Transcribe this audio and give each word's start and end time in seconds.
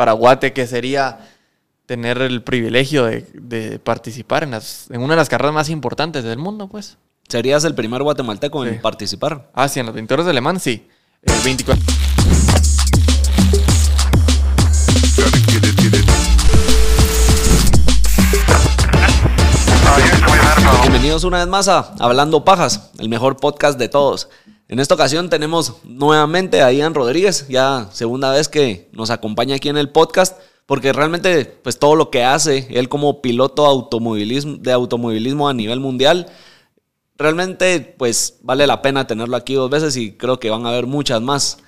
para 0.00 0.12
Guate, 0.12 0.54
que 0.54 0.66
sería 0.66 1.28
tener 1.84 2.22
el 2.22 2.42
privilegio 2.42 3.04
de, 3.04 3.78
participar 3.84 4.44
en, 4.44 4.52
las, 4.52 4.90
en 4.90 5.02
una 5.02 5.12
de 5.12 5.18
las 5.18 5.28
carreras 5.28 5.52
más 5.52 5.68
importantes 5.68 6.24
del 6.24 6.38
mundo, 6.38 6.68
pues. 6.68 6.96
¿Serías 7.28 7.64
el 7.64 7.74
primer 7.74 8.02
guatemalteco 8.02 8.64
en 8.64 8.80
participar? 8.80 9.50
Ah, 9.52 9.68
sí, 9.68 9.78
en 9.78 9.84
los 9.84 9.94
20 9.94 10.14
horas 10.14 10.24
de 10.24 10.32
Le 10.32 10.40
Mans, 10.40 10.62
sí. 10.62 10.88
El 11.20 11.34
24. 11.44 11.84
Bienvenidos 20.80 21.24
una 21.24 21.40
vez 21.40 21.46
más 21.46 21.68
a 21.68 21.92
Hablando 21.98 22.42
Pajas, 22.42 22.90
el 22.98 23.10
mejor 23.10 23.36
podcast 23.36 23.78
de 23.78 23.90
todos. 23.90 24.30
En 24.70 24.78
esta 24.78 24.94
ocasión 24.94 25.28
tenemos 25.28 25.78
nuevamente 25.82 26.62
a 26.62 26.70
Ian 26.70 26.94
Rodríguez, 26.94 27.48
ya 27.48 27.88
segunda 27.90 28.30
vez 28.30 28.48
que 28.48 28.88
nos 28.92 29.10
acompaña 29.10 29.56
aquí 29.56 29.68
en 29.68 29.76
el 29.76 29.88
podcast 29.88 30.38
porque 30.64 30.92
realmente 30.92 31.44
pues 31.44 31.76
todo 31.76 31.96
lo 31.96 32.08
que 32.10 32.22
hace 32.22 32.68
él 32.70 32.88
como 32.88 33.20
piloto 33.20 33.66
automovilismo, 33.66 34.58
de 34.58 34.70
automovilismo 34.70 35.48
a 35.48 35.54
nivel 35.54 35.80
mundial, 35.80 36.28
realmente 37.16 37.96
pues 37.98 38.38
vale 38.42 38.64
la 38.68 38.80
pena 38.80 39.08
tenerlo 39.08 39.36
aquí 39.36 39.54
dos 39.54 39.70
veces 39.70 39.96
y 39.96 40.12
creo 40.12 40.38
que 40.38 40.50
van 40.50 40.64
a 40.64 40.68
haber 40.68 40.86
muchas 40.86 41.20
más. 41.20 41.58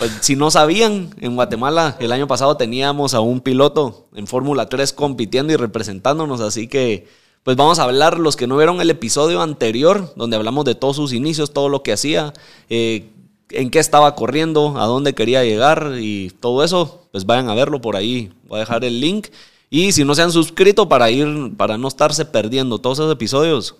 Pues, 0.00 0.10
si 0.20 0.34
no 0.34 0.50
sabían, 0.50 1.14
en 1.20 1.36
Guatemala 1.36 1.96
el 2.00 2.10
año 2.10 2.26
pasado 2.26 2.56
teníamos 2.56 3.14
a 3.14 3.20
un 3.20 3.42
piloto 3.42 4.08
en 4.12 4.26
Fórmula 4.26 4.68
3 4.68 4.92
compitiendo 4.92 5.52
y 5.52 5.56
representándonos, 5.56 6.40
así 6.40 6.66
que 6.66 7.06
pues 7.42 7.56
vamos 7.56 7.78
a 7.78 7.84
hablar 7.84 8.18
los 8.18 8.36
que 8.36 8.46
no 8.46 8.56
vieron 8.56 8.80
el 8.80 8.90
episodio 8.90 9.40
anterior, 9.40 10.12
donde 10.14 10.36
hablamos 10.36 10.64
de 10.64 10.74
todos 10.74 10.96
sus 10.96 11.12
inicios, 11.12 11.52
todo 11.52 11.68
lo 11.68 11.82
que 11.82 11.92
hacía, 11.92 12.34
eh, 12.68 13.10
en 13.50 13.70
qué 13.70 13.78
estaba 13.78 14.14
corriendo, 14.14 14.78
a 14.78 14.86
dónde 14.86 15.14
quería 15.14 15.42
llegar 15.42 15.94
y 15.98 16.30
todo 16.40 16.62
eso, 16.64 17.06
pues 17.12 17.26
vayan 17.26 17.48
a 17.48 17.54
verlo 17.54 17.80
por 17.80 17.96
ahí. 17.96 18.32
Voy 18.46 18.58
a 18.58 18.60
dejar 18.60 18.84
el 18.84 19.00
link. 19.00 19.28
Y 19.70 19.92
si 19.92 20.04
no 20.04 20.14
se 20.14 20.22
han 20.22 20.32
suscrito 20.32 20.88
para 20.88 21.10
ir, 21.10 21.26
para 21.56 21.78
no 21.78 21.88
estarse 21.88 22.24
perdiendo 22.24 22.78
todos 22.78 22.98
esos 22.98 23.12
episodios, 23.12 23.76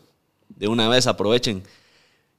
de 0.48 0.68
una 0.68 0.88
vez 0.88 1.06
aprovechen. 1.06 1.62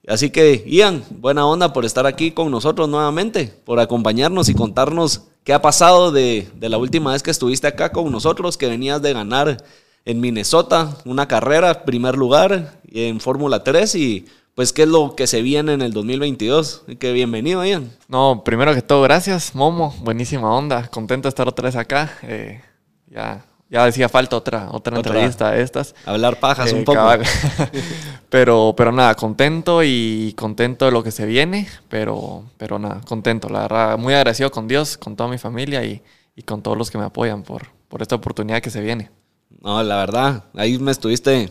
Así 0.08 0.32
que, 0.32 0.64
Ian, 0.68 1.04
buena 1.10 1.46
onda 1.46 1.74
por 1.74 1.86
estar 1.86 2.08
aquí 2.08 2.32
con 2.32 2.50
nosotros 2.50 2.90
nuevamente, 2.90 3.54
por 3.66 3.80
acompañarnos 3.80 4.50
y 4.50 4.56
contarnos 4.56 5.22
qué 5.44 5.54
ha 5.54 5.62
pasado 5.62 6.12
de, 6.12 6.50
de 6.56 6.70
la 6.70 6.78
última 6.78 7.12
vez 7.12 7.22
que 7.22 7.32
estuviste 7.32 7.68
acá 7.68 7.92
con 7.92 8.12
nosotros, 8.12 8.58
que 8.58 8.68
venías 8.68 9.02
de 9.02 9.14
ganar 9.14 9.64
en 10.06 10.20
Minnesota 10.20 10.98
una 11.06 11.28
carrera, 11.28 11.84
primer 11.86 12.16
lugar, 12.16 12.80
en 12.92 13.20
Fórmula 13.20 13.64
3 13.64 13.96
y 13.96 14.26
pues 14.56 14.74
qué 14.74 14.84
es 14.84 14.88
lo 14.88 15.16
que 15.16 15.28
se 15.28 15.42
viene 15.42 15.74
en 15.74 15.82
el 15.82 15.94
2022. 15.94 16.84
Que 17.00 17.14
bienvenido, 17.14 17.64
Ian. 17.64 17.92
No, 18.08 18.44
primero 18.44 18.74
que 18.74 18.82
todo, 18.82 19.02
gracias, 19.02 19.56
Momo. 19.56 19.96
Buenísima 20.02 20.54
onda. 20.54 20.88
Contento 20.88 21.28
de 21.28 21.30
estar 21.30 21.48
otra 21.48 21.66
vez 21.66 21.76
acá. 21.76 22.12
Eh, 22.24 22.62
ya, 23.08 23.46
ya 23.70 23.86
decía 23.86 24.10
falta 24.10 24.36
otra, 24.36 24.68
otra, 24.72 24.98
entrevista 24.98 25.52
de 25.52 25.62
estas. 25.62 25.96
Hablar 26.06 26.40
pajas 26.40 26.74
un 26.74 26.80
eh, 26.80 26.84
poco. 26.84 27.00
pero, 28.30 28.74
pero 28.76 28.92
nada, 28.92 29.16
contento 29.16 29.82
y 29.84 30.34
contento 30.38 30.86
de 30.86 30.92
lo 30.92 31.02
que 31.02 31.12
se 31.12 31.26
viene. 31.26 31.68
Pero, 31.88 32.44
pero 32.58 32.78
nada, 32.78 33.02
contento. 33.08 33.48
La 33.48 33.62
verdad, 33.62 33.98
muy 33.98 34.14
agradecido 34.14 34.52
con 34.52 34.68
Dios, 34.68 34.98
con 34.98 35.16
toda 35.16 35.30
mi 35.30 35.38
familia 35.38 35.84
y, 35.86 36.02
y 36.36 36.42
con 36.42 36.62
todos 36.62 36.78
los 36.78 36.92
que 36.92 36.98
me 36.98 37.06
apoyan 37.06 37.44
por, 37.44 37.68
por 37.88 38.02
esta 38.02 38.16
oportunidad 38.16 38.62
que 38.62 38.70
se 38.70 38.82
viene. 38.82 39.10
No, 39.62 39.84
la 39.84 39.98
verdad, 39.98 40.46
ahí 40.56 40.78
me 40.80 40.92
estuviste 40.92 41.50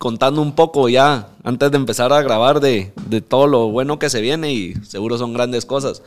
contando 0.00 0.40
un 0.40 0.54
poco 0.54 0.88
ya 0.88 1.28
antes 1.44 1.70
de 1.70 1.76
empezar 1.76 2.10
a 2.14 2.22
grabar 2.22 2.60
de, 2.60 2.90
todo 3.28 3.46
lo 3.46 3.68
bueno 3.68 3.98
que 3.98 4.08
se 4.08 4.22
viene 4.22 4.50
y 4.50 4.74
seguro 4.82 5.18
son 5.18 5.34
grandes 5.34 5.66
cosas. 5.66 6.02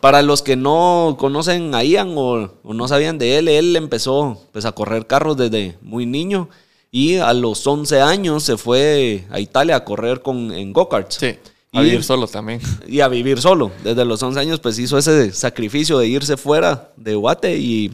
Para 0.00 0.22
los 0.22 0.40
que 0.40 0.56
no 0.56 1.16
conocen 1.18 1.74
a 1.74 1.84
Ian 1.84 2.14
o, 2.16 2.50
no 2.64 2.88
sabían 2.88 3.18
de 3.18 3.36
él, 3.36 3.48
él 3.48 3.76
empezó 3.76 4.40
pues, 4.52 4.64
a 4.64 4.72
correr 4.72 5.06
carros 5.06 5.36
desde 5.36 5.76
muy 5.82 6.06
niño 6.06 6.48
y 6.90 7.16
a 7.16 7.34
los 7.34 7.66
11 7.66 8.00
años 8.00 8.42
se 8.42 8.56
fue 8.56 9.26
a 9.30 9.38
Italia 9.38 9.76
a 9.76 9.84
correr 9.84 10.22
con, 10.22 10.50
en 10.50 10.72
go-karts. 10.72 11.16
Sí. 11.16 11.36
A 11.72 11.82
vivir 11.82 12.02
solo 12.02 12.26
también. 12.26 12.60
Y 12.88 13.00
a 13.00 13.08
vivir 13.08 13.40
solo. 13.40 13.70
Desde 13.84 14.04
los 14.06 14.22
11 14.22 14.40
años 14.40 14.60
pues 14.60 14.78
hizo 14.78 14.96
ese 14.96 15.30
sacrificio 15.32 15.98
de 15.98 16.08
irse 16.08 16.38
fuera 16.38 16.90
de 16.96 17.14
Guate 17.14 17.58
y, 17.58 17.92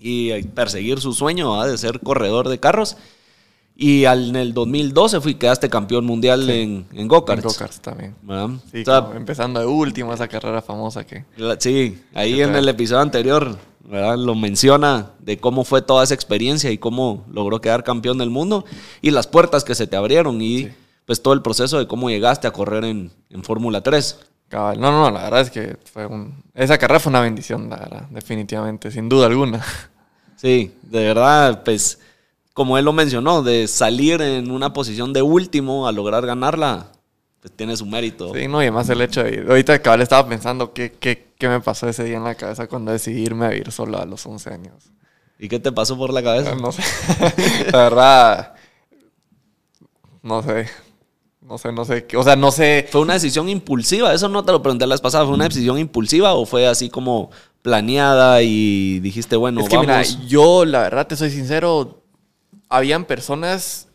y 0.00 0.42
perseguir 0.42 1.00
su 1.00 1.12
sueño 1.12 1.62
de 1.64 1.76
ser 1.78 2.00
corredor 2.00 2.48
de 2.48 2.58
carros. 2.58 2.96
Y 3.76 4.04
en 4.04 4.36
el 4.36 4.52
2012 4.52 5.20
fui, 5.20 5.34
quedaste 5.36 5.70
campeón 5.70 6.04
mundial 6.04 6.48
en, 6.50 6.86
en 6.92 7.08
go-karts. 7.08 7.42
En 7.42 7.48
go-karts 7.48 7.80
también. 7.80 8.14
Sí, 8.70 8.84
empezando 9.14 9.60
de 9.60 9.66
último 9.66 10.12
esa 10.12 10.28
carrera 10.28 10.60
famosa 10.60 11.06
que... 11.06 11.24
Sí, 11.58 11.98
ahí 12.12 12.42
en 12.42 12.54
el 12.56 12.68
episodio 12.68 13.00
anterior 13.00 13.56
¿verdad? 13.84 14.18
lo 14.18 14.34
menciona 14.34 15.12
de 15.18 15.38
cómo 15.38 15.64
fue 15.64 15.80
toda 15.80 16.04
esa 16.04 16.12
experiencia 16.12 16.70
y 16.70 16.76
cómo 16.76 17.24
logró 17.30 17.62
quedar 17.62 17.82
campeón 17.82 18.18
del 18.18 18.28
mundo 18.28 18.66
y 19.00 19.12
las 19.12 19.26
puertas 19.26 19.64
que 19.64 19.74
se 19.74 19.86
te 19.86 19.96
abrieron 19.96 20.42
y 20.42 20.68
pues 21.06 21.22
todo 21.22 21.32
el 21.32 21.40
proceso 21.40 21.78
de 21.78 21.86
cómo 21.86 22.10
llegaste 22.10 22.46
a 22.46 22.52
correr 22.52 22.84
en, 22.84 23.10
en 23.30 23.42
Fórmula 23.42 23.82
3. 23.82 24.18
No, 24.52 24.74
no, 24.74 25.10
la 25.10 25.22
verdad 25.22 25.40
es 25.42 25.50
que 25.50 25.76
fue 25.84 26.06
un... 26.06 26.42
Esa 26.54 26.76
carrera 26.76 26.98
fue 26.98 27.10
una 27.10 27.20
bendición, 27.20 27.70
la 27.70 27.76
verdad, 27.76 28.08
definitivamente, 28.10 28.90
sin 28.90 29.08
duda 29.08 29.26
alguna. 29.26 29.64
Sí, 30.40 30.72
de 30.82 31.04
verdad, 31.04 31.64
pues 31.64 31.98
como 32.54 32.78
él 32.78 32.86
lo 32.86 32.94
mencionó, 32.94 33.42
de 33.42 33.68
salir 33.68 34.22
en 34.22 34.50
una 34.50 34.72
posición 34.72 35.12
de 35.12 35.20
último 35.20 35.86
a 35.86 35.92
lograr 35.92 36.24
ganarla, 36.24 36.86
pues 37.40 37.54
tiene 37.54 37.76
su 37.76 37.84
mérito. 37.84 38.32
Sí, 38.32 38.48
no, 38.48 38.62
y 38.62 38.66
además 38.66 38.88
el 38.88 39.02
hecho 39.02 39.22
de... 39.22 39.44
Ahorita 39.46 39.82
cabal 39.82 40.00
estaba 40.00 40.26
pensando 40.26 40.72
qué, 40.72 40.92
qué, 40.92 41.32
qué 41.38 41.48
me 41.48 41.60
pasó 41.60 41.88
ese 41.88 42.04
día 42.04 42.16
en 42.16 42.24
la 42.24 42.36
cabeza 42.36 42.68
cuando 42.68 42.90
decidí 42.90 43.20
irme 43.20 43.44
a 43.44 43.48
vivir 43.50 43.70
solo 43.70 43.98
a 43.98 44.06
los 44.06 44.24
11 44.24 44.50
años. 44.50 44.90
¿Y 45.38 45.48
qué 45.48 45.58
te 45.58 45.72
pasó 45.72 45.98
por 45.98 46.10
la 46.10 46.22
cabeza? 46.22 46.54
No 46.54 46.72
sé. 46.72 46.82
la 47.72 47.78
verdad, 47.78 48.54
no 50.22 50.42
sé. 50.42 50.68
No 51.42 51.58
sé, 51.58 51.72
no 51.72 51.84
sé. 51.84 52.06
O 52.16 52.22
sea, 52.22 52.36
no 52.36 52.50
sé. 52.50 52.88
¿Fue 52.90 53.02
una 53.02 53.14
decisión 53.14 53.48
impulsiva? 53.48 54.14
Eso 54.14 54.28
no 54.28 54.42
te 54.44 54.52
lo 54.52 54.62
pregunté 54.62 54.86
la 54.86 54.94
vez 54.94 55.00
pasada. 55.02 55.24
¿Fue 55.24 55.34
una 55.34 55.48
decisión 55.48 55.78
impulsiva 55.78 56.32
o 56.32 56.46
fue 56.46 56.66
así 56.66 56.88
como 56.88 57.30
planeada 57.62 58.42
y 58.42 59.00
dijiste, 59.00 59.36
bueno, 59.36 59.60
es 59.60 59.68
que, 59.68 59.78
Mira, 59.78 60.02
yo, 60.02 60.64
la 60.64 60.80
verdad, 60.80 61.06
te 61.06 61.16
soy 61.16 61.30
sincero, 61.30 62.02
habían 62.68 63.04
personas 63.04 63.88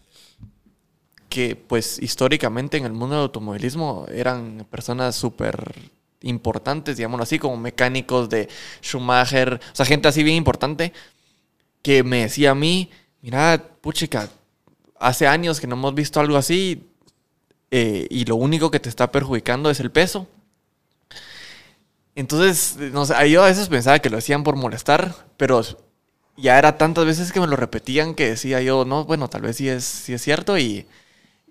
que 1.29 1.55
pues 1.55 1.99
históricamente 1.99 2.77
en 2.77 2.85
el 2.85 2.93
mundo 2.93 3.15
del 3.15 3.23
automovilismo 3.23 4.05
eran 4.09 4.65
personas 4.69 5.15
súper 5.15 5.75
importantes, 6.21 6.97
digámoslo 6.97 7.23
así, 7.23 7.39
como 7.39 7.57
mecánicos 7.57 8.29
de 8.29 8.47
Schumacher, 8.81 9.55
o 9.55 9.75
sea, 9.75 9.85
gente 9.85 10.07
así 10.07 10.23
bien 10.23 10.37
importante, 10.37 10.93
que 11.81 12.03
me 12.03 12.21
decía 12.21 12.51
a 12.51 12.55
mí, 12.55 12.89
mira, 13.21 13.61
puchica, 13.81 14.29
hace 14.99 15.27
años 15.27 15.59
que 15.59 15.67
no 15.67 15.75
hemos 15.75 15.93
visto 15.93 16.19
algo 16.19 16.37
así 16.37 16.87
eh, 17.69 18.07
y 18.09 18.25
lo 18.25 18.37
único 18.37 18.71
que 18.71 18.79
te 18.79 18.89
está 18.89 19.11
perjudicando 19.11 19.69
es 19.69 19.79
el 19.79 19.91
peso. 19.91 20.27
Entonces, 22.15 22.77
no 22.93 23.05
sé, 23.05 23.29
yo 23.29 23.43
a 23.43 23.47
veces 23.47 23.67
pensaba 23.67 23.99
que 23.99 24.09
lo 24.09 24.17
hacían 24.17 24.43
por 24.43 24.55
molestar, 24.55 25.13
pero 25.37 25.61
ya 26.37 26.57
era 26.57 26.77
tantas 26.77 27.05
veces 27.05 27.31
que 27.31 27.39
me 27.39 27.47
lo 27.47 27.55
repetían 27.55 28.15
que 28.15 28.29
decía 28.29 28.61
yo, 28.61 28.85
no, 28.85 29.05
bueno, 29.05 29.29
tal 29.29 29.41
vez 29.41 29.57
sí 29.57 29.67
es, 29.67 29.83
sí 29.83 30.13
es 30.13 30.21
cierto 30.21 30.57
y, 30.57 30.85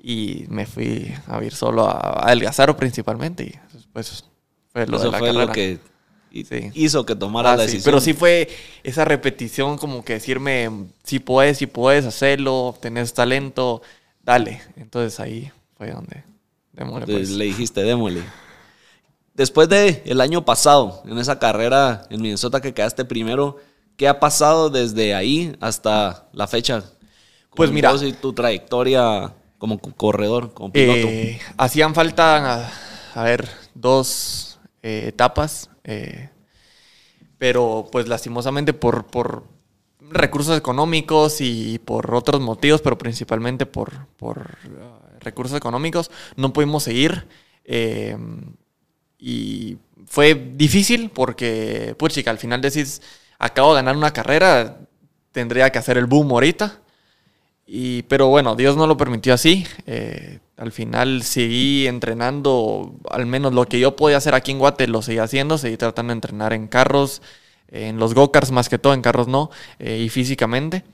y 0.02 0.46
me 0.48 0.66
fui 0.66 1.14
a 1.26 1.42
ir 1.42 1.54
solo 1.54 1.88
a, 1.88 2.30
a 2.30 2.76
principalmente 2.76 3.44
y 3.44 3.74
después 3.74 4.24
fue 4.72 4.86
lo 4.86 4.98
de 4.98 5.10
la 5.10 5.18
fue 5.18 5.32
lo 5.32 5.52
que 5.52 5.78
hizo 6.74 7.06
que 7.06 7.14
tomara 7.14 7.52
ah, 7.52 7.56
la 7.56 7.62
decisión. 7.62 7.84
pero 7.84 8.00
sí 8.00 8.12
fue 8.12 8.48
esa 8.82 9.04
repetición 9.04 9.78
como 9.78 10.04
que 10.04 10.14
decirme, 10.14 10.70
si 11.04 11.20
puedes, 11.20 11.58
si 11.58 11.66
puedes 11.66 12.04
hacerlo, 12.04 12.76
tenés 12.80 13.14
talento, 13.14 13.82
dale. 14.22 14.60
Entonces 14.76 15.20
ahí 15.20 15.52
fue 15.76 15.92
donde. 15.92 16.24
Pues. 17.06 17.30
Le 17.30 17.44
dijiste, 17.44 17.82
démosle. 17.82 18.22
Después 19.34 19.68
de 19.68 20.02
el 20.06 20.20
año 20.20 20.44
pasado, 20.44 21.02
en 21.06 21.18
esa 21.18 21.38
carrera 21.38 22.06
en 22.08 22.22
Minnesota 22.22 22.60
que 22.60 22.72
quedaste 22.72 23.04
primero, 23.04 23.58
¿Qué 23.96 24.08
ha 24.08 24.18
pasado 24.18 24.70
desde 24.70 25.14
ahí 25.14 25.54
hasta 25.60 26.26
la 26.32 26.48
fecha? 26.48 26.82
Pues 27.54 27.70
mira. 27.70 27.94
Y 28.02 28.12
tu 28.12 28.32
trayectoria 28.32 29.32
como 29.58 29.78
corredor, 29.78 30.52
como 30.52 30.72
piloto. 30.72 31.06
Eh, 31.08 31.40
hacían 31.56 31.94
falta, 31.94 32.70
a, 33.14 33.22
ver, 33.22 33.48
dos 33.74 34.58
eh, 34.82 35.04
etapas. 35.08 35.70
Eh, 35.84 36.28
pero 37.38 37.86
pues 37.92 38.08
lastimosamente 38.08 38.72
por, 38.72 39.06
por, 39.06 39.44
recursos 40.10 40.56
económicos 40.56 41.40
y 41.40 41.78
por 41.78 42.14
otros 42.14 42.40
motivos, 42.40 42.82
pero 42.82 42.98
principalmente 42.98 43.66
por, 43.66 44.06
por 44.16 44.58
uh, 44.66 45.18
recursos 45.20 45.56
económicos, 45.56 46.10
no 46.36 46.52
pudimos 46.52 46.82
seguir. 46.82 47.28
Y 49.26 49.78
fue 50.06 50.34
difícil 50.34 51.08
porque, 51.08 51.94
pues 51.98 52.12
chica, 52.12 52.30
al 52.30 52.36
final 52.36 52.60
decís 52.60 53.00
acabo 53.38 53.70
de 53.70 53.76
ganar 53.76 53.96
una 53.96 54.12
carrera, 54.12 54.80
tendría 55.32 55.70
que 55.70 55.78
hacer 55.78 55.96
el 55.96 56.04
boom 56.04 56.30
ahorita. 56.30 56.82
Y, 57.66 58.02
pero 58.02 58.28
bueno, 58.28 58.54
Dios 58.54 58.76
no 58.76 58.86
lo 58.86 58.98
permitió 58.98 59.32
así. 59.32 59.66
Eh, 59.86 60.40
al 60.58 60.72
final 60.72 61.22
seguí 61.22 61.86
entrenando, 61.86 62.96
al 63.10 63.24
menos 63.24 63.54
lo 63.54 63.64
que 63.66 63.80
yo 63.80 63.96
podía 63.96 64.18
hacer 64.18 64.34
aquí 64.34 64.52
en 64.52 64.58
Guate 64.58 64.86
lo 64.88 65.00
seguí 65.00 65.18
haciendo, 65.18 65.56
seguí 65.56 65.78
tratando 65.78 66.10
de 66.12 66.16
entrenar 66.16 66.52
en 66.52 66.68
carros, 66.68 67.22
en 67.68 67.98
los 67.98 68.12
go-karts 68.12 68.50
más 68.50 68.68
que 68.68 68.78
todo, 68.78 68.92
en 68.92 69.00
carros 69.00 69.26
no, 69.26 69.50
eh, 69.78 70.02
y 70.04 70.10
físicamente, 70.10 70.84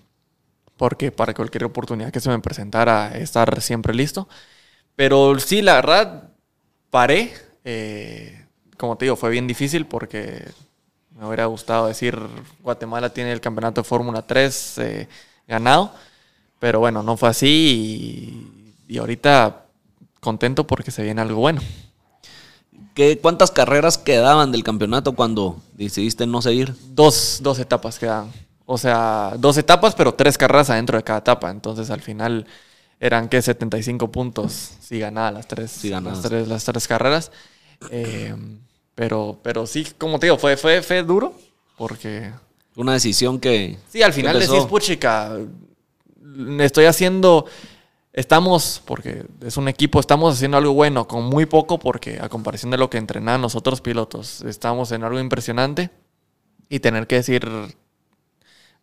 porque 0.76 1.10
para 1.10 1.34
cualquier 1.34 1.64
oportunidad 1.64 2.12
que 2.12 2.20
se 2.20 2.30
me 2.30 2.38
presentara, 2.38 3.10
estar 3.18 3.60
siempre 3.60 3.92
listo. 3.92 4.28
Pero 4.96 5.36
sí, 5.40 5.62
la 5.62 5.74
verdad, 5.74 6.30
paré. 6.90 7.49
Eh, 7.64 8.46
como 8.76 8.96
te 8.96 9.04
digo, 9.04 9.16
fue 9.16 9.30
bien 9.30 9.46
difícil 9.46 9.86
porque 9.86 10.44
me 11.18 11.26
hubiera 11.26 11.46
gustado 11.46 11.86
decir 11.86 12.18
Guatemala 12.62 13.12
tiene 13.12 13.32
el 13.32 13.40
campeonato 13.40 13.82
de 13.82 13.88
Fórmula 13.88 14.22
3 14.22 14.78
eh, 14.78 15.08
ganado. 15.46 15.92
Pero 16.58 16.78
bueno, 16.80 17.02
no 17.02 17.16
fue 17.16 17.28
así 17.28 18.74
y, 18.86 18.94
y 18.94 18.98
ahorita 18.98 19.64
contento 20.20 20.66
porque 20.66 20.90
se 20.90 21.02
viene 21.02 21.20
algo 21.20 21.40
bueno. 21.40 21.60
¿Qué, 22.94 23.18
¿Cuántas 23.18 23.50
carreras 23.50 23.98
quedaban 23.98 24.52
del 24.52 24.64
campeonato 24.64 25.14
cuando 25.14 25.60
decidiste 25.74 26.26
no 26.26 26.42
seguir? 26.42 26.74
Dos, 26.88 27.38
dos 27.42 27.58
etapas 27.58 27.98
quedaban. 27.98 28.30
O 28.66 28.78
sea, 28.78 29.34
dos 29.38 29.56
etapas, 29.58 29.94
pero 29.94 30.14
tres 30.14 30.36
carreras 30.38 30.70
adentro 30.70 30.96
de 30.96 31.04
cada 31.04 31.20
etapa. 31.20 31.50
Entonces 31.50 31.90
al 31.90 32.00
final 32.00 32.46
eran 33.00 33.28
que 33.28 33.40
75 33.42 34.12
puntos 34.12 34.72
si 34.80 34.98
ganaba 35.00 35.32
las 35.32 35.48
tres, 35.48 35.70
Si 35.70 35.88
las 35.88 36.20
tres, 36.22 36.46
las 36.46 36.64
tres 36.64 36.86
carreras. 36.86 37.32
Eh, 37.90 38.34
pero, 38.94 39.38
pero 39.42 39.66
sí, 39.66 39.86
como 39.98 40.18
te 40.18 40.26
digo, 40.26 40.36
fue, 40.38 40.56
fue, 40.58 40.82
fue 40.82 41.02
duro 41.02 41.34
porque 41.78 42.30
Una 42.76 42.92
decisión 42.92 43.40
que... 43.40 43.78
Sí, 43.88 44.02
al 44.02 44.12
final 44.12 44.38
decís, 44.38 44.64
puchica, 44.68 45.32
estoy 46.58 46.84
haciendo, 46.84 47.46
estamos, 48.12 48.82
porque 48.84 49.24
es 49.42 49.56
un 49.56 49.68
equipo, 49.68 49.98
estamos 49.98 50.34
haciendo 50.34 50.58
algo 50.58 50.74
bueno 50.74 51.08
con 51.08 51.24
muy 51.24 51.46
poco, 51.46 51.78
porque 51.78 52.18
a 52.20 52.28
comparación 52.28 52.70
de 52.70 52.76
lo 52.78 52.90
que 52.90 52.98
entrenaban 52.98 53.40
los 53.40 53.54
otros 53.54 53.80
pilotos, 53.80 54.42
estamos 54.42 54.92
en 54.92 55.04
algo 55.04 55.18
impresionante 55.18 55.88
y 56.68 56.80
tener 56.80 57.06
que 57.06 57.16
decir, 57.16 57.48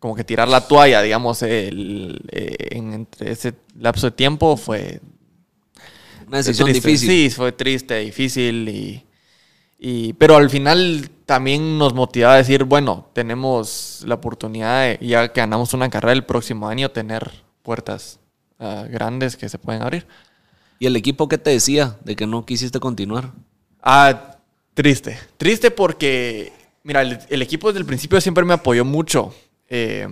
como 0.00 0.14
que 0.14 0.24
tirar 0.24 0.48
la 0.48 0.66
toalla, 0.66 1.02
digamos, 1.02 1.42
el- 1.42 2.20
eh, 2.30 2.56
en 2.70 2.92
entre 2.92 3.32
ese 3.32 3.54
lapso 3.78 4.06
de 4.08 4.16
tiempo 4.16 4.56
fue 4.56 5.00
Una 6.26 6.38
decisión 6.38 6.70
triste. 6.70 6.88
difícil. 6.88 7.08
Sí, 7.08 7.30
fue 7.30 7.52
triste, 7.52 7.98
difícil 8.00 8.68
y, 8.68 9.04
y- 9.78 10.12
pero 10.14 10.36
al 10.36 10.50
final 10.50 11.10
también 11.26 11.78
nos 11.78 11.94
motivaba 11.94 12.34
a 12.34 12.38
decir, 12.38 12.64
bueno, 12.64 13.10
tenemos 13.14 14.02
la 14.06 14.16
oportunidad 14.16 14.82
de, 14.82 15.06
ya 15.06 15.32
que 15.32 15.40
ganamos 15.40 15.74
una 15.74 15.90
carrera 15.90 16.12
el 16.12 16.24
próximo 16.24 16.68
año, 16.68 16.90
tener 16.90 17.30
puertas 17.62 18.20
ah, 18.58 18.86
grandes 18.90 19.36
que 19.36 19.48
se 19.48 19.58
pueden 19.58 19.82
abrir. 19.82 20.06
¿Y 20.78 20.86
el 20.86 20.96
equipo 20.96 21.28
qué 21.28 21.38
te 21.38 21.50
decía 21.50 21.98
de 22.04 22.16
que 22.16 22.26
no 22.26 22.46
quisiste 22.46 22.80
continuar? 22.80 23.32
Ah, 23.82 24.36
triste. 24.74 25.18
Triste 25.36 25.70
porque, 25.70 26.52
mira, 26.84 27.02
el, 27.02 27.18
el 27.28 27.42
equipo 27.42 27.68
desde 27.68 27.80
el 27.80 27.86
principio 27.86 28.20
siempre 28.20 28.44
me 28.44 28.54
apoyó 28.54 28.84
mucho. 28.84 29.34
eh, 29.68 30.06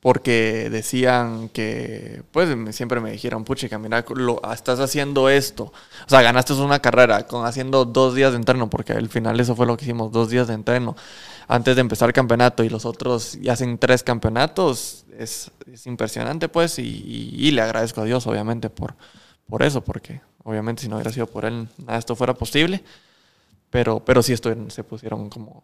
porque 0.00 0.68
decían 0.70 1.48
que, 1.48 2.22
pues 2.30 2.48
siempre 2.74 3.00
me 3.00 3.10
dijeron, 3.10 3.44
puchica, 3.44 3.78
mira, 3.78 4.04
lo, 4.14 4.40
estás 4.52 4.78
haciendo 4.78 5.28
esto. 5.28 5.64
O 6.06 6.08
sea, 6.08 6.22
ganaste 6.22 6.52
una 6.54 6.78
carrera 6.78 7.26
con 7.26 7.44
haciendo 7.46 7.84
dos 7.84 8.14
días 8.14 8.30
de 8.30 8.36
entreno, 8.36 8.70
porque 8.70 8.92
al 8.92 9.08
final 9.08 9.40
eso 9.40 9.56
fue 9.56 9.66
lo 9.66 9.76
que 9.76 9.84
hicimos, 9.84 10.12
dos 10.12 10.30
días 10.30 10.46
de 10.46 10.54
entreno 10.54 10.96
antes 11.48 11.74
de 11.74 11.80
empezar 11.80 12.10
el 12.10 12.12
campeonato 12.12 12.62
y 12.62 12.68
los 12.68 12.84
otros 12.84 13.38
ya 13.40 13.54
hacen 13.54 13.78
tres 13.78 14.02
campeonatos. 14.02 15.04
Es, 15.18 15.50
es 15.72 15.86
impresionante, 15.86 16.48
pues, 16.48 16.78
y, 16.78 17.50
le 17.50 17.60
agradezco 17.60 18.02
a 18.02 18.04
Dios, 18.04 18.26
obviamente, 18.26 18.70
por, 18.70 18.94
por 19.48 19.62
eso, 19.62 19.82
porque 19.82 20.20
obviamente 20.44 20.82
si 20.82 20.88
no 20.88 20.96
hubiera 20.96 21.10
sido 21.10 21.26
por 21.26 21.44
él, 21.44 21.66
nada 21.78 21.98
esto 21.98 22.14
fuera 22.14 22.34
posible. 22.34 22.84
Pero, 23.70 24.00
pero 24.00 24.22
sí 24.22 24.32
estoy, 24.32 24.56
se 24.68 24.84
pusieron 24.84 25.28
como 25.28 25.62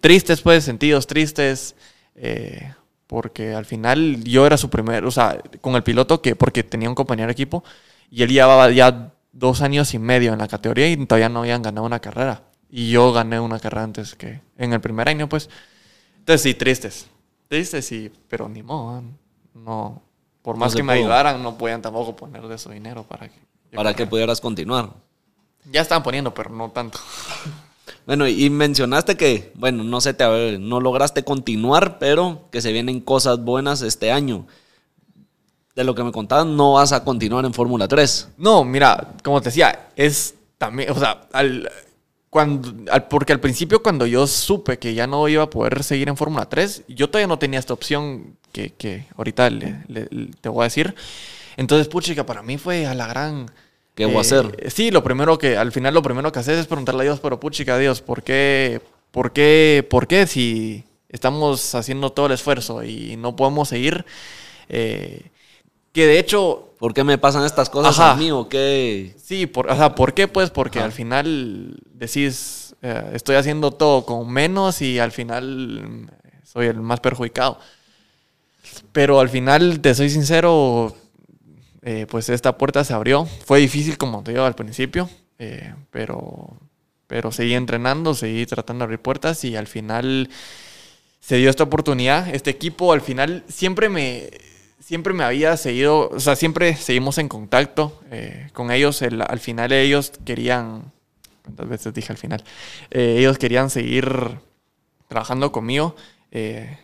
tristes, 0.00 0.42
pues, 0.42 0.64
sentidos 0.64 1.06
tristes. 1.06 1.74
eh, 2.16 2.72
porque 3.08 3.54
al 3.54 3.64
final 3.64 4.22
yo 4.22 4.46
era 4.46 4.56
su 4.56 4.70
primer, 4.70 5.04
o 5.04 5.10
sea, 5.10 5.40
con 5.60 5.74
el 5.74 5.82
piloto 5.82 6.22
que, 6.22 6.36
porque 6.36 6.62
tenía 6.62 6.88
un 6.88 6.94
compañero 6.94 7.26
de 7.26 7.32
equipo 7.32 7.64
y 8.10 8.22
él 8.22 8.30
llevaba 8.30 8.70
ya 8.70 9.12
dos 9.32 9.62
años 9.62 9.94
y 9.94 9.98
medio 9.98 10.32
en 10.32 10.38
la 10.38 10.46
categoría 10.46 10.88
y 10.88 11.06
todavía 11.06 11.28
no 11.28 11.40
habían 11.40 11.62
ganado 11.62 11.86
una 11.86 11.98
carrera. 12.00 12.42
Y 12.70 12.90
yo 12.90 13.12
gané 13.12 13.40
una 13.40 13.58
carrera 13.58 13.84
antes 13.84 14.14
que 14.14 14.42
en 14.58 14.72
el 14.74 14.80
primer 14.80 15.08
año, 15.08 15.28
pues. 15.28 15.48
Entonces 16.18 16.42
sí, 16.42 16.54
tristes. 16.54 17.08
Tristes, 17.48 17.86
sí, 17.86 18.12
pero 18.28 18.46
ni 18.48 18.62
modo. 18.62 19.02
No, 19.54 20.02
por 20.42 20.56
No 20.56 20.60
más 20.60 20.72
se 20.72 20.78
que 20.78 20.82
me 20.82 20.92
pudo. 20.92 21.04
ayudaran, 21.04 21.42
no 21.42 21.56
podían 21.56 21.80
tampoco 21.80 22.14
poner 22.14 22.46
de 22.46 22.58
su 22.58 22.70
dinero 22.70 23.04
para 23.04 23.28
que. 23.28 23.38
Para 23.74 23.94
que 23.94 24.06
pudieras 24.06 24.40
continuar. 24.40 24.90
Ya 25.70 25.80
estaban 25.80 26.02
poniendo, 26.02 26.34
pero 26.34 26.50
no 26.50 26.70
tanto. 26.70 26.98
Bueno, 28.08 28.26
y 28.26 28.48
mencionaste 28.48 29.18
que, 29.18 29.52
bueno, 29.54 29.84
no 29.84 30.00
sé, 30.00 30.16
no 30.58 30.80
lograste 30.80 31.24
continuar, 31.24 31.98
pero 31.98 32.48
que 32.50 32.62
se 32.62 32.72
vienen 32.72 33.00
cosas 33.02 33.38
buenas 33.44 33.82
este 33.82 34.10
año. 34.10 34.46
De 35.74 35.84
lo 35.84 35.94
que 35.94 36.02
me 36.02 36.10
contabas, 36.10 36.46
no 36.46 36.72
vas 36.72 36.92
a 36.92 37.04
continuar 37.04 37.44
en 37.44 37.52
Fórmula 37.52 37.86
3. 37.86 38.30
No, 38.38 38.64
mira, 38.64 39.12
como 39.22 39.42
te 39.42 39.50
decía, 39.50 39.90
es 39.94 40.34
también, 40.56 40.90
o 40.90 40.94
sea, 40.98 41.28
al, 41.32 41.70
cuando, 42.30 42.74
al- 42.90 43.08
porque 43.08 43.34
al 43.34 43.40
principio 43.40 43.82
cuando 43.82 44.06
yo 44.06 44.26
supe 44.26 44.78
que 44.78 44.94
ya 44.94 45.06
no 45.06 45.28
iba 45.28 45.42
a 45.42 45.50
poder 45.50 45.84
seguir 45.84 46.08
en 46.08 46.16
Fórmula 46.16 46.46
3, 46.48 46.84
yo 46.88 47.10
todavía 47.10 47.28
no 47.28 47.38
tenía 47.38 47.60
esta 47.60 47.74
opción 47.74 48.38
que, 48.52 48.70
que 48.72 49.04
ahorita 49.18 49.50
le- 49.50 49.84
te 50.40 50.48
voy 50.48 50.62
a 50.62 50.64
decir. 50.64 50.94
Entonces, 51.58 51.88
puchica, 51.88 52.24
para 52.24 52.42
mí 52.42 52.56
fue 52.56 52.86
a 52.86 52.94
la 52.94 53.06
gran... 53.06 53.50
¿Qué 53.98 54.06
voy 54.06 54.18
a 54.18 54.20
hacer? 54.20 54.70
Sí, 54.72 54.90
lo 54.90 55.02
primero 55.02 55.38
que, 55.38 55.56
al 55.56 55.72
final 55.72 55.92
lo 55.92 56.02
primero 56.02 56.30
que 56.32 56.38
haces 56.38 56.58
es 56.58 56.66
preguntarle 56.66 57.02
a 57.02 57.04
Dios, 57.04 57.20
pero 57.20 57.40
puchica, 57.40 57.76
Dios, 57.78 58.00
¿por 58.00 58.22
qué, 58.22 58.80
por 59.10 59.32
qué, 59.32 59.86
por 59.90 60.06
qué 60.06 60.26
si 60.26 60.84
estamos 61.08 61.74
haciendo 61.74 62.10
todo 62.10 62.26
el 62.26 62.32
esfuerzo 62.32 62.84
y 62.84 63.16
no 63.16 63.34
podemos 63.36 63.68
seguir? 63.68 64.06
Eh, 64.68 65.30
que 65.92 66.06
de 66.06 66.18
hecho, 66.18 66.68
¿Por 66.78 66.94
qué 66.94 67.02
me 67.02 67.18
pasan 67.18 67.44
estas 67.44 67.68
cosas 67.68 67.98
Ajá. 67.98 68.12
a 68.12 68.16
mí 68.16 68.30
o 68.30 68.48
qué? 68.48 69.16
Sí, 69.20 69.46
por, 69.46 69.68
o 69.70 69.76
sea, 69.76 69.96
¿por 69.96 70.14
qué? 70.14 70.28
Pues 70.28 70.50
porque 70.50 70.78
Ajá. 70.78 70.86
al 70.86 70.92
final 70.92 71.76
decís, 71.92 72.76
eh, 72.82 73.10
estoy 73.14 73.34
haciendo 73.34 73.72
todo 73.72 74.06
con 74.06 74.30
menos 74.30 74.80
y 74.80 75.00
al 75.00 75.10
final 75.10 76.08
soy 76.44 76.66
el 76.66 76.80
más 76.80 77.00
perjudicado. 77.00 77.58
Pero 78.92 79.18
al 79.18 79.28
final, 79.28 79.80
te 79.80 79.92
soy 79.94 80.08
sincero, 80.08 80.94
eh, 81.82 82.06
pues 82.08 82.28
esta 82.28 82.58
puerta 82.58 82.84
se 82.84 82.92
abrió. 82.94 83.24
Fue 83.26 83.60
difícil, 83.60 83.98
como 83.98 84.22
te 84.22 84.32
digo 84.32 84.44
al 84.44 84.54
principio, 84.54 85.08
eh, 85.38 85.74
pero, 85.90 86.56
pero 87.06 87.32
seguí 87.32 87.54
entrenando, 87.54 88.14
seguí 88.14 88.46
tratando 88.46 88.82
de 88.82 88.84
abrir 88.84 89.00
puertas 89.00 89.44
y 89.44 89.56
al 89.56 89.66
final 89.66 90.28
se 91.20 91.36
dio 91.36 91.50
esta 91.50 91.64
oportunidad. 91.64 92.28
Este 92.34 92.50
equipo 92.50 92.92
al 92.92 93.00
final 93.00 93.44
siempre 93.48 93.88
me, 93.88 94.30
siempre 94.80 95.12
me 95.14 95.24
había 95.24 95.56
seguido, 95.56 96.08
o 96.10 96.20
sea, 96.20 96.36
siempre 96.36 96.76
seguimos 96.76 97.18
en 97.18 97.28
contacto 97.28 98.00
eh, 98.10 98.48
con 98.52 98.70
ellos. 98.70 99.02
El- 99.02 99.22
al 99.22 99.40
final 99.40 99.72
ellos 99.72 100.12
querían, 100.24 100.92
¿cuántas 101.42 101.68
veces 101.68 101.94
dije 101.94 102.12
al 102.12 102.18
final? 102.18 102.44
Ellos 102.90 103.38
querían 103.38 103.70
seguir 103.70 104.08
trabajando 105.08 105.52
conmigo 105.52 105.96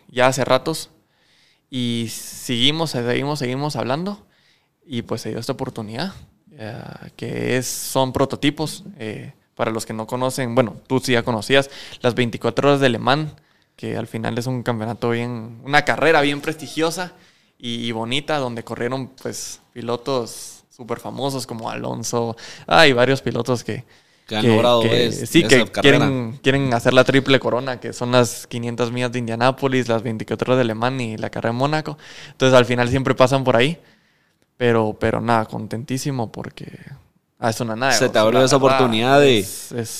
ya 0.09 0.27
hace 0.27 0.43
ratos 0.43 0.89
y 1.69 2.07
seguimos, 2.09 2.91
seguimos, 2.91 3.39
seguimos 3.39 3.75
hablando 3.75 4.25
y 4.85 5.01
pues 5.01 5.21
se 5.21 5.29
dio 5.29 5.39
esta 5.39 5.53
oportunidad 5.53 6.13
eh, 6.57 6.81
que 7.15 7.57
es, 7.57 7.67
son 7.67 8.13
prototipos. 8.13 8.83
eh, 8.97 9.33
para 9.55 9.71
los 9.71 9.85
que 9.85 9.93
no 9.93 10.05
conocen, 10.05 10.53
bueno, 10.53 10.75
tú 10.85 10.99
sí 10.99 11.13
ya 11.13 11.23
conocías 11.23 11.69
las 12.01 12.13
24 12.13 12.67
horas 12.67 12.81
de 12.81 12.89
Le 12.89 12.99
Mans, 12.99 13.31
que 13.77 13.95
al 13.95 14.05
final 14.05 14.37
es 14.37 14.47
un 14.47 14.63
campeonato 14.63 15.11
bien, 15.11 15.61
una 15.63 15.85
carrera 15.85 16.19
bien 16.19 16.41
prestigiosa 16.41 17.13
y, 17.57 17.85
y 17.87 17.91
bonita, 17.93 18.37
donde 18.37 18.63
corrieron 18.65 19.11
pues 19.21 19.61
pilotos 19.71 20.65
súper 20.75 20.99
famosos 20.99 21.47
como 21.47 21.69
Alonso, 21.69 22.35
hay 22.67 22.91
varios 22.91 23.21
pilotos 23.21 23.63
que, 23.63 23.85
Que 24.27 24.35
han 24.35 24.43
logrado 24.55 24.81
es- 25.07 25.29
sí, 25.29 25.39
que 25.47 25.55
quieren, 25.81 26.39
quieren 26.43 26.73
hacer 26.73 26.91
la 26.93 27.05
triple 27.05 27.39
corona, 27.39 27.79
que 27.79 27.93
son 27.93 28.11
las 28.11 28.47
500 28.47 28.91
millas 28.91 29.13
de 29.13 29.19
Indianápolis, 29.19 29.87
las 29.87 30.03
24 30.03 30.51
horas 30.53 30.57
de 30.57 30.65
Le 30.65 30.75
Mans 30.75 31.01
y 31.01 31.15
la 31.15 31.29
carrera 31.29 31.53
de 31.53 31.59
Mónaco. 31.59 31.97
Entonces 32.31 32.57
al 32.57 32.65
final 32.65 32.89
siempre 32.89 33.15
pasan 33.15 33.45
por 33.45 33.55
ahí. 33.55 33.77
Pero, 34.57 34.95
pero 34.99 35.19
nada, 35.21 35.45
contentísimo 35.45 36.31
porque 36.31 36.67
ah, 37.39 37.49
es 37.49 37.59
una 37.59 37.75
nada. 37.75 37.91
Se 37.91 38.09
te 38.09 38.17
abrió 38.19 38.43
esa 38.43 38.55
oportunidad 38.55 39.19
de, 39.19 39.45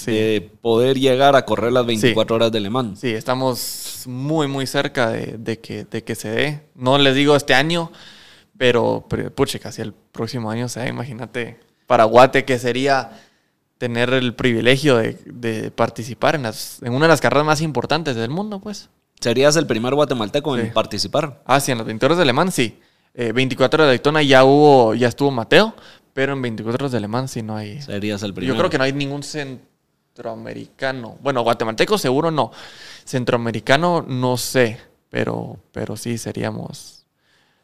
de 0.05 0.51
poder 0.61 0.97
llegar 0.97 1.35
a 1.35 1.43
correr 1.45 1.71
las 1.73 1.85
24 1.85 2.35
horas 2.35 2.51
de 2.51 2.59
Le 2.61 2.69
Mans. 2.69 2.99
Sí, 2.99 3.09
estamos 3.09 4.03
muy, 4.05 4.47
muy 4.47 4.65
cerca 4.67 5.09
de, 5.09 5.37
de 5.37 5.59
que, 5.59 5.83
de 5.85 6.03
que 6.03 6.15
se 6.15 6.29
dé. 6.29 6.61
No 6.75 6.97
les 6.97 7.15
digo 7.15 7.35
este 7.35 7.53
año, 7.53 7.91
pero, 8.57 9.05
pero 9.09 9.29
puche, 9.33 9.59
casi 9.59 9.81
el 9.81 9.93
próximo 9.93 10.49
año 10.49 10.69
se 10.69 10.79
da. 10.79 10.87
Imagínate, 10.87 11.59
para 11.85 12.05
Guate, 12.05 12.45
que 12.45 12.57
sería 12.57 13.11
tener 13.77 14.13
el 14.13 14.33
privilegio 14.35 14.95
de, 14.95 15.17
de 15.25 15.69
participar 15.69 16.35
en, 16.35 16.43
las, 16.43 16.81
en 16.81 16.93
una 16.93 17.07
de 17.07 17.09
las 17.09 17.19
carreras 17.19 17.45
más 17.45 17.59
importantes 17.61 18.15
del 18.15 18.29
mundo, 18.29 18.61
pues. 18.61 18.89
¿Serías 19.19 19.55
el 19.57 19.67
primer 19.67 19.93
guatemalteco 19.95 20.55
Sí. 20.55 20.61
en 20.61 20.73
participar? 20.73 21.41
Ah, 21.45 21.59
sí, 21.59 21.71
en 21.73 21.79
las 21.79 21.87
24 21.87 22.13
horas 22.13 22.19
de 22.19 22.25
Le 22.25 22.33
Mans, 22.33 22.53
sí. 22.53 22.79
Eh, 23.15 23.31
24 23.31 23.77
horas 23.77 23.87
de 23.87 23.97
Daytona 23.97 24.21
ya 24.23 24.43
hubo, 24.43 24.93
ya 24.93 25.07
estuvo 25.07 25.31
Mateo, 25.31 25.73
pero 26.13 26.33
en 26.33 26.41
24 26.41 26.85
horas 26.85 26.91
de 26.91 26.99
Le 26.99 27.07
Mans 27.07 27.31
sí 27.31 27.41
no 27.41 27.55
hay. 27.55 27.81
Serías 27.81 28.21
el 28.23 28.33
primero. 28.33 28.53
Yo 28.53 28.57
creo 28.59 28.69
que 28.69 28.77
no 28.77 28.83
hay 28.83 28.93
ningún 28.93 29.21
cen- 29.21 29.59
centroamericano. 30.15 31.17
Bueno, 31.21 31.41
guatemalteco 31.43 31.97
seguro 31.97 32.31
no. 32.31 32.51
Centroamericano 33.03 34.03
no 34.07 34.37
sé, 34.37 34.79
pero, 35.09 35.57
pero 35.71 35.95
sí 35.97 36.17
seríamos, 36.17 37.05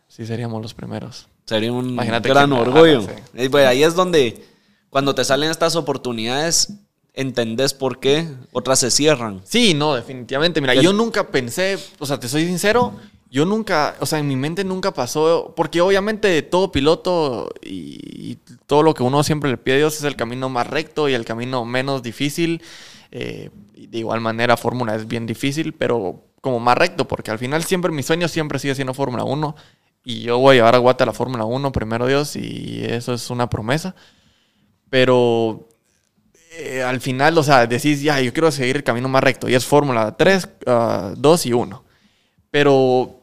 sí 0.08 0.25
seríamos 0.25 0.62
los 0.62 0.74
primeros. 0.74 1.27
Sería 1.46 1.72
un 1.72 1.89
Imagínate 1.89 2.29
gran 2.29 2.51
orgullo. 2.53 3.01
sí. 3.01 3.50
Pues, 3.50 3.65
ahí 3.67 3.84
es 3.84 3.96
donde, 3.96 4.46
cuando 4.89 5.15
te 5.15 5.24
salen 5.25 5.50
estas 5.50 5.75
oportunidades, 5.75 6.74
entendés 7.13 7.74
por 7.74 8.00
qué 8.00 8.27
otras 8.51 8.79
se 8.79 8.91
cierran. 8.91 9.41
Sí, 9.43 9.74
no, 9.74 9.96
definitivamente. 9.96 10.62
Mira, 10.62 10.75
yo 10.75 10.93
nunca 10.93 11.27
pensé, 11.27 11.77
o 12.00 12.05
sea, 12.05 12.20
te 12.20 12.27
soy 12.29 12.46
sincero, 12.46 12.93
yo 13.32 13.46
nunca, 13.46 13.96
o 14.02 14.06
sea, 14.06 14.20
en 14.20 14.28
mi 14.28 14.36
mente 14.36 14.66
nunca 14.66 14.94
pasó, 14.94 15.54
porque 15.56 15.80
obviamente 15.80 16.42
todo 16.42 16.72
piloto 16.72 17.50
y, 17.64 18.38
todo 18.68 18.84
lo 18.84 18.94
que 18.94 19.04
uno 19.04 19.24
siempre 19.24 19.50
le 19.50 19.58
pide 19.58 19.76
a 19.76 19.78
Dios 19.80 19.98
es 19.98 20.04
el 20.04 20.16
camino 20.16 20.48
más 20.48 20.68
recto 20.68 21.10
y 21.10 21.14
el 21.14 21.26
camino 21.26 21.66
menos 21.66 22.04
difícil. 22.04 22.62
Eh, 23.12 23.50
de 23.74 23.98
igual 23.98 24.22
manera, 24.22 24.56
Fórmula 24.56 24.96
es 24.96 25.08
bien 25.08 25.26
difícil, 25.26 25.74
pero 25.74 26.24
como 26.40 26.60
más 26.60 26.78
recto, 26.78 27.08
porque 27.08 27.32
al 27.32 27.40
final 27.40 27.64
siempre 27.64 27.92
mi 27.92 28.04
sueño 28.04 28.28
siempre 28.28 28.60
sigue 28.60 28.76
siendo 28.76 28.94
Fórmula 28.94 29.26
1 29.26 29.56
y 30.04 30.22
yo 30.22 30.40
voy 30.40 30.54
a 30.54 30.60
llevar 30.60 30.76
a 30.76 30.80
Guate 30.80 31.04
a 31.04 31.06
la 31.08 31.14
Fórmula 31.14 31.46
1, 31.46 31.72
primero 31.72 32.08
Dios, 32.08 32.36
y 32.36 32.84
eso 32.86 33.14
es 33.14 33.30
una 33.30 33.50
promesa. 33.50 33.96
Pero 34.90 35.70
eh, 36.54 36.84
al 36.84 37.00
final, 37.02 37.38
o 37.38 37.44
sea, 37.44 37.68
decís, 37.68 38.02
ya, 38.02 38.20
yo 38.20 38.34
quiero 38.34 38.52
seguir 38.52 38.78
el 38.78 38.84
camino 38.84 39.08
más 39.10 39.24
recto. 39.24 39.48
Y 39.48 39.56
es 39.56 39.66
Fórmula 39.66 40.18
3, 40.18 40.50
2 41.18 41.46
y 41.46 41.54
1. 41.54 41.84
Pero, 42.50 43.21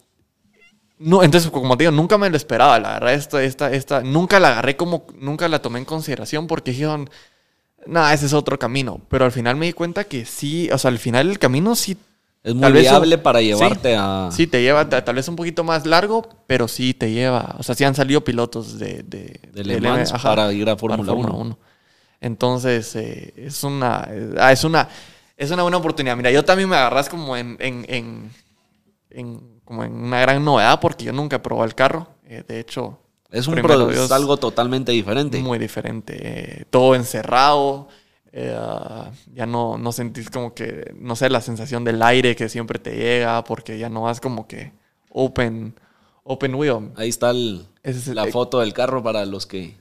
no, 0.98 1.22
entonces, 1.22 1.50
como 1.50 1.76
te 1.76 1.84
digo, 1.84 1.92
nunca 1.92 2.18
me 2.18 2.28
lo 2.30 2.36
esperaba, 2.36 2.78
la 2.80 2.94
verdad. 2.94 3.14
Esta, 3.14 3.42
esta, 3.42 3.72
esta, 3.72 4.02
nunca 4.02 4.40
la 4.40 4.50
agarré 4.50 4.76
como, 4.76 5.06
nunca 5.18 5.48
la 5.48 5.60
tomé 5.62 5.78
en 5.78 5.84
consideración 5.84 6.46
porque 6.46 6.72
dijeron, 6.72 7.08
nada, 7.86 8.12
ese 8.14 8.26
es 8.26 8.32
otro 8.32 8.58
camino. 8.58 9.00
Pero 9.08 9.24
al 9.24 9.32
final 9.32 9.56
me 9.56 9.66
di 9.66 9.72
cuenta 9.72 10.04
que 10.04 10.24
sí, 10.24 10.68
o 10.72 10.78
sea, 10.78 10.90
al 10.90 10.98
final 10.98 11.30
el 11.30 11.38
camino 11.38 11.76
sí. 11.76 11.96
Es 12.42 12.54
muy 12.54 12.72
viable 12.72 13.16
un- 13.16 13.22
para 13.22 13.40
sí, 13.40 13.46
llevarte 13.46 13.96
a... 13.96 14.28
Sí, 14.32 14.46
te 14.46 14.62
lleva 14.62 14.88
ta- 14.88 15.04
tal 15.04 15.16
vez 15.16 15.28
un 15.28 15.36
poquito 15.36 15.64
más 15.64 15.84
largo, 15.86 16.28
pero 16.46 16.68
sí 16.68 16.94
te 16.94 17.10
lleva. 17.10 17.56
O 17.58 17.62
sea, 17.62 17.74
sí 17.74 17.84
han 17.84 17.94
salido 17.94 18.22
pilotos 18.24 18.78
de, 18.78 19.02
de, 19.02 19.40
De 19.52 19.88
ajá, 19.88 20.28
para 20.34 20.52
ir 20.52 20.68
a 20.70 20.76
Fórmula 20.76 21.12
1. 21.12 21.58
Entonces, 22.20 22.94
eh, 22.96 23.34
es 23.36 23.62
una. 23.64 24.06
eh, 24.10 24.34
ah, 24.38 24.52
es 24.52 24.64
una. 24.64 24.88
Es 25.36 25.50
una 25.52 25.62
buena 25.62 25.76
oportunidad. 25.76 26.16
Mira, 26.16 26.30
yo 26.32 26.44
también 26.44 26.68
me 26.68 26.76
agarras 26.76 27.08
como 27.08 27.36
en, 27.36 27.56
en, 27.60 27.84
en- 27.88 28.30
en- 29.10 29.57
como 29.68 29.84
en 29.84 29.92
una 29.92 30.18
gran 30.22 30.42
novedad 30.42 30.80
porque 30.80 31.04
yo 31.04 31.12
nunca 31.12 31.36
he 31.36 31.38
probado 31.40 31.66
el 31.66 31.74
carro. 31.74 32.08
Eh, 32.24 32.42
de 32.48 32.58
hecho, 32.58 32.98
Es, 33.30 33.46
un 33.46 33.58
es 33.58 34.10
algo 34.10 34.38
totalmente 34.38 34.92
diferente. 34.92 35.38
muy 35.42 35.58
diferente. 35.58 36.16
eh, 36.60 36.64
todo 36.70 36.94
encerrado. 36.94 37.88
eh, 38.32 38.54
ah, 38.58 39.10
ya 39.34 39.44
no, 39.44 39.76
no 39.76 39.92
sentís 39.92 40.30
como 40.30 40.54
que, 40.54 40.94
no 40.98 41.16
sé, 41.16 41.28
la 41.28 41.42
sensación 41.42 41.84
del 41.84 42.02
aire 42.02 42.34
que 42.34 42.48
siempre 42.48 42.78
te 42.78 42.94
llega, 42.96 43.44
porque 43.44 43.78
ya 43.78 43.90
no 43.90 44.02
vas 44.02 44.20
como 44.20 44.46
que 44.46 44.72
open, 45.10 45.74
open 46.24 46.54
wheel. 46.54 46.90
Ahí 46.96 47.10
está 47.10 47.30
el- 47.30 47.66
es 47.82 48.08
el- 48.08 48.14
la 48.16 48.24
eh, 48.28 48.32
foto 48.32 48.60
del 48.60 48.72
carro 48.72 49.02
para 49.02 49.26
los 49.26 49.44
que 49.46 49.76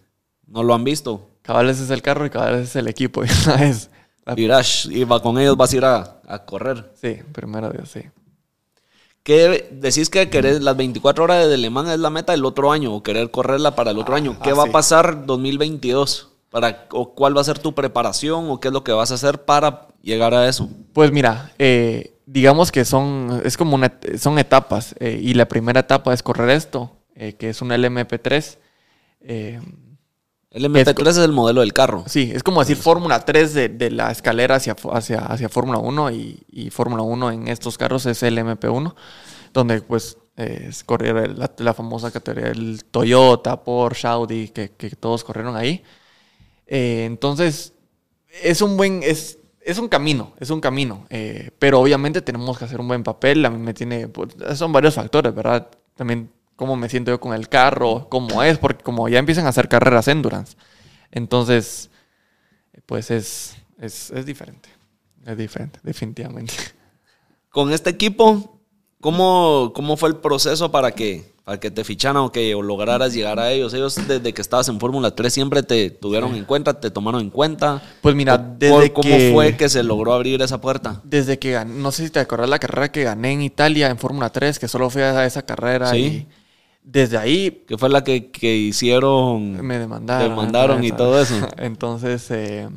no 0.47 0.63
lo 0.63 0.73
han 0.73 0.83
visto. 0.83 1.29
Cabal 1.43 1.69
ese 1.69 1.83
es 1.83 1.89
el 1.91 2.01
carro 2.01 2.25
y 2.25 2.29
cabal 2.29 2.55
ese 2.55 2.63
es 2.63 2.75
el 2.75 2.87
equipo. 2.89 3.21
La- 4.25 4.35
Virash, 4.35 4.89
y 4.91 5.05
va 5.05 5.21
con 5.21 5.37
ellos 5.39 5.55
vas 5.55 5.71
a 5.71 5.75
ir 5.77 5.85
a, 5.85 6.19
a 6.27 6.45
correr. 6.45 6.91
Sí, 7.01 7.19
primero 7.31 7.69
Dios, 7.69 7.89
sí. 7.89 8.01
¿Qué 9.27 9.67
decís 9.71 10.09
que 10.09 10.29
querés 10.29 10.61
las 10.61 10.77
24 10.77 11.25
horas 11.25 11.49
de 11.49 11.57
Le 11.57 11.69
Mans 11.69 11.89
es 11.89 11.99
la 11.99 12.09
meta 12.09 12.31
del 12.31 12.45
otro 12.45 12.71
año 12.71 12.93
o 12.95 13.03
querer 13.03 13.29
correrla 13.29 13.75
para 13.75 13.91
el 13.91 13.97
otro 13.99 14.15
Ah, 14.15 14.17
año? 14.19 14.39
¿Qué 14.41 14.51
ah, 14.51 14.53
va 14.53 14.63
sí. 14.63 14.69
a 14.69 14.71
pasar 14.71 15.25
2022? 15.25 16.29
Para, 16.49 16.87
o 16.91 17.13
¿Cuál 17.13 17.35
va 17.35 17.41
a 17.41 17.43
ser 17.43 17.59
tu 17.59 17.75
preparación 17.75 18.49
o 18.49 18.61
qué 18.61 18.69
es 18.69 18.73
lo 18.73 18.85
que 18.85 18.93
vas 18.93 19.11
a 19.11 19.15
hacer 19.15 19.43
para 19.43 19.89
llegar 20.01 20.33
a 20.33 20.47
eso? 20.47 20.69
Pues 20.93 21.11
mira, 21.11 21.51
eh, 21.59 22.13
digamos 22.25 22.71
que 22.71 22.85
son, 22.85 23.41
es 23.43 23.57
como 23.57 23.75
una, 23.75 23.99
son 24.17 24.39
etapas. 24.39 24.95
eh, 25.01 25.19
y 25.21 25.33
la 25.33 25.49
primera 25.49 25.81
etapa 25.81 26.13
es 26.13 26.23
correr 26.23 26.49
esto, 26.51 26.93
eh, 27.13 27.33
que 27.33 27.49
es 27.49 27.61
un 27.61 27.71
LMP3. 27.71 28.57
Eh, 30.65 30.83
El 30.83 30.95
MP3 30.95 31.07
es, 31.09 31.17
el 31.17 31.31
modelo 31.31 31.61
del 31.61 31.73
carro. 31.73 32.03
sí, 32.07 32.31
es 32.33 32.43
como 32.43 32.59
decir 32.61 32.77
Fórmula 32.77 33.23
3 33.25 33.53
de, 33.53 33.69
de 33.69 33.91
la 33.91 34.11
escalera 34.11 34.55
hacia, 34.55 34.75
hacia, 34.91 35.19
hacia 35.25 35.49
Fórmula 35.49 35.79
1 35.79 36.11
y, 36.11 36.43
y 36.51 36.69
Fórmula 36.69 37.03
1 37.03 37.31
en 37.31 37.47
estos 37.47 37.77
carros 37.77 38.05
es 38.05 38.23
el 38.23 38.37
MP1, 38.37 38.95
donde 39.53 39.81
pues 39.81 40.17
eh, 40.37 40.67
es 40.69 40.83
correr 40.83 41.17
el- 41.17 41.39
la, 41.39 41.51
la 41.57 41.73
famosa 41.73 42.11
categoría 42.11 42.49
del 42.49 42.83
Toyota, 42.85 43.63
Porsche, 43.63 44.07
Audi, 44.07 44.49
que, 44.49 44.71
que 44.71 44.89
todos 44.91 45.23
corrieron 45.23 45.55
ahí. 45.55 45.83
Eh, 46.67 47.05
entonces, 47.05 47.73
es 48.43 48.61
un 48.61 48.77
buen, 48.77 49.01
es, 49.03 49.39
es 49.61 49.77
un 49.79 49.87
camino, 49.87 50.33
es 50.39 50.49
un 50.49 50.61
camino. 50.61 51.05
eh, 51.09 51.51
pero 51.59 51.79
obviamente 51.79 52.21
tenemos 52.21 52.57
que 52.57 52.65
hacer 52.65 52.79
un 52.79 52.87
buen 52.87 53.03
papel. 53.03 53.45
A 53.45 53.49
mí 53.49 53.57
me 53.57 53.73
tiene, 53.73 54.07
pues, 54.07 54.29
son 54.55 54.71
varios 54.71 54.95
factores, 54.95 55.33
¿verdad? 55.33 55.67
También 55.95 56.29
cómo 56.57 56.75
me 56.75 56.89
siento 56.89 57.11
yo 57.11 57.19
con 57.21 57.33
el 57.33 57.47
carro, 57.47 58.07
cómo 58.09 58.43
es, 58.43 58.57
porque 58.57 58.83
como 58.83 59.07
ya 59.07 59.19
empiezan 59.19 59.45
a 59.45 59.49
hacer 59.49 59.69
carreras 59.69 60.09
endurance. 60.09 60.57
Entonces, 61.11 61.89
pues 62.85 63.09
es, 63.11 63.55
es, 63.79 64.11
es 64.11 64.25
diferente. 64.25 64.67
Es 65.25 65.37
diferente, 65.37 65.79
definitivamente. 65.83 66.53
Con 67.49 67.71
este 67.71 67.89
equipo, 67.89 68.59
¿cómo, 69.01 69.71
cómo 69.73 69.97
fue 69.97 70.09
el 70.09 70.17
proceso 70.17 70.71
para 70.71 70.91
que, 70.91 71.33
para 71.43 71.59
que 71.59 71.71
te 71.71 71.83
ficharan 71.83 72.17
o 72.23 72.31
que 72.31 72.51
lograras 72.53 73.13
llegar 73.13 73.39
a 73.39 73.51
ellos? 73.51 73.73
Ellos 73.73 73.95
desde 74.07 74.33
que 74.33 74.41
estabas 74.41 74.67
en 74.69 74.79
Fórmula 74.79 75.11
3 75.15 75.33
siempre 75.33 75.63
te 75.63 75.89
tuvieron 75.89 76.35
en 76.35 76.45
cuenta, 76.45 76.79
te 76.79 76.91
tomaron 76.91 77.21
en 77.21 77.29
cuenta. 77.29 77.81
Pues 78.01 78.15
mira, 78.15 78.35
¿O- 78.35 78.55
desde 78.57 78.93
¿Cómo 78.93 79.09
que- 79.09 79.31
fue 79.33 79.57
que 79.57 79.69
se 79.69 79.83
logró 79.83 80.13
abrir 80.13 80.41
esa 80.41 80.61
puerta? 80.61 81.01
Desde 81.03 81.39
que 81.39 81.51
gané, 81.51 81.73
no 81.73 81.91
sé 81.91 82.05
si 82.05 82.09
te 82.09 82.19
acuerdas 82.19 82.49
la 82.49 82.59
carrera 82.59 82.91
que 82.91 83.03
gané 83.03 83.31
en 83.33 83.41
Italia 83.41 83.89
en 83.89 83.97
Fórmula 83.97 84.29
3, 84.29 84.59
que 84.59 84.67
solo 84.67 84.89
fui 84.89 85.01
a 85.01 85.25
esa 85.25 85.41
carrera 85.45 85.91
Sí. 85.91 85.97
y 85.97 86.27
desde 86.89 87.17
ahí 87.17 87.65
Que 87.67 87.77
fue 87.77 87.89
la 87.89 88.03
que, 88.03 88.31
que 88.31 88.55
hicieron. 88.55 89.61
me 89.65 89.77
demandaron. 89.77 90.29
Demandaron 90.29 90.83
y 90.83 90.91
todo 90.91 91.21
eso. 91.21 91.35
Entonces, 91.57 92.31
eh, 92.31 92.69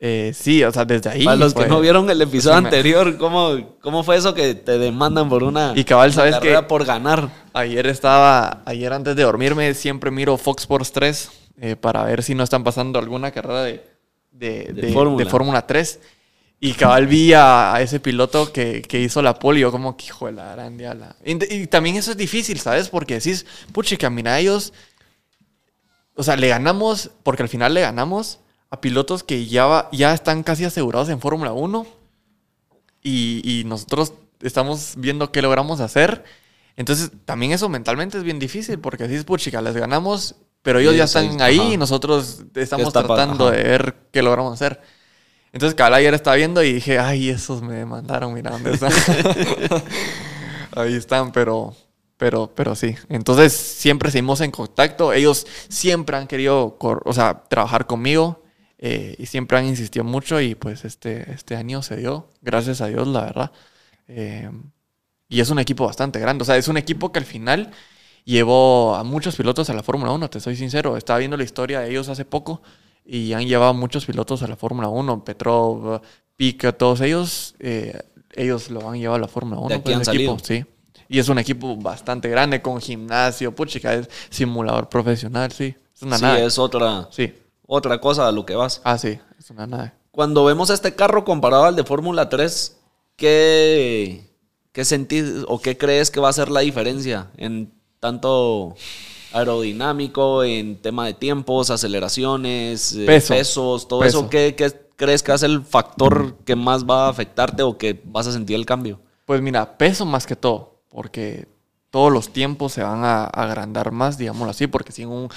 eh, 0.00 0.30
sí, 0.34 0.62
o 0.62 0.70
sea, 0.70 0.84
desde 0.84 1.10
ahí. 1.10 1.24
Para 1.24 1.36
los 1.36 1.52
que 1.54 1.66
no 1.66 1.80
vieron 1.80 2.08
el 2.08 2.22
episodio 2.22 2.56
sí 2.56 2.62
me- 2.62 2.68
anterior, 2.68 3.18
¿cómo, 3.18 3.76
¿cómo 3.80 4.04
fue 4.04 4.16
eso 4.16 4.32
que 4.34 4.54
te 4.54 4.78
demandan 4.78 5.28
por 5.28 5.42
una, 5.42 5.72
Y 5.74 5.82
cabal, 5.82 6.12
¿sabes 6.12 6.36
por 6.68 6.84
ganar? 6.84 7.28
Ayer 7.52 7.86
estaba, 7.88 8.62
ayer 8.64 8.92
antes 8.92 9.16
de 9.16 9.24
dormirme, 9.24 9.74
siempre 9.74 10.12
miro 10.12 10.36
Fox 10.36 10.62
Sports 10.62 10.92
3 10.92 11.30
eh, 11.60 11.74
para 11.76 12.04
ver 12.04 12.22
si 12.22 12.36
no 12.36 12.44
están 12.44 12.62
pasando 12.62 13.00
alguna 13.00 13.32
carrera 13.32 13.64
de, 13.64 13.84
de, 14.30 14.72
De 14.72 14.82
de 14.82 15.26
Fórmula 15.26 15.66
3. 15.66 16.00
Y 16.60 16.72
cabal 16.72 17.06
vi 17.06 17.32
a, 17.34 17.74
a 17.74 17.82
ese 17.82 18.00
piloto 18.00 18.52
que, 18.52 18.82
que 18.82 19.00
hizo 19.00 19.22
la 19.22 19.38
yo 19.38 19.70
como 19.70 19.96
que 19.96 20.06
hijo 20.06 20.26
de 20.26 20.32
la 20.32 20.52
gran 20.56 20.76
diabla. 20.76 21.14
Y, 21.24 21.54
y 21.54 21.66
también 21.68 21.96
eso 21.96 22.10
es 22.10 22.16
difícil, 22.16 22.58
¿sabes? 22.58 22.88
Porque 22.88 23.14
decís, 23.14 23.46
puchica, 23.72 24.10
mira, 24.10 24.38
ellos... 24.40 24.72
O 26.14 26.22
sea, 26.22 26.36
le 26.36 26.48
ganamos, 26.48 27.10
porque 27.22 27.42
al 27.44 27.48
final 27.48 27.74
le 27.74 27.80
ganamos 27.80 28.40
a 28.70 28.80
pilotos 28.80 29.22
que 29.22 29.46
ya, 29.46 29.66
va- 29.66 29.88
ya 29.92 30.12
están 30.12 30.42
casi 30.42 30.64
asegurados 30.64 31.08
en 31.10 31.20
Fórmula 31.20 31.52
1 31.52 31.86
y, 33.02 33.60
y 33.60 33.64
nosotros 33.64 34.12
estamos 34.40 34.94
viendo 34.96 35.30
qué 35.32 35.42
logramos 35.42 35.80
hacer. 35.80 36.24
Entonces, 36.76 37.10
también 37.24 37.52
eso 37.52 37.68
mentalmente 37.68 38.18
es 38.18 38.24
bien 38.24 38.38
difícil 38.38 38.78
porque 38.80 39.06
decís, 39.08 39.24
puchica, 39.24 39.62
les 39.62 39.76
ganamos, 39.76 40.36
pero 40.62 40.78
ellos 40.80 40.92
Sí, 40.92 40.96
ya 40.96 41.06
sí, 41.06 41.18
están 41.18 41.40
ahí 41.42 41.58
ajá. 41.58 41.74
y 41.74 41.76
nosotros 41.76 42.44
estamos 42.54 42.88
está 42.88 43.02
tratando 43.02 43.48
ajá. 43.48 43.56
de 43.56 43.62
ver 43.62 43.96
qué 44.12 44.22
logramos 44.22 44.52
hacer. 44.54 44.80
Entonces, 45.58 45.74
cabal 45.74 45.94
ayer 45.94 46.14
estaba 46.14 46.36
viendo 46.36 46.62
y 46.62 46.74
dije, 46.74 47.00
ay, 47.00 47.30
esos 47.30 47.62
me 47.62 47.74
demandaron, 47.74 48.32
mira 48.32 48.52
dónde 48.52 48.74
están. 48.74 48.92
Ahí 50.76 50.94
están, 50.94 51.32
pero, 51.32 51.74
pero, 52.16 52.48
pero 52.54 52.76
sí. 52.76 52.94
Entonces, 53.08 53.54
siempre 53.54 54.12
seguimos 54.12 54.40
en 54.40 54.52
contacto. 54.52 55.12
Ellos 55.12 55.48
siempre 55.68 56.16
han 56.16 56.28
querido, 56.28 56.76
o 56.78 57.12
sea, 57.12 57.42
trabajar 57.48 57.88
conmigo 57.88 58.44
eh, 58.78 59.16
y 59.18 59.26
siempre 59.26 59.58
han 59.58 59.66
insistido 59.66 60.04
mucho 60.04 60.40
y 60.40 60.54
pues 60.54 60.84
este, 60.84 61.28
este 61.32 61.56
año 61.56 61.82
se 61.82 61.96
dio, 61.96 62.28
gracias 62.40 62.80
a 62.80 62.86
Dios, 62.86 63.08
la 63.08 63.22
verdad. 63.22 63.52
Eh, 64.06 64.48
y 65.28 65.40
es 65.40 65.50
un 65.50 65.58
equipo 65.58 65.86
bastante 65.86 66.20
grande. 66.20 66.42
O 66.42 66.44
sea, 66.44 66.56
es 66.56 66.68
un 66.68 66.76
equipo 66.76 67.10
que 67.10 67.18
al 67.18 67.26
final 67.26 67.72
llevó 68.24 68.94
a 68.94 69.02
muchos 69.02 69.34
pilotos 69.34 69.68
a 69.70 69.74
la 69.74 69.82
Fórmula 69.82 70.12
1, 70.12 70.30
te 70.30 70.38
soy 70.38 70.54
sincero. 70.54 70.96
Estaba 70.96 71.18
viendo 71.18 71.36
la 71.36 71.42
historia 71.42 71.80
de 71.80 71.90
ellos 71.90 72.08
hace 72.08 72.24
poco 72.24 72.62
y 73.10 73.32
han 73.32 73.46
llevado 73.46 73.72
muchos 73.72 74.04
pilotos 74.04 74.42
a 74.42 74.48
la 74.48 74.56
Fórmula 74.56 74.88
1. 74.88 75.24
Petrov, 75.24 76.02
Pica, 76.36 76.72
todos 76.72 77.00
ellos, 77.00 77.54
eh, 77.58 77.98
ellos 78.34 78.70
lo 78.70 78.88
han 78.88 78.98
llevado 78.98 79.16
a 79.16 79.20
la 79.20 79.28
Fórmula 79.28 79.58
1. 79.60 79.68
De 79.70 79.74
aquí 79.76 79.82
pues, 79.94 80.08
han 80.08 80.14
equipo, 80.14 80.38
sí. 80.42 80.64
Y 81.08 81.18
es 81.18 81.28
un 81.30 81.38
equipo 81.38 81.74
bastante 81.76 82.28
grande 82.28 82.60
con 82.60 82.78
gimnasio, 82.82 83.54
puchica, 83.54 83.94
es 83.94 84.10
simulador 84.28 84.90
profesional, 84.90 85.50
sí. 85.52 85.74
Es 85.94 86.02
una 86.02 86.18
sí, 86.18 86.22
nave. 86.22 86.44
es 86.44 86.58
otra, 86.58 87.08
Sí. 87.10 87.32
otra 87.66 87.98
cosa 87.98 88.28
a 88.28 88.32
lo 88.32 88.44
que 88.44 88.54
vas. 88.54 88.82
Ah, 88.84 88.98
sí, 88.98 89.18
es 89.38 89.50
una 89.50 89.66
nave. 89.66 89.92
Cuando 90.10 90.44
vemos 90.44 90.68
este 90.68 90.94
carro 90.94 91.24
comparado 91.24 91.64
al 91.64 91.76
de 91.76 91.84
Fórmula 91.84 92.28
3, 92.28 92.76
¿qué, 93.16 94.22
¿qué 94.72 94.84
sentís 94.84 95.24
o 95.48 95.60
qué 95.62 95.78
crees 95.78 96.10
que 96.10 96.20
va 96.20 96.28
a 96.28 96.32
ser 96.34 96.50
la 96.50 96.60
diferencia 96.60 97.30
en 97.38 97.72
tanto 98.00 98.74
aerodinámico, 99.32 100.44
en 100.44 100.76
tema 100.76 101.06
de 101.06 101.14
tiempos, 101.14 101.70
aceleraciones, 101.70 102.92
eh, 102.94 103.06
Peso. 103.06 103.34
pesos, 103.34 103.88
todo 103.88 104.00
Peso. 104.00 104.20
eso? 104.20 104.30
¿qué, 104.30 104.54
qué, 104.56 104.72
crees 104.96 105.22
que 105.22 105.38
ser 105.38 105.50
el 105.50 105.62
factor 105.62 106.36
que 106.44 106.56
más 106.56 106.84
va 106.84 107.06
a 107.06 107.10
afectarte 107.10 107.62
o 107.62 107.78
que 107.78 108.00
vas 108.04 108.26
a 108.26 108.32
sentir 108.32 108.56
el 108.56 108.66
cambio? 108.66 109.00
Pues 109.24 109.40
mira, 109.40 109.78
peso 109.78 110.04
más 110.04 110.26
que 110.26 110.36
todo, 110.36 110.80
porque 110.88 111.46
todos 111.90 112.12
los 112.12 112.32
tiempos 112.32 112.72
se 112.72 112.82
van 112.82 113.04
a 113.04 113.24
agrandar 113.24 113.92
más, 113.92 114.18
digámoslo 114.18 114.50
así, 114.50 114.66
porque 114.66 114.92
si 114.92 115.02
en 115.02 115.10
un, 115.10 115.28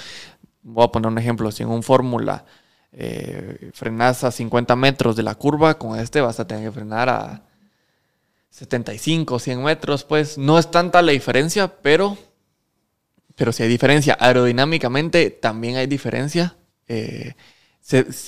voy 0.62 0.84
a 0.84 0.88
poner 0.88 1.08
un 1.08 1.18
ejemplo, 1.18 1.50
si 1.52 1.62
en 1.62 1.68
un 1.68 1.82
fórmula 1.82 2.44
eh, 2.92 3.70
frenas 3.72 4.24
a 4.24 4.30
50 4.30 4.76
metros 4.76 5.16
de 5.16 5.22
la 5.22 5.34
curva, 5.34 5.78
con 5.78 5.98
este 5.98 6.20
vas 6.20 6.40
a 6.40 6.46
tener 6.46 6.64
que 6.64 6.72
frenar 6.72 7.08
a 7.08 7.42
75, 8.50 9.38
100 9.38 9.62
metros, 9.62 10.04
pues 10.04 10.36
no 10.36 10.58
es 10.58 10.70
tanta 10.70 11.00
la 11.00 11.12
diferencia, 11.12 11.68
pero, 11.80 12.18
pero 13.42 13.50
sí 13.50 13.64
hay 13.64 13.68
diferencia. 13.68 14.16
Aerodinámicamente 14.20 15.30
también 15.30 15.74
hay 15.74 15.88
diferencia. 15.88 16.54
Eh, 16.86 17.34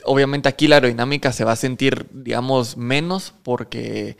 obviamente 0.04 0.48
aquí 0.48 0.66
la 0.66 0.74
aerodinámica 0.74 1.32
se 1.32 1.44
va 1.44 1.52
a 1.52 1.56
sentir, 1.56 2.08
digamos, 2.10 2.76
menos 2.76 3.32
porque 3.44 4.16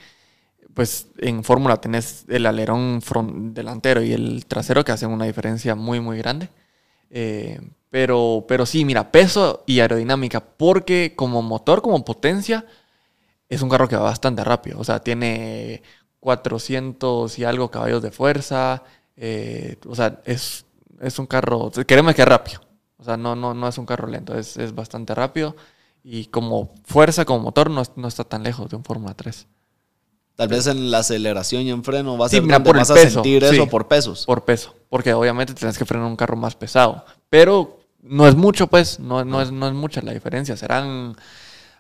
pues 0.73 1.09
en 1.19 1.43
Fórmula 1.43 1.79
tenés 1.79 2.27
el 2.29 2.47
alerón 2.47 3.01
delantero 3.53 4.05
y 4.05 4.13
el 4.13 4.47
trasero 4.47 4.85
que 4.85 4.93
hacen 4.93 5.11
una 5.11 5.25
diferencia 5.25 5.75
muy, 5.75 5.99
muy 5.99 6.17
grande. 6.17 6.49
Eh, 7.11 7.61
pero, 7.91 8.45
pero 8.47 8.65
sí, 8.65 8.85
mira, 8.85 9.11
peso 9.11 9.65
y 9.67 9.81
aerodinámica, 9.81 10.39
porque 10.39 11.15
como 11.17 11.43
motor, 11.43 11.83
como 11.83 12.05
potencia, 12.05 12.67
es 13.49 13.63
un 13.63 13.69
carro 13.69 13.89
que 13.89 13.97
va 13.97 14.03
bastante 14.03 14.45
rápido. 14.45 14.79
O 14.79 14.85
sea, 14.85 15.01
tiene 15.01 15.83
400 16.21 17.37
y 17.41 17.43
algo 17.43 17.73
caballos 17.73 18.01
de 18.01 18.13
fuerza. 18.13 18.85
Eh, 19.17 19.77
o 19.87 19.95
sea, 19.97 20.21
es, 20.25 20.64
es 21.01 21.19
un 21.19 21.27
carro, 21.27 21.71
queremos 21.87 22.15
que 22.15 22.23
es 22.23 22.29
rápido. 22.29 22.61
O 22.99 23.05
sea, 23.05 23.17
no, 23.17 23.37
no, 23.37 23.55
no 23.55 23.69
es 23.69 23.77
un 23.79 23.87
carro 23.87 24.09
lento, 24.09 24.39
es, 24.39 24.57
es 24.57 24.75
bastante 24.75 25.15
rápido. 25.15 25.57
Y 26.03 26.27
como 26.27 26.75
fuerza, 26.85 27.25
como 27.25 27.41
motor, 27.41 27.71
no, 27.71 27.83
no 27.97 28.09
está 28.09 28.25
tan 28.25 28.43
lejos 28.43 28.71
de 28.71 28.77
un 28.77 28.85
Fórmula 28.85 29.15
3. 29.15 29.47
Tal 30.37 30.49
vez 30.49 30.67
en 30.67 30.91
la 30.91 30.99
aceleración 30.99 31.63
y 31.63 31.71
en 31.71 31.85
freno 31.85 32.17
vas, 32.17 32.35
a, 32.35 32.41
vas 32.41 32.91
a 32.91 32.97
sentir 32.97 33.45
eso 33.45 33.69
por 33.69 33.87
pesos. 33.87 34.27
Por 34.27 34.45
peso, 34.45 34.75
porque 34.89 35.15
obviamente 35.15 35.55
tienes 35.55 35.79
que 35.79 35.85
frenar 35.85 36.07
un 36.07 36.17
carro 36.17 36.37
más 36.37 36.57
pesado. 36.57 37.05
Pero 37.31 37.79
no 38.03 38.27
es 38.27 38.35
mucho, 38.35 38.67
pues, 38.67 38.99
no, 38.99 39.25
no, 39.25 39.41
es, 39.41 39.53
no 39.53 39.69
es 39.69 39.75
mucha 39.75 40.03
la 40.03 40.13
diferencia. 40.13 40.57
Serán, 40.57 41.17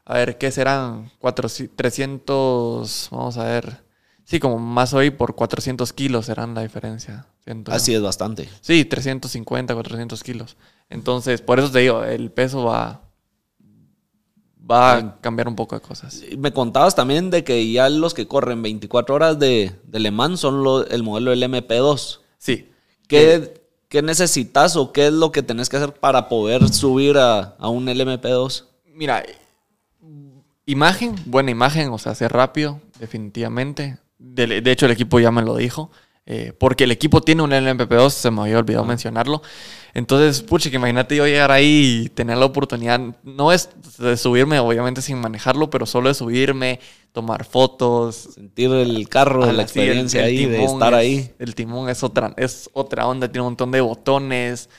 a 0.04 0.14
ver, 0.14 0.38
¿qué 0.38 0.52
serán? 0.52 1.10
400, 1.18 1.76
300, 1.76 3.08
vamos 3.10 3.36
a 3.36 3.44
ver. 3.44 3.83
Sí, 4.24 4.40
como 4.40 4.58
más 4.58 4.94
hoy 4.94 5.10
por 5.10 5.34
400 5.34 5.92
kilos 5.92 6.26
serán 6.26 6.54
la 6.54 6.62
diferencia. 6.62 7.26
Así 7.66 7.94
es 7.94 8.00
bastante. 8.00 8.48
Sí, 8.62 8.84
350, 8.84 9.74
400 9.74 10.22
kilos. 10.22 10.56
Entonces, 10.88 11.42
por 11.42 11.58
eso 11.58 11.70
te 11.70 11.80
digo, 11.80 12.02
el 12.04 12.30
peso 12.30 12.64
va, 12.64 13.02
va 14.58 14.96
a 14.96 15.20
cambiar 15.20 15.48
un 15.48 15.56
poco 15.56 15.74
de 15.74 15.82
cosas. 15.82 16.22
Me 16.38 16.52
contabas 16.52 16.94
también 16.94 17.30
de 17.30 17.44
que 17.44 17.70
ya 17.70 17.90
los 17.90 18.14
que 18.14 18.26
corren 18.26 18.62
24 18.62 19.14
horas 19.14 19.38
de, 19.38 19.72
de 19.84 19.98
Le 20.00 20.10
Mans 20.10 20.40
son 20.40 20.86
el 20.90 21.02
modelo 21.02 21.30
del 21.30 21.42
MP2. 21.42 22.20
Sí. 22.38 22.70
¿Qué, 23.06 23.62
¿Qué, 23.88 24.00
necesitas 24.00 24.76
o 24.76 24.92
qué 24.92 25.08
es 25.08 25.12
lo 25.12 25.32
que 25.32 25.42
tenés 25.42 25.68
que 25.68 25.76
hacer 25.76 25.92
para 25.92 26.28
poder 26.30 26.66
subir 26.72 27.18
a, 27.18 27.56
a 27.58 27.68
un 27.68 27.86
LMP2? 27.86 28.64
Mira, 28.94 29.22
imagen, 30.64 31.14
buena 31.26 31.50
imagen, 31.50 31.90
o 31.90 31.98
sea, 31.98 32.14
ser 32.14 32.32
rápido, 32.32 32.80
definitivamente. 32.98 33.98
De, 34.18 34.60
de 34.60 34.70
hecho, 34.70 34.86
el 34.86 34.92
equipo 34.92 35.20
ya 35.20 35.30
me 35.30 35.42
lo 35.42 35.56
dijo. 35.56 35.90
Eh, 36.26 36.54
porque 36.58 36.84
el 36.84 36.90
equipo 36.90 37.20
tiene 37.20 37.42
un 37.42 37.50
LMP2, 37.50 38.08
se 38.08 38.30
me 38.30 38.42
había 38.42 38.58
olvidado 38.58 38.84
mencionarlo. 38.84 39.42
Entonces, 39.92 40.42
pucha, 40.42 40.70
que 40.70 40.76
imagínate 40.76 41.16
yo 41.16 41.26
llegar 41.26 41.52
ahí 41.52 42.04
y 42.04 42.08
tener 42.08 42.38
la 42.38 42.46
oportunidad, 42.46 42.98
no 43.22 43.52
es 43.52 43.68
de 43.98 44.16
subirme, 44.16 44.58
obviamente 44.58 45.02
sin 45.02 45.20
manejarlo, 45.20 45.68
pero 45.68 45.84
solo 45.84 46.08
de 46.08 46.14
subirme, 46.14 46.80
tomar 47.12 47.44
fotos. 47.44 48.30
Sentir 48.34 48.70
el 48.72 49.06
carro, 49.08 49.52
la 49.52 49.62
experiencia 49.62 50.24
ahí, 50.24 50.46
de 50.46 50.64
estar 50.64 50.94
ahí. 50.94 51.30
El 51.38 51.54
timón 51.54 51.90
es 51.90 52.02
otra, 52.02 52.32
es 52.38 52.70
otra 52.72 53.06
onda, 53.06 53.28
tiene 53.28 53.42
un 53.42 53.48
montón 53.48 53.70
de 53.70 53.82
botones. 53.82 54.70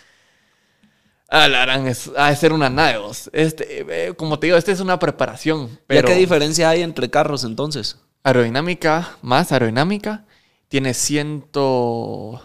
Ah, 1.29 1.47
la 1.47 1.63
harán, 1.63 1.87
es, 1.87 2.11
a 2.17 2.35
ser 2.35 2.53
una 2.53 2.69
nave. 2.71 2.99
Este, 3.33 4.07
eh, 4.07 4.13
como 4.15 4.39
te 4.39 4.47
digo, 4.47 4.57
esta 4.57 4.71
es 4.71 4.79
una 4.79 4.97
preparación. 4.97 5.79
Pero 5.85 6.07
qué 6.07 6.15
diferencia 6.15 6.69
hay 6.69 6.81
entre 6.81 7.09
carros 7.09 7.43
entonces? 7.43 7.97
Aerodinámica, 8.25 9.17
más 9.21 9.51
aerodinámica 9.51 10.25
tiene 10.67 10.95
ciento, 10.95 12.41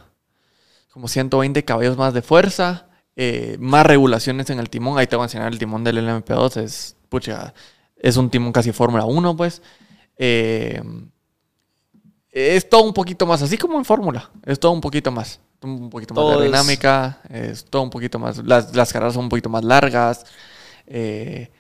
como 0.92 1.08
120 1.08 1.64
caballos 1.64 1.96
más 1.96 2.12
de 2.12 2.20
fuerza, 2.20 2.88
eh, 3.16 3.56
más 3.58 3.86
regulaciones 3.86 4.50
en 4.50 4.58
el 4.58 4.68
timón. 4.68 4.98
Ahí 4.98 5.06
te 5.06 5.16
voy 5.16 5.22
a 5.22 5.26
enseñar 5.26 5.50
el 5.50 5.58
timón 5.58 5.82
del 5.82 6.06
LMP2. 6.06 6.58
Es, 6.58 6.96
pucha, 7.08 7.54
es 7.96 8.18
un 8.18 8.28
timón 8.28 8.52
casi 8.52 8.72
Fórmula 8.72 9.06
1, 9.06 9.36
pues. 9.36 9.62
Eh, 10.18 10.82
es 12.30 12.68
todo 12.68 12.82
un 12.82 12.92
poquito 12.92 13.24
más, 13.24 13.40
así 13.40 13.56
como 13.56 13.78
en 13.78 13.86
Fórmula. 13.86 14.30
Es 14.44 14.60
todo 14.60 14.72
un 14.72 14.82
poquito 14.82 15.10
más. 15.10 15.40
Un 15.62 15.88
poquito 15.88 16.14
más 16.14 16.38
de 16.38 16.44
dinámica. 16.44 17.20
Es... 17.30 17.64
todo 17.64 17.82
un 17.82 17.90
poquito 17.90 18.18
más. 18.18 18.36
Las, 18.44 18.76
las 18.76 18.92
carreras 18.92 19.14
son 19.14 19.24
un 19.24 19.28
poquito 19.30 19.48
más 19.48 19.64
largas. 19.64 20.26
Eh, 20.86 21.50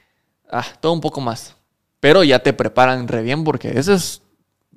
ah, 0.50 0.66
todo 0.78 0.92
un 0.92 1.00
poco 1.00 1.22
más. 1.22 1.56
Pero 2.00 2.24
ya 2.24 2.40
te 2.40 2.52
preparan 2.52 3.06
re 3.08 3.22
bien 3.22 3.44
porque 3.44 3.78
eso 3.78 3.92
es 3.92 4.22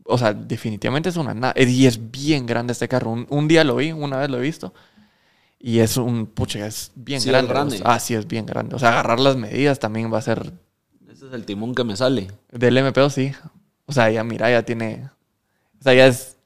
o 0.05 0.17
sea, 0.17 0.33
definitivamente 0.33 1.09
es 1.09 1.17
una 1.17 1.33
nave. 1.33 1.63
Y 1.63 1.85
es 1.85 2.11
bien 2.11 2.45
grande 2.45 2.73
este 2.73 2.87
carro. 2.87 3.11
Un, 3.29 3.47
día 3.47 3.63
lo 3.63 3.77
vi, 3.77 3.91
una 3.91 4.17
vez 4.17 4.29
lo 4.29 4.37
he 4.37 4.41
visto. 4.41 4.73
Y 5.59 5.79
es 5.79 5.97
un, 5.97 6.25
pucha, 6.25 6.65
es 6.65 6.91
bien 6.95 7.21
grande. 7.23 7.81
ah, 7.85 7.99
sí, 7.99 8.13
es 8.13 8.27
bien 8.27 8.45
grande. 8.45 8.75
O 8.75 8.79
sea, 8.79 8.89
agarrar 8.89 9.19
las 9.19 9.37
medidas 9.37 9.79
también 9.79 10.11
va 10.11 10.17
a 10.17 10.21
ser... 10.21 10.53
Ese 11.09 11.27
es 11.27 11.33
el 11.33 11.45
timón 11.45 11.73
que 11.73 11.83
me 11.83 11.95
sale. 11.95 12.31
Del 12.51 12.83
MPO, 12.83 13.09
sí. 13.09 13.31
O 13.85 13.93
sea, 13.93 14.09
ya 14.11 14.23
mira, 14.23 14.49
ya 14.49 14.63
tiene... 14.63 15.09
O 15.79 15.83
sea, 15.83 15.93
ya 15.93 16.07
es... 16.07 16.37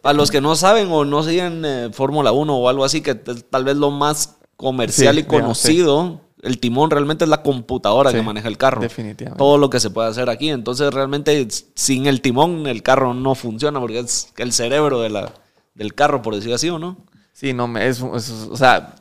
Para 0.00 0.14
los 0.14 0.30
que 0.30 0.40
no 0.40 0.54
saben 0.56 0.88
o 0.90 1.04
no 1.04 1.22
siguen 1.22 1.64
eh, 1.64 1.90
Fórmula 1.92 2.32
1 2.32 2.56
o 2.56 2.68
algo 2.68 2.84
así, 2.84 3.00
que 3.00 3.14
tal 3.14 3.64
vez 3.64 3.76
lo 3.76 3.90
más 3.90 4.36
comercial 4.56 5.18
y 5.18 5.24
conocido 5.24 6.20
el 6.44 6.60
timón 6.60 6.90
realmente 6.90 7.24
es 7.24 7.30
la 7.30 7.42
computadora 7.42 8.12
que 8.12 8.22
maneja 8.22 8.48
el 8.48 8.58
carro. 8.58 8.80
Definitivamente. 8.80 9.38
Todo 9.38 9.58
lo 9.58 9.70
que 9.70 9.80
se 9.80 9.90
puede 9.90 10.08
hacer 10.08 10.28
aquí. 10.28 10.50
Entonces, 10.50 10.92
realmente, 10.92 11.46
sin 11.74 12.06
el 12.06 12.20
timón, 12.20 12.66
el 12.66 12.82
carro 12.82 13.14
no 13.14 13.34
funciona 13.34 13.80
porque 13.80 14.00
es 14.00 14.32
el 14.36 14.52
cerebro 14.52 15.00
de 15.00 15.10
la, 15.10 15.32
del 15.74 15.94
carro, 15.94 16.22
por 16.22 16.34
decir 16.34 16.52
así, 16.52 16.68
¿o 16.68 16.78
no? 16.78 16.98
Sí, 17.32 17.52
no, 17.52 17.76
es, 17.78 18.00
o 18.00 18.56
sea, 18.56 18.94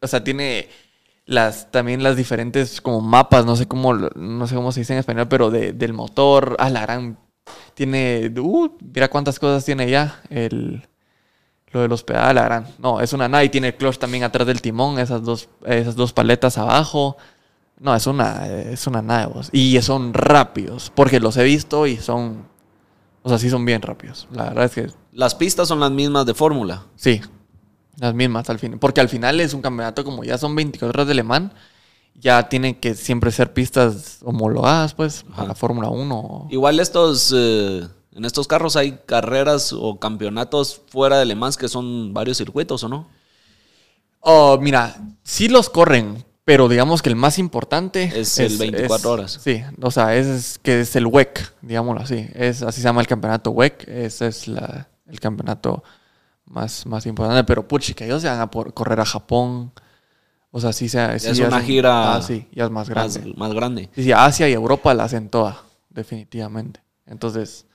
o 0.00 0.06
sea, 0.06 0.24
tiene 0.24 0.68
las 1.24 1.70
también 1.70 2.02
las 2.02 2.16
diferentes 2.16 2.80
como 2.80 3.00
mapas, 3.00 3.44
no 3.46 3.54
sé 3.54 3.66
cómo, 3.68 3.94
no 3.94 4.46
sé 4.46 4.54
cómo 4.54 4.72
se 4.72 4.80
dice 4.80 4.92
en 4.92 4.98
español, 4.98 5.28
pero 5.28 5.50
del 5.50 5.92
motor, 5.92 6.56
a 6.58 6.68
la 6.70 6.82
gran, 6.82 7.18
tiene, 7.74 8.32
uh, 8.38 8.76
mira 8.92 9.08
cuántas 9.08 9.38
cosas 9.38 9.64
tiene 9.64 9.88
ya 9.88 10.20
el 10.30 10.88
lo 11.72 11.80
de 11.80 11.88
los 11.88 12.02
pedales, 12.02 12.34
la 12.34 12.44
gran. 12.44 12.66
No, 12.78 13.00
es 13.00 13.12
una 13.12 13.28
nave. 13.28 13.48
Tiene 13.48 13.68
el 13.68 13.74
clutch 13.74 13.98
también 13.98 14.24
atrás 14.24 14.46
del 14.46 14.60
timón, 14.60 14.98
esas 14.98 15.22
dos, 15.22 15.48
esas 15.64 15.96
dos 15.96 16.12
paletas 16.12 16.58
abajo. 16.58 17.16
No, 17.80 17.94
es 17.94 18.06
una, 18.06 18.46
es 18.46 18.86
una 18.86 19.02
nave. 19.02 19.32
Y 19.52 19.80
son 19.82 20.14
rápidos, 20.14 20.92
porque 20.94 21.18
los 21.18 21.36
he 21.36 21.44
visto 21.44 21.86
y 21.86 21.96
son. 21.96 22.46
O 23.22 23.28
sea, 23.28 23.38
sí 23.38 23.50
son 23.50 23.64
bien 23.64 23.82
rápidos. 23.82 24.28
La 24.32 24.44
verdad 24.44 24.64
es 24.64 24.72
que. 24.72 24.90
Las 25.12 25.34
pistas 25.34 25.68
son 25.68 25.80
las 25.80 25.90
mismas 25.90 26.26
de 26.26 26.34
fórmula. 26.34 26.84
Sí, 26.96 27.20
las 27.98 28.14
mismas 28.14 28.48
al 28.50 28.58
final. 28.58 28.78
Porque 28.78 29.00
al 29.00 29.08
final 29.08 29.40
es 29.40 29.54
un 29.54 29.62
campeonato, 29.62 30.04
como 30.04 30.24
ya 30.24 30.38
son 30.38 30.54
24 30.54 30.90
horas 30.90 31.08
de 31.08 31.14
Le 31.14 31.22
Mans, 31.22 31.52
ya 32.14 32.48
tienen 32.48 32.74
que 32.74 32.94
siempre 32.94 33.30
ser 33.30 33.52
pistas 33.52 34.18
homologadas, 34.24 34.94
pues, 34.94 35.24
a 35.34 35.44
la 35.44 35.54
Fórmula 35.54 35.88
1. 35.88 36.48
Igual 36.50 36.80
estos. 36.80 37.32
Eh, 37.34 37.86
en 38.14 38.24
estos 38.24 38.46
carros 38.46 38.76
hay 38.76 38.98
carreras 39.06 39.72
o 39.72 39.98
campeonatos 39.98 40.82
fuera 40.88 41.18
de 41.18 41.26
Le 41.26 41.34
Mans 41.34 41.56
que 41.56 41.68
son 41.68 42.12
varios 42.12 42.36
circuitos, 42.36 42.84
¿o 42.84 42.88
no? 42.88 43.08
Oh, 44.20 44.58
mira, 44.60 44.96
sí 45.22 45.48
los 45.48 45.68
corren, 45.68 46.24
pero 46.44 46.68
digamos 46.68 47.02
que 47.02 47.08
el 47.08 47.16
más 47.16 47.38
importante 47.38 48.12
es, 48.14 48.38
el 48.38 48.56
24 48.56 49.10
horas. 49.10 49.40
Sí, 49.42 49.62
o 49.80 49.90
sea, 49.90 50.14
es, 50.16 50.58
que 50.58 50.80
es 50.80 50.94
el 50.96 51.06
WEC, 51.06 51.54
digámoslo 51.62 52.02
así. 52.02 52.28
Es, 52.34 52.62
así 52.62 52.80
se 52.80 52.84
llama 52.84 53.00
el 53.00 53.06
campeonato 53.06 53.50
WEC. 53.50 53.88
Ese 53.88 54.28
es 54.28 54.48
el 54.48 55.20
campeonato 55.20 55.82
más, 56.44 56.84
más 56.86 57.06
importante. 57.06 57.44
Pero 57.44 57.66
puchi, 57.66 57.94
que 57.94 58.04
ellos 58.04 58.22
se 58.22 58.28
van 58.28 58.40
a 58.40 58.50
por 58.50 58.74
correr 58.74 59.00
a 59.00 59.04
Japón. 59.04 59.72
O 60.50 60.60
sea, 60.60 60.72
sí, 60.72 60.88
se, 60.88 61.16
es 61.16 61.38
una 61.38 61.60
gira. 61.60 62.16
Ah, 62.16 62.22
sí, 62.22 62.46
ya 62.52 62.64
es 62.64 62.70
más 62.70 62.88
grande. 62.88 63.34
Más, 63.36 63.54
grande. 63.54 63.88
Sí, 63.94 64.12
Asia 64.12 64.48
y 64.48 64.52
Europa 64.52 64.92
la 64.94 65.04
hacen 65.04 65.28
toda, 65.30 65.62
definitivamente. 65.90 66.80
Entonces, 67.06 67.66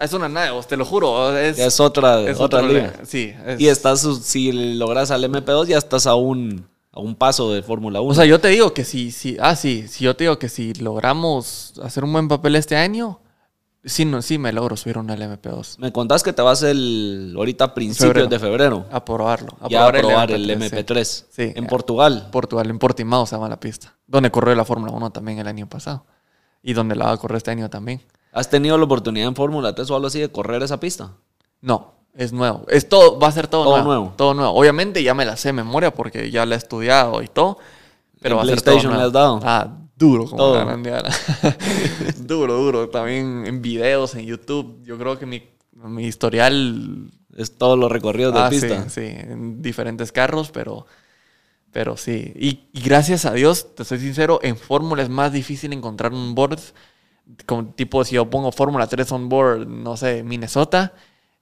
es 0.00 0.12
una 0.14 0.28
nave, 0.28 0.58
te 0.66 0.76
lo 0.76 0.84
juro. 0.84 1.36
Es, 1.36 1.78
otra, 1.78 2.20
otra 2.38 2.62
liga. 2.62 2.94
Sí. 3.04 3.34
Y 3.58 3.68
estás, 3.68 4.00
si 4.22 4.50
logras 4.76 5.10
al 5.10 5.24
MP2, 5.24 5.66
ya 5.66 5.78
estás 5.78 6.06
a 6.06 6.14
un, 6.14 6.66
a 6.90 7.00
un 7.00 7.14
paso 7.14 7.52
de 7.52 7.62
Fórmula 7.62 8.00
1. 8.00 8.10
O 8.10 8.14
sea, 8.14 8.24
yo 8.24 8.40
te 8.40 8.48
digo 8.48 8.72
que 8.72 8.84
si, 8.84 9.10
si, 9.10 9.36
ah, 9.40 9.54
sí, 9.54 9.86
si 9.88 10.04
yo 10.04 10.16
te 10.16 10.24
digo 10.24 10.38
que 10.38 10.48
si 10.48 10.72
logramos 10.74 11.74
hacer 11.82 12.04
un 12.04 12.12
buen 12.12 12.28
papel 12.28 12.56
este 12.56 12.76
año, 12.76 13.20
sí, 13.84 14.06
no, 14.06 14.22
sí 14.22 14.38
me 14.38 14.52
logro 14.52 14.74
subir 14.76 14.96
un 14.96 15.08
LMP2. 15.08 15.78
Me 15.78 15.92
contás 15.92 16.22
que 16.22 16.32
te 16.32 16.40
vas 16.40 16.62
el, 16.62 17.34
ahorita 17.36 17.64
a 17.64 17.74
principios 17.74 18.30
de 18.30 18.38
febrero. 18.38 18.86
A 18.90 19.04
probarlo. 19.04 19.56
A 19.60 19.68
probar, 19.68 19.96
a 19.96 20.00
probar 20.00 20.30
el, 20.30 20.48
MP3. 20.48 21.24
Sí. 21.30 21.52
En 21.54 21.66
Portugal. 21.66 22.28
Portugal, 22.32 22.70
en 22.70 22.78
Portimao 22.78 23.26
se 23.26 23.36
llama 23.36 23.50
la 23.50 23.60
pista. 23.60 23.96
donde 24.06 24.30
corrió 24.30 24.54
la 24.54 24.64
Fórmula 24.64 24.92
1 24.92 25.10
también 25.10 25.38
el 25.38 25.46
año 25.46 25.68
pasado. 25.68 26.06
Y 26.62 26.72
donde 26.72 26.94
la 26.94 27.06
va 27.06 27.12
a 27.12 27.16
correr 27.18 27.36
este 27.36 27.50
año 27.50 27.68
también. 27.68 28.00
¿Has 28.32 28.48
tenido 28.50 28.78
la 28.78 28.84
oportunidad 28.84 29.28
en 29.28 29.34
Fórmula 29.34 29.74
3 29.74 29.90
o 29.90 29.94
algo 29.96 30.06
así 30.06 30.20
de 30.20 30.30
correr 30.30 30.62
esa 30.62 30.78
pista? 30.80 31.12
No, 31.60 31.94
es 32.14 32.32
nuevo. 32.32 32.64
Es 32.68 32.88
todo, 32.88 33.18
va 33.18 33.28
a 33.28 33.32
ser 33.32 33.46
todo, 33.48 33.64
Todo 33.64 33.72
nuevo, 33.78 33.88
nuevo. 33.88 34.14
Todo 34.16 34.34
nuevo. 34.34 34.52
Obviamente 34.52 35.02
ya 35.02 35.14
me 35.14 35.24
la 35.24 35.36
sé 35.36 35.48
de 35.48 35.52
memoria 35.54 35.92
porque 35.92 36.30
ya 36.30 36.46
la 36.46 36.54
he 36.54 36.58
estudiado 36.58 37.22
y 37.22 37.28
todo. 37.28 37.58
Pero 38.20 38.34
¿En 38.34 38.38
va 38.38 38.42
a 38.44 38.46
ser 38.46 38.62
todo 38.62 38.76
le 38.76 38.82
nuevo. 38.84 39.02
has 39.02 39.12
dado? 39.12 39.40
Ah, 39.42 39.68
duro 39.96 40.24
como 40.24 40.36
Todo. 40.36 40.54
la 40.64 40.76
duro, 42.18 42.54
duro. 42.54 42.88
También 42.88 43.44
en 43.46 43.62
videos, 43.62 44.14
en 44.14 44.26
YouTube. 44.26 44.82
Yo 44.84 44.96
creo 44.98 45.18
que 45.18 45.26
mi, 45.26 45.42
mi 45.72 46.06
historial 46.06 47.10
Es 47.36 47.56
todos 47.56 47.78
los 47.78 47.90
recorridos 47.90 48.34
de 48.34 48.40
Ah, 48.40 48.48
pista. 48.50 48.88
Sí, 48.88 49.00
sí, 49.00 49.06
en 49.06 49.62
diferentes 49.62 50.12
carros, 50.12 50.50
pero, 50.50 50.86
pero 51.72 51.96
sí. 51.96 52.32
Y, 52.36 52.68
y 52.72 52.82
gracias 52.82 53.24
a 53.24 53.32
Dios, 53.32 53.74
te 53.74 53.84
soy 53.84 53.98
sincero, 54.00 54.40
en 54.42 54.56
Fórmula 54.56 55.02
es 55.02 55.08
más 55.08 55.32
difícil 55.32 55.72
encontrar 55.72 56.12
un 56.12 56.34
board, 56.34 56.58
como 57.46 57.66
tipo 57.74 58.04
si 58.04 58.14
yo 58.16 58.28
pongo 58.30 58.52
Fórmula 58.52 58.86
3 58.86 59.10
on 59.12 59.28
board, 59.28 59.66
no 59.66 59.96
sé, 59.96 60.22
Minnesota, 60.22 60.94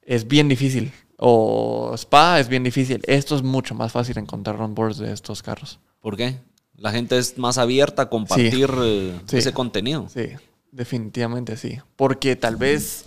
es 0.02 0.26
bien 0.28 0.48
difícil. 0.48 0.92
O 1.16 1.92
Spa 1.96 2.38
es 2.38 2.48
bien 2.48 2.62
difícil. 2.62 3.02
Esto 3.06 3.34
es 3.36 3.42
mucho 3.42 3.74
más 3.74 3.90
fácil 3.92 4.18
encontrar 4.18 4.60
on 4.60 4.74
boards 4.74 4.98
de 4.98 5.12
estos 5.12 5.42
carros. 5.42 5.80
¿Por 6.00 6.16
qué? 6.16 6.36
La 6.76 6.92
gente 6.92 7.18
es 7.18 7.36
más 7.38 7.58
abierta 7.58 8.02
a 8.02 8.08
compartir 8.08 8.70
eh, 8.82 9.18
Sí. 9.26 9.38
ese 9.38 9.52
contenido. 9.52 10.08
Sí, 10.08 10.28
definitivamente 10.70 11.56
sí. 11.56 11.78
Porque 11.96 12.36
tal 12.36 12.54
vez, 12.56 13.04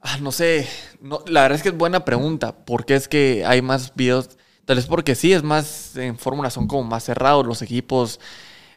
ah, 0.00 0.16
no 0.22 0.32
sé, 0.32 0.66
no, 1.02 1.22
la 1.26 1.42
verdad 1.42 1.56
es 1.56 1.62
que 1.62 1.68
es 1.68 1.76
buena 1.76 2.04
pregunta. 2.06 2.64
¿Por 2.64 2.86
qué 2.86 2.94
es 2.94 3.08
que 3.08 3.44
hay 3.46 3.60
más 3.60 3.94
videos? 3.94 4.30
Tal 4.64 4.76
vez 4.76 4.86
porque 4.86 5.14
sí, 5.14 5.32
es 5.34 5.42
más, 5.42 5.96
en 5.96 6.16
Fórmula 6.18 6.48
son 6.50 6.66
como 6.66 6.84
más 6.84 7.04
cerrados 7.04 7.46
los 7.46 7.60
equipos. 7.60 8.20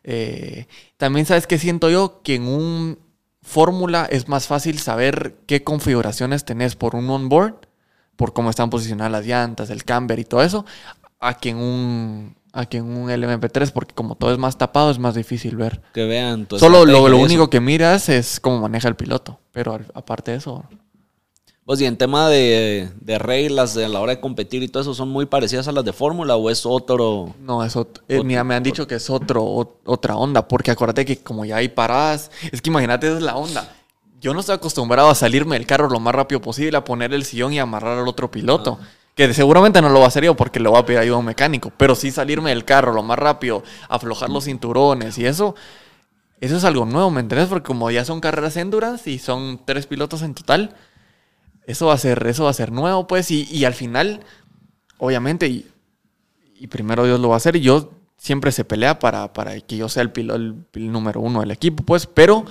Eh, 0.04 0.68
también 0.98 1.26
sabes 1.26 1.48
que 1.48 1.58
siento 1.58 1.90
yo 1.90 2.22
que 2.22 2.36
en 2.36 2.44
un 2.48 3.00
Fórmula 3.42 4.06
es 4.10 4.28
más 4.28 4.48
fácil 4.48 4.80
saber 4.80 5.36
qué 5.48 5.64
configuraciones 5.64 6.46
tenés 6.46 6.76
por 6.76 6.96
un 6.96 7.10
onboard, 7.10 7.56
por 8.16 8.34
cómo 8.34 8.50
están 8.50 8.70
posicionadas 8.70 9.12
las 9.12 9.26
llantas, 9.26 9.70
el 9.70 9.84
camber 9.84 10.20
y 10.20 10.26
todo 10.26 10.44
eso, 10.44 10.66
a 11.20 11.36
que 11.36 11.50
en 11.50 11.58
un, 11.58 12.36
a 12.54 12.66
que 12.66 12.78
en 12.78 12.86
un 12.86 13.10
LMP3, 13.10 13.72
porque 13.72 13.96
como 13.96 14.16
todo 14.16 14.32
es 14.32 14.38
más 14.38 14.58
tapado, 14.58 14.92
es 14.92 15.00
más 15.00 15.16
difícil 15.16 15.56
ver. 15.56 15.82
Que 15.94 16.06
vean 16.06 16.46
tu 16.46 16.60
Solo 16.60 16.86
lo, 16.86 17.08
lo 17.08 17.18
único 17.18 17.50
que 17.50 17.60
miras 17.60 18.10
es 18.10 18.40
cómo 18.40 18.60
maneja 18.60 18.88
el 18.88 18.96
piloto. 18.96 19.40
Pero 19.52 19.80
aparte 19.94 20.32
de 20.32 20.38
eso, 20.38 20.64
Pues 21.66 21.80
y 21.80 21.86
en 21.86 21.96
tema 21.96 22.28
de, 22.28 22.90
de 23.00 23.20
reglas 23.20 23.74
de 23.76 23.88
la 23.88 24.00
hora 24.02 24.16
de 24.16 24.20
competir 24.20 24.64
y 24.64 24.68
todo 24.68 24.82
eso, 24.82 24.94
¿son 24.96 25.10
muy 25.10 25.26
parecidas 25.28 25.68
a 25.68 25.72
las 25.72 25.86
de 25.86 25.94
Fórmula 25.94 26.36
o 26.36 26.50
es 26.50 26.66
otro? 26.66 27.34
no, 27.40 27.64
es 27.64 27.76
otro. 27.76 28.04
eh, 28.10 28.16
Otro- 28.16 28.24
mira, 28.26 28.44
me 28.44 28.56
han 28.56 28.64
dicho 28.64 28.88
que 28.88 28.96
es 28.96 29.10
otro, 29.10 29.44
ot- 29.46 29.76
otra 29.86 30.16
onda. 30.16 30.48
Porque 30.48 30.72
acuérdate 30.72 31.06
que 31.06 31.18
como 31.22 31.46
ya 31.46 31.58
hay 31.58 31.70
paradas, 31.70 32.32
es 32.52 32.62
que 32.62 32.70
imagínate, 32.72 33.08
esa 33.08 33.18
es 33.18 33.24
la 33.24 33.36
onda. 33.38 33.72
Yo 34.20 34.34
no 34.34 34.40
estoy 34.42 34.56
acostumbrado 34.56 35.10
a 35.10 35.16
salirme 35.16 35.56
del 35.56 35.66
carro 35.68 35.88
lo 35.90 36.00
más 36.00 36.14
rápido 36.16 36.42
posible, 36.42 36.78
a 36.78 36.84
poner 36.84 37.14
el 37.14 37.24
sillón 37.26 37.54
y 37.54 37.60
amarrar 37.60 38.00
al 38.00 38.08
otro 38.08 38.30
piloto. 38.30 38.80
Que 39.16 39.32
seguramente 39.34 39.82
no 39.82 39.90
lo 39.90 40.00
va 40.00 40.06
a 40.06 40.08
hacer 40.08 40.24
yo 40.24 40.36
porque 40.36 40.60
le 40.60 40.68
voy 40.70 40.80
a 40.80 40.86
pedir 40.86 41.00
ayuda 41.00 41.16
a 41.18 41.20
un 41.20 41.26
mecánico. 41.26 41.72
Pero 41.78 41.96
sí 41.96 42.12
salirme 42.12 42.50
del 42.50 42.66
carro 42.66 42.92
lo 42.94 43.04
más 43.04 43.20
rápido, 43.20 43.62
aflojar 43.88 44.30
los 44.30 44.46
cinturones 44.46 45.18
y 45.20 45.26
eso. 45.26 45.54
Eso 46.40 46.58
es 46.58 46.64
algo 46.64 46.86
nuevo, 46.86 47.12
¿me 47.12 47.22
entiendes? 47.22 47.50
Porque 47.50 47.68
como 47.68 47.92
ya 47.92 48.04
son 48.04 48.20
carreras 48.20 48.58
endurance 48.58 49.10
y 49.12 49.20
son 49.20 49.60
tres 49.66 49.86
pilotos 49.86 50.22
en 50.24 50.34
total, 50.34 50.76
eso 51.66 51.88
va 51.88 51.94
a 51.94 51.98
ser, 51.98 52.26
eso 52.28 52.44
va 52.46 52.50
a 52.50 52.54
ser 52.54 52.72
nuevo, 52.72 53.08
pues. 53.08 53.32
Y, 53.32 53.48
y 53.52 53.66
al 53.66 53.74
final, 53.74 54.22
obviamente, 54.98 55.48
y, 55.48 55.70
y 56.60 56.68
primero 56.68 57.06
Dios 57.06 57.20
lo 57.20 57.30
va 57.30 57.36
a 57.36 57.38
hacer, 57.38 57.56
y 57.56 57.62
yo 57.62 57.92
siempre 58.18 58.52
se 58.52 58.64
pelea 58.66 59.00
para, 59.00 59.34
para 59.34 59.60
que 59.62 59.78
yo 59.78 59.90
sea 59.90 60.04
el, 60.04 60.12
pilo- 60.14 60.36
el, 60.36 60.56
el 60.74 60.92
número 60.92 61.20
uno 61.22 61.40
del 61.42 61.52
equipo, 61.52 61.84
pues. 61.84 62.06
Pero 62.08 62.46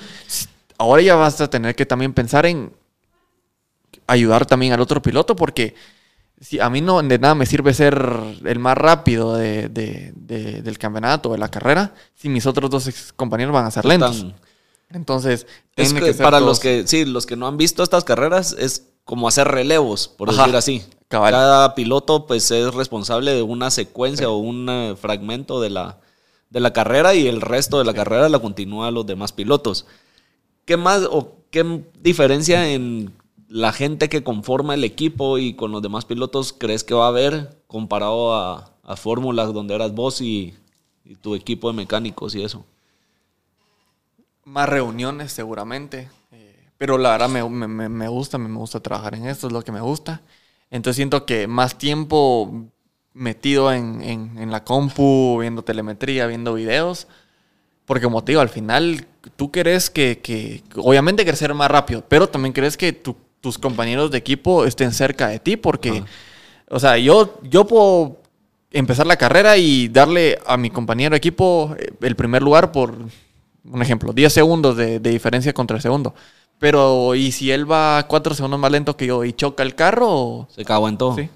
ahora 0.79 1.03
ya 1.03 1.15
vas 1.15 1.41
a 1.41 1.49
tener 1.51 1.75
que 1.75 1.87
también 1.87 2.13
pensar 2.13 2.47
en 2.47 2.73
ayudar 4.07 4.47
también 4.47 4.73
al 4.73 4.81
otro 4.81 5.01
piloto, 5.03 5.37
porque 5.37 5.75
si 6.41 6.59
a 6.59 6.71
mí 6.71 6.81
no 6.81 7.03
de 7.03 7.19
nada 7.19 7.35
me 7.35 7.47
sirve 7.47 7.75
ser 7.75 8.03
el 8.45 8.59
más 8.59 8.77
rápido 8.77 9.35
de- 9.37 9.69
de- 9.69 10.13
de- 10.17 10.63
del 10.63 10.79
campeonato, 10.79 11.31
de 11.33 11.39
la 11.39 11.49
carrera, 11.51 11.95
si 12.15 12.29
mis 12.29 12.47
otros 12.47 12.71
dos 12.71 12.87
ex- 12.89 13.13
compañeros 13.13 13.53
van 13.53 13.67
a 13.67 13.71
ser 13.71 13.85
lentos. 13.85 14.25
Entonces, 14.93 15.47
Es 15.77 15.93
que 15.95 16.15
para 16.25 16.39
todos- 16.39 16.49
los 16.51 16.61
que, 16.61 16.87
sí, 16.87 17.05
los 17.05 17.25
que 17.27 17.37
no 17.37 17.47
han 17.47 17.57
visto 17.57 17.83
estas 17.85 18.03
carreras, 18.05 18.57
es 18.59 18.87
como 19.11 19.27
hacer 19.27 19.49
relevos, 19.49 20.07
por 20.07 20.31
Ajá, 20.31 20.43
decir 20.43 20.57
así. 20.57 20.83
cabal. 21.09 21.33
Cada 21.33 21.75
piloto 21.75 22.29
pues 22.29 22.49
es 22.53 22.73
responsable 22.73 23.35
de 23.35 23.43
una 23.43 23.73
secuencia 23.73 24.31
o 24.31 24.37
un 24.37 24.69
eh, 24.71 24.95
fragmento 24.95 25.61
de 25.61 25.69
la, 25.69 25.99
de 26.49 26.61
la 26.61 26.73
carrera 26.73 27.13
y 27.17 27.27
el 27.27 27.41
resto 27.41 27.81
de 27.81 27.85
la 27.85 27.93
carrera 27.93 28.29
la 28.29 28.39
continúa 28.39 28.93
los 28.93 29.05
demás 29.05 29.33
pilotos. 29.33 29.85
¿Qué 30.65 30.77
más 30.77 31.09
o 31.11 31.33
qué 31.51 31.83
diferencia 32.01 32.71
en 32.73 33.13
la 33.49 33.73
gente 33.73 34.09
que 34.09 34.23
conforma 34.23 34.75
el 34.75 34.85
equipo 34.85 35.39
y 35.39 35.55
con 35.55 35.73
los 35.73 35.83
demás 35.83 36.05
pilotos 36.05 36.55
crees 36.57 36.85
que 36.85 36.95
va 36.95 37.07
a 37.07 37.09
haber 37.09 37.59
comparado 37.67 38.37
a, 38.37 38.71
a 38.85 38.95
fórmulas 38.95 39.53
donde 39.53 39.75
eras 39.75 39.93
vos 39.93 40.21
y, 40.21 40.55
y 41.05 41.17
tu 41.17 41.35
equipo 41.35 41.67
de 41.69 41.75
mecánicos 41.77 42.37
y 42.37 42.45
eso? 42.45 42.65
Más 44.45 44.69
reuniones 44.69 45.33
seguramente. 45.33 46.09
Pero 46.81 46.99
la 46.99 47.13
verdad 47.13 47.29
me, 47.29 47.47
me- 47.49 47.91
me- 47.91 48.09
gusta, 48.09 48.39
me, 48.39 48.49
gusta 48.59 48.81
trabajar 48.81 49.15
en 49.17 49.27
esto, 49.29 49.49
es 49.49 49.55
lo 49.55 49.63
que 49.63 49.73
me 49.73 49.83
gusta. 49.83 50.23
Entonces 50.71 50.97
siento 50.97 51.27
que 51.27 51.47
más 51.47 51.77
tiempo 51.79 52.67
metido 53.15 53.73
en, 53.73 54.01
en- 54.03 54.39
en 54.39 54.51
la 54.51 54.65
compu, 54.65 55.39
viendo 55.41 55.63
telemetría, 55.63 56.27
viendo 56.27 56.55
videos. 56.55 57.07
Porque 57.87 58.05
como 58.05 58.25
te 58.25 58.33
digo, 58.33 58.43
al 58.43 58.49
final 58.51 59.07
tú 59.37 59.51
querés 59.53 59.91
que, 59.91 60.21
que 60.23 60.63
obviamente 60.77 61.25
crecer 61.25 61.55
más 61.55 61.71
rápido, 61.71 62.05
pero 62.09 62.29
también 62.29 62.53
crees 62.55 62.77
que 62.77 62.93
tu- 62.93 63.17
tus 63.41 63.59
compañeros 63.59 64.11
de 64.11 64.19
equipo 64.19 64.65
estén 64.67 64.93
cerca 64.93 65.29
de 65.29 65.41
ti 65.41 65.57
porque, 65.57 66.05
o 66.71 66.81
sea, 66.81 66.99
yo, 66.99 67.41
yo 67.45 67.67
puedo 67.67 68.19
empezar 68.73 69.07
la 69.07 69.17
carrera 69.17 69.57
y 69.59 69.89
darle 69.89 70.39
a 70.47 70.57
mi 70.57 70.71
compañero 70.71 71.13
de 71.13 71.19
equipo 71.19 71.77
el 72.01 72.17
primer 72.17 72.43
lugar 72.43 72.73
por, 72.73 72.95
un 73.65 73.83
ejemplo, 73.83 74.13
10 74.13 74.33
segundos 74.33 74.77
de, 74.77 75.01
de 75.01 75.11
diferencia 75.11 75.53
contra 75.53 75.77
el 75.77 75.83
segundo. 75.83 76.15
Pero, 76.61 77.15
¿y 77.17 77.33
si 77.33 77.51
él 77.51 77.69
va 77.69 78.07
4 78.07 78.35
segundos 78.35 78.61
más 78.61 78.71
lento 78.71 78.97
que 78.97 79.07
yo 79.07 79.25
y 79.25 79.33
choca 79.33 79.63
el 79.65 79.75
carro? 79.75 80.47
Se 80.55 80.65
cagó 80.65 80.89
en 80.89 80.97
todo. 80.99 81.17
Sí. 81.17 81.29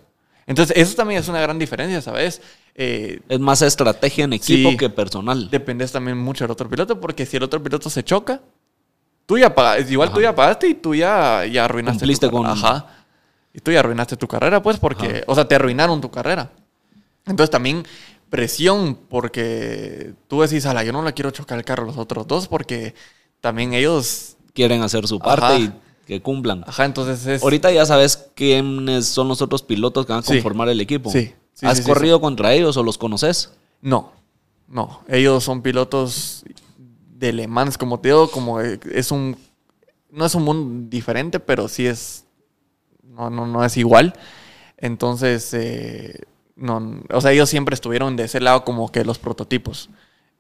Entonces, 0.47 0.77
eso 0.77 0.95
también 0.95 1.19
es 1.21 1.29
una 1.29 1.41
gran 1.41 1.59
diferencia, 1.59 2.01
¿sabes? 2.03 2.43
Eh, 2.75 3.21
Es 3.29 3.41
más 3.41 3.63
estrategia 3.63 4.25
en 4.25 4.35
equipo 4.35 4.71
Sí. 4.71 4.77
que 4.77 4.91
personal. 4.91 5.49
dependes 5.51 5.91
también 5.93 6.19
mucho 6.19 6.45
del 6.45 6.51
otro 6.51 6.69
piloto, 6.69 7.01
porque 7.01 7.25
si 7.25 7.39
el 7.39 7.43
otro 7.43 7.63
piloto 7.63 7.89
se 7.89 8.05
choca, 8.05 8.43
tú 9.25 9.39
ya 9.39 9.55
pagaste, 9.55 9.91
igual 9.91 10.13
tú 10.13 10.21
ya 10.21 10.35
pagaste 10.35 10.69
y 10.69 10.75
tú 10.75 10.95
ya, 10.95 11.47
ya 11.47 11.65
arruinaste 11.65 12.01
Cumpliste 12.01 12.29
tu 12.29 12.33
con- 12.37 12.47
Ajá. 12.47 12.87
Y 13.55 13.61
tú 13.61 13.71
ya 13.73 13.81
arruinaste 13.81 14.17
tu 14.19 14.29
carrera, 14.29 14.63
pues, 14.63 14.79
porque, 14.79 15.07
Ajá. 15.07 15.21
o 15.27 15.35
sea, 15.35 15.49
te 15.49 15.55
arruinaron 15.55 16.01
tu 16.03 16.11
carrera. 16.11 16.51
Entonces 17.25 17.51
también 17.51 17.87
presión, 18.29 18.97
porque 19.09 20.13
tú 20.29 20.43
decís, 20.43 20.67
ala, 20.67 20.85
yo 20.85 20.93
no 20.93 21.03
le 21.03 21.15
quiero 21.15 21.31
chocar 21.31 21.57
el 21.57 21.65
carro 21.65 21.85
a 21.85 21.87
los 21.87 21.97
otros 21.97 22.27
dos, 22.27 22.49
porque 22.49 22.95
también 23.41 23.73
ellos, 23.73 24.34
Quieren 24.55 24.83
hacer 24.83 25.07
su 25.07 25.19
parte 25.19 25.45
Ajá. 25.45 25.59
y 25.59 25.73
que 26.07 26.21
cumplan. 26.23 26.65
ajá, 26.67 26.85
entonces 26.85 27.27
es... 27.27 27.43
Ahorita 27.43 27.71
ya 27.73 27.85
sabes 27.87 28.31
quiénes 28.35 29.07
son 29.07 29.29
los 29.29 29.43
otros 29.43 29.63
pilotos 29.63 30.07
que 30.07 30.13
van 30.13 30.21
a 30.21 30.23
Sí. 30.23 30.35
conformar 30.35 30.69
el 30.69 30.81
equipo. 30.81 31.11
Sí. 31.11 31.33
Sí, 31.53 31.67
¿Has 31.67 31.79
sí, 31.79 31.85
corrido 31.85 32.21
contra 32.21 32.53
ellos 32.53 32.77
o 32.77 32.83
los 32.83 32.99
conoces? 32.99 33.53
No, 33.81 34.13
no. 34.69 35.01
Ellos 35.09 35.45
son 35.45 35.63
pilotos 35.63 36.45
de 37.17 37.33
Le 37.33 37.47
Mans, 37.49 37.79
como 37.79 38.01
te 38.01 38.09
digo, 38.09 38.31
como 38.31 38.61
es 38.61 39.11
un... 39.11 39.37
No 40.11 40.25
es 40.27 40.35
un 40.35 40.43
mundo 40.45 40.89
diferente, 40.91 41.41
pero 41.41 41.69
sí 41.69 41.87
es... 41.87 42.25
No, 43.03 43.31
no, 43.31 43.47
no 43.47 43.65
es 43.65 43.77
igual. 43.77 44.15
Entonces, 44.77 45.55
eh, 45.55 46.21
no, 46.57 47.01
o 47.11 47.21
sea, 47.21 47.33
ellos 47.33 47.49
siempre 47.49 47.75
estuvieron 47.75 48.17
de 48.17 48.25
ese 48.25 48.41
lado 48.41 48.65
como 48.65 48.91
que 48.91 49.05
los 49.05 49.19
prototipos. 49.19 49.89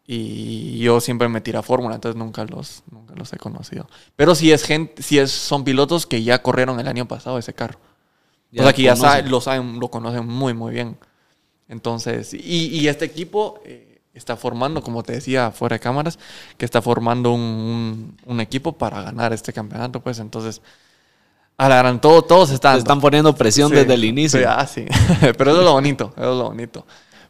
Y 0.07 0.79
yo 0.81 1.01
siempre 1.01 1.29
me 1.31 1.41
tira 1.41 1.63
fórmula, 1.63 1.95
entonces 1.95 2.19
nunca 2.19 2.45
los, 2.45 2.83
nunca 2.91 3.15
los 3.15 3.33
he 3.33 3.39
conocido. 3.39 3.89
Pero 4.17 4.35
sí 4.35 4.53
es 4.53 4.63
gente, 4.65 5.03
sí 5.03 5.19
es, 5.19 5.31
son 5.31 5.65
pilotos 5.65 6.07
que 6.07 6.23
ya 6.23 6.43
corrieron 6.43 6.79
el 6.79 6.89
año 6.89 7.07
pasado 7.09 7.39
ese 7.39 7.55
carro. 7.55 7.79
o 8.57 8.63
sea, 8.63 8.73
que 8.75 8.83
ya 8.83 8.97
saben, 8.97 9.31
lo 9.31 9.41
saben, 9.41 9.81
lo 9.81 9.89
conocen 9.89 10.27
muy, 10.27 10.53
muy 10.53 10.75
bien. 10.75 10.99
Entonces, 11.69 12.35
y, 12.35 12.67
y 12.69 12.89
este 12.89 13.07
equipo 13.07 13.61
eh, 13.65 14.01
está 14.13 14.37
formando, 14.37 14.83
como 14.83 15.03
te 15.03 15.15
decía, 15.15 15.51
fuera 15.51 15.77
de 15.77 15.81
cámaras, 15.81 16.19
que 16.59 16.67
está 16.67 16.83
formando 16.83 17.33
un, 17.33 17.41
un- 17.41 18.17
un 18.27 18.41
equipo 18.41 18.73
para 18.73 19.03
ganar 19.03 19.33
este 19.33 19.53
campeonato, 19.55 20.01
pues 20.01 20.19
entonces, 20.19 20.61
a 21.57 21.69
la 21.69 21.77
gran, 21.79 22.01
todo, 22.01 22.23
todos 22.23 22.51
están... 22.51 22.75
Te 22.75 22.81
están 22.81 23.01
poniendo 23.01 23.35
presión 23.35 23.71
Sí, 23.71 23.77
desde 23.77 23.95
el 23.95 24.05
inicio. 24.05 24.41
sí, 24.41 24.45
ah, 24.47 24.67
sí. 24.67 24.85
Pero 25.21 25.51
eso 25.53 25.61
es 25.61 25.65
lo 25.65 25.73
bonito, 25.73 26.13
eso 26.17 26.33
es 26.33 26.39
lo 26.39 26.45
bonito. 26.51 26.87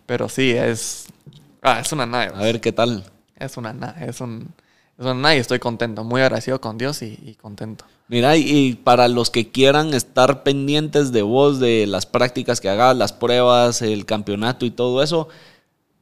Pero 0.07 0.29
sí, 0.29 0.51
es... 0.51 1.07
Ah, 1.65 1.81
es 1.81 1.91
una 1.93 2.07
nave. 2.07 2.33
A 2.35 2.43
ver 2.43 2.61
qué 2.61 2.71
tal. 2.73 3.05
Es 3.37 3.57
una 3.57 3.73
nave, 3.73 4.09
es 4.09 4.21
un... 4.21 4.55
Es 4.97 5.05
una 5.05 5.15
nave 5.15 5.37
y 5.37 5.41
estoy 5.41 5.59
contento, 5.59 6.05
muy 6.05 6.21
agradecido 6.21 6.61
con 6.61 6.79
Dios 6.79 7.03
y, 7.03 7.19
y 7.25 7.35
contento. 7.35 7.85
Mira, 8.07 8.37
y, 8.37 8.75
para 8.75 9.09
los 9.09 9.31
que 9.31 9.51
quieran 9.51 9.93
estar 9.95 10.43
pendientes 10.45 11.11
de 11.11 11.23
vos, 11.23 11.59
de 11.59 11.87
las 11.87 12.07
prácticas 12.07 12.61
que 12.61 12.69
hagas, 12.69 12.97
las 12.97 13.13
pruebas, 13.13 13.83
el 13.83 14.05
campeonato 14.05 14.67
y 14.67 14.71
todo 14.71 15.03
eso, 15.03 15.29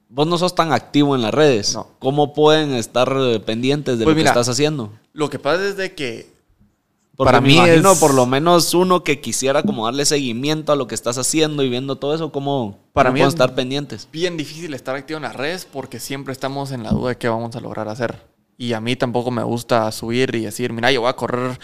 vos 0.09 0.27
no 0.27 0.37
sos 0.37 0.55
tan 0.55 0.73
activo 0.73 1.15
en 1.15 1.23
las 1.23 1.33
redes. 1.33 1.75
No. 1.75 1.87
¿Cómo 2.01 2.35
pueden 2.35 2.75
estar 2.75 3.11
eh, 3.17 3.41
pendientes 3.41 3.99
de 3.99 4.05
Pues 4.05 4.15
lo 4.15 4.19
mira, 4.19 4.33
que 4.33 4.41
estás 4.41 4.49
haciendo? 4.53 4.93
Lo 5.13 5.31
que 5.31 5.39
pasa 5.39 5.67
es 5.67 5.77
de 5.77 5.95
que 5.95 6.31
Porque 7.25 7.33
para 7.33 7.41
mí 7.41 7.55
imagino 7.55 7.93
es- 7.93 7.99
por 8.01 8.15
lo 8.15 8.27
menos 8.27 8.75
uno 8.75 9.05
que 9.05 9.21
quisiera 9.21 9.63
como 9.63 9.85
darle 9.87 10.05
seguimiento 10.05 10.73
a 10.73 10.77
lo 10.77 10.87
que 10.87 10.95
estás 10.95 11.19
haciendo 11.19 11.63
y 11.63 11.69
viendo 11.69 11.97
todo 11.97 12.15
eso, 12.15 12.33
¿cómo, 12.33 12.79
Para 12.93 13.11
cómo 13.11 13.15
mí 13.15 13.21
es- 13.23 13.29
estar 13.29 13.55
pendientes? 13.55 14.09
bien 14.13 14.37
difícil 14.37 14.75
estar 14.75 14.95
activo 14.97 15.17
en 15.19 15.23
las 15.25 15.37
redes 15.37 15.65
porque 15.71 16.01
siempre 16.01 16.33
estamos 16.33 16.71
en 16.73 16.83
la 16.83 16.91
duda 16.91 17.11
de 17.11 17.17
qué 17.17 17.29
vamos 17.29 17.55
a 17.57 17.61
lograr 17.61 17.89
hacer. 17.89 18.31
Y 18.59 18.75
a 18.75 18.81
mí 18.81 18.95
tampoco 18.97 19.31
me 19.31 19.43
gusta 19.43 19.91
subir 19.93 20.35
y 20.35 20.43
decir, 20.43 20.73
mira, 20.73 20.93
yo 20.93 21.01
voy 21.01 21.11
a 21.11 21.17
correr 21.17 21.59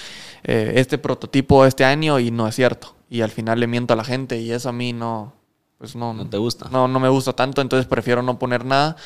eh, 0.44 0.72
este 0.76 0.98
prototipo 0.98 1.64
este 1.66 1.84
año 1.84 2.18
y 2.18 2.30
no 2.30 2.48
es 2.48 2.54
cierto. 2.56 2.94
Y 3.10 3.20
al 3.20 3.30
final 3.30 3.60
le 3.60 3.66
miento 3.66 3.92
a 3.94 3.96
la 3.96 4.04
gente 4.04 4.40
y 4.40 4.50
eso 4.50 4.68
a 4.68 4.72
mí 4.72 4.92
no, 4.92 5.32
pues 5.78 5.94
no, 5.94 6.12
No 6.14 6.28
te 6.28 6.38
gusta. 6.38 6.68
No, 6.70 6.88
no 6.88 6.98
me 6.98 7.08
gusta 7.08 7.32
tanto, 7.34 7.60
entonces 7.60 7.86
prefiero 7.86 8.22
no 8.22 8.38
poner 8.38 8.64
nada 8.64 8.96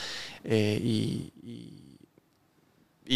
eh, 0.44 0.80
y, 0.82 1.32
y, 1.42 1.98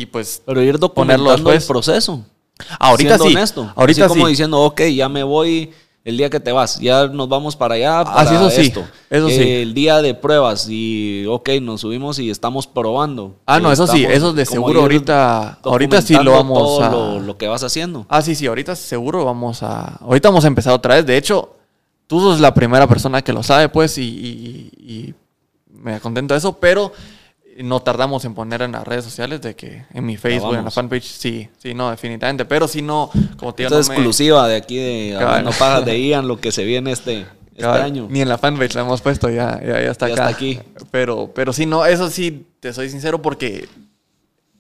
y, 0.03 0.07
pues 0.07 0.42
Pero 0.44 0.61
ir 0.62 0.79
Ponerlo 0.79 0.88
documentando 0.88 1.31
el 1.33 1.57
después. 1.59 1.66
proceso. 1.66 2.25
Ahorita 2.79 3.11
siendo 3.19 3.25
sí. 3.27 3.37
honesto. 3.37 3.73
Ahorita 3.77 4.05
Así 4.07 4.09
como 4.14 4.27
sí. 4.27 4.31
diciendo, 4.31 4.61
ok, 4.61 4.83
ya 4.95 5.09
me 5.09 5.23
voy 5.23 5.73
el 6.05 6.16
día 6.16 6.31
que 6.31 6.38
te 6.38 6.53
vas, 6.53 6.79
ya 6.79 7.09
nos 7.09 7.29
vamos 7.29 7.57
para 7.57 7.75
allá, 7.75 8.05
para 8.05 8.21
Ah, 8.21 8.27
sí, 8.27 8.35
eso 8.37 8.49
sí, 8.51 8.61
esto. 8.69 8.85
eso 9.11 9.29
sí. 9.29 9.42
El 9.42 9.75
día 9.75 10.01
de 10.03 10.14
pruebas 10.14 10.69
y, 10.71 11.27
ok, 11.27 11.49
nos 11.61 11.81
subimos 11.81 12.21
y 12.21 12.31
estamos 12.31 12.69
probando. 12.69 13.35
Ah, 13.45 13.59
no, 13.59 13.73
eso 13.73 13.88
sí, 13.88 14.05
eso 14.05 14.33
de 14.33 14.47
seguro 14.47 14.83
ahorita, 14.83 15.59
ahorita 15.64 16.01
sí 16.03 16.14
lo 16.14 16.31
vamos 16.31 16.59
todo 16.59 16.85
a... 16.85 16.90
Lo, 16.90 17.19
lo 17.21 17.37
que 17.37 17.49
vas 17.49 17.64
haciendo. 17.64 18.07
Ah, 18.09 18.23
sí, 18.23 18.37
sí, 18.37 18.47
ahorita 18.47 18.77
seguro 18.77 19.25
vamos 19.25 19.64
a... 19.64 19.97
Ahorita 20.01 20.29
vamos 20.29 20.45
a 20.45 20.47
empezar 20.47 20.73
otra 20.75 20.95
vez. 20.95 21.05
De 21.07 21.16
hecho, 21.16 21.57
tú 22.07 22.21
sos 22.21 22.38
la 22.38 22.55
primera 22.55 22.87
persona 22.87 23.21
que 23.23 23.33
lo 23.33 23.42
sabe, 23.42 23.69
pues, 23.69 23.99
y, 23.99 24.03
y- 24.05 24.71
y 24.79 25.14
me 25.83 25.99
contento 25.99 26.35
de 26.35 26.38
eso, 26.38 26.53
pero 26.53 26.92
no 27.62 27.81
tardamos 27.81 28.25
en 28.25 28.35
poner 28.35 28.62
en 28.62 28.73
las 28.73 28.87
redes 28.87 29.05
sociales 29.05 29.40
de 29.40 29.55
que 29.57 29.85
en 29.95 30.05
mi 30.05 30.16
Facebook, 30.16 30.55
en 30.57 30.64
la 30.64 30.71
fanpage, 30.71 31.05
sí, 31.05 31.49
sí, 31.59 31.75
no, 31.75 31.90
definitivamente. 31.90 32.45
Pero 32.45 32.69
si 32.69 32.83
no, 32.83 33.11
como 33.38 33.55
te 33.55 33.62
digo, 33.64 33.79
es 33.79 33.87
no 33.88 33.92
me- 33.92 33.97
exclusiva 33.97 34.47
de 34.49 34.57
aquí 34.57 34.77
de. 34.77 35.16
Hablando 35.16 35.51
Pajas 35.53 35.85
de 35.85 36.01
Ian, 36.09 36.29
lo 36.29 36.38
que 36.40 36.53
se 36.53 36.64
viene 36.64 36.92
este, 36.92 37.27
este 37.55 37.66
año. 37.66 38.07
Ni 38.11 38.21
en 38.21 38.29
la 38.29 38.38
fanpage 38.38 38.75
la 38.75 38.83
hemos 38.83 39.01
puesto, 39.01 39.29
ya, 39.31 39.61
ya, 39.61 39.83
ya 39.83 39.90
está 39.90 40.09
Ya 40.09 40.14
acá. 40.14 40.25
está 40.31 40.37
aquí. 40.37 40.59
Pero, 40.90 41.31
pero 41.35 41.53
sí, 41.53 41.66
no, 41.66 41.85
eso 41.87 42.11
sí, 42.11 42.47
te 42.61 42.73
soy 42.73 42.90
sincero 42.90 43.23
porque 43.23 43.69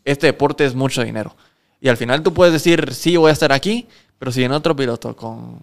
este 0.04 0.26
deporte 0.28 0.64
es 0.64 0.74
mucho 0.74 1.02
dinero. 1.02 1.34
Y 1.80 1.88
al 1.88 1.96
final 1.96 2.22
tú 2.22 2.32
puedes 2.32 2.52
decir, 2.52 2.94
sí, 2.94 3.16
voy 3.16 3.30
a 3.30 3.32
estar 3.32 3.52
aquí, 3.52 3.86
pero 4.18 4.32
si 4.32 4.42
en 4.42 4.52
otro 4.52 4.74
piloto 4.74 5.14
con 5.14 5.58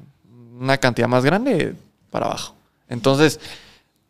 una 0.60 0.78
cantidad 0.78 1.08
más 1.08 1.26
grande, 1.26 1.74
para 2.12 2.28
abajo. 2.28 2.54
Entonces, 2.88 3.40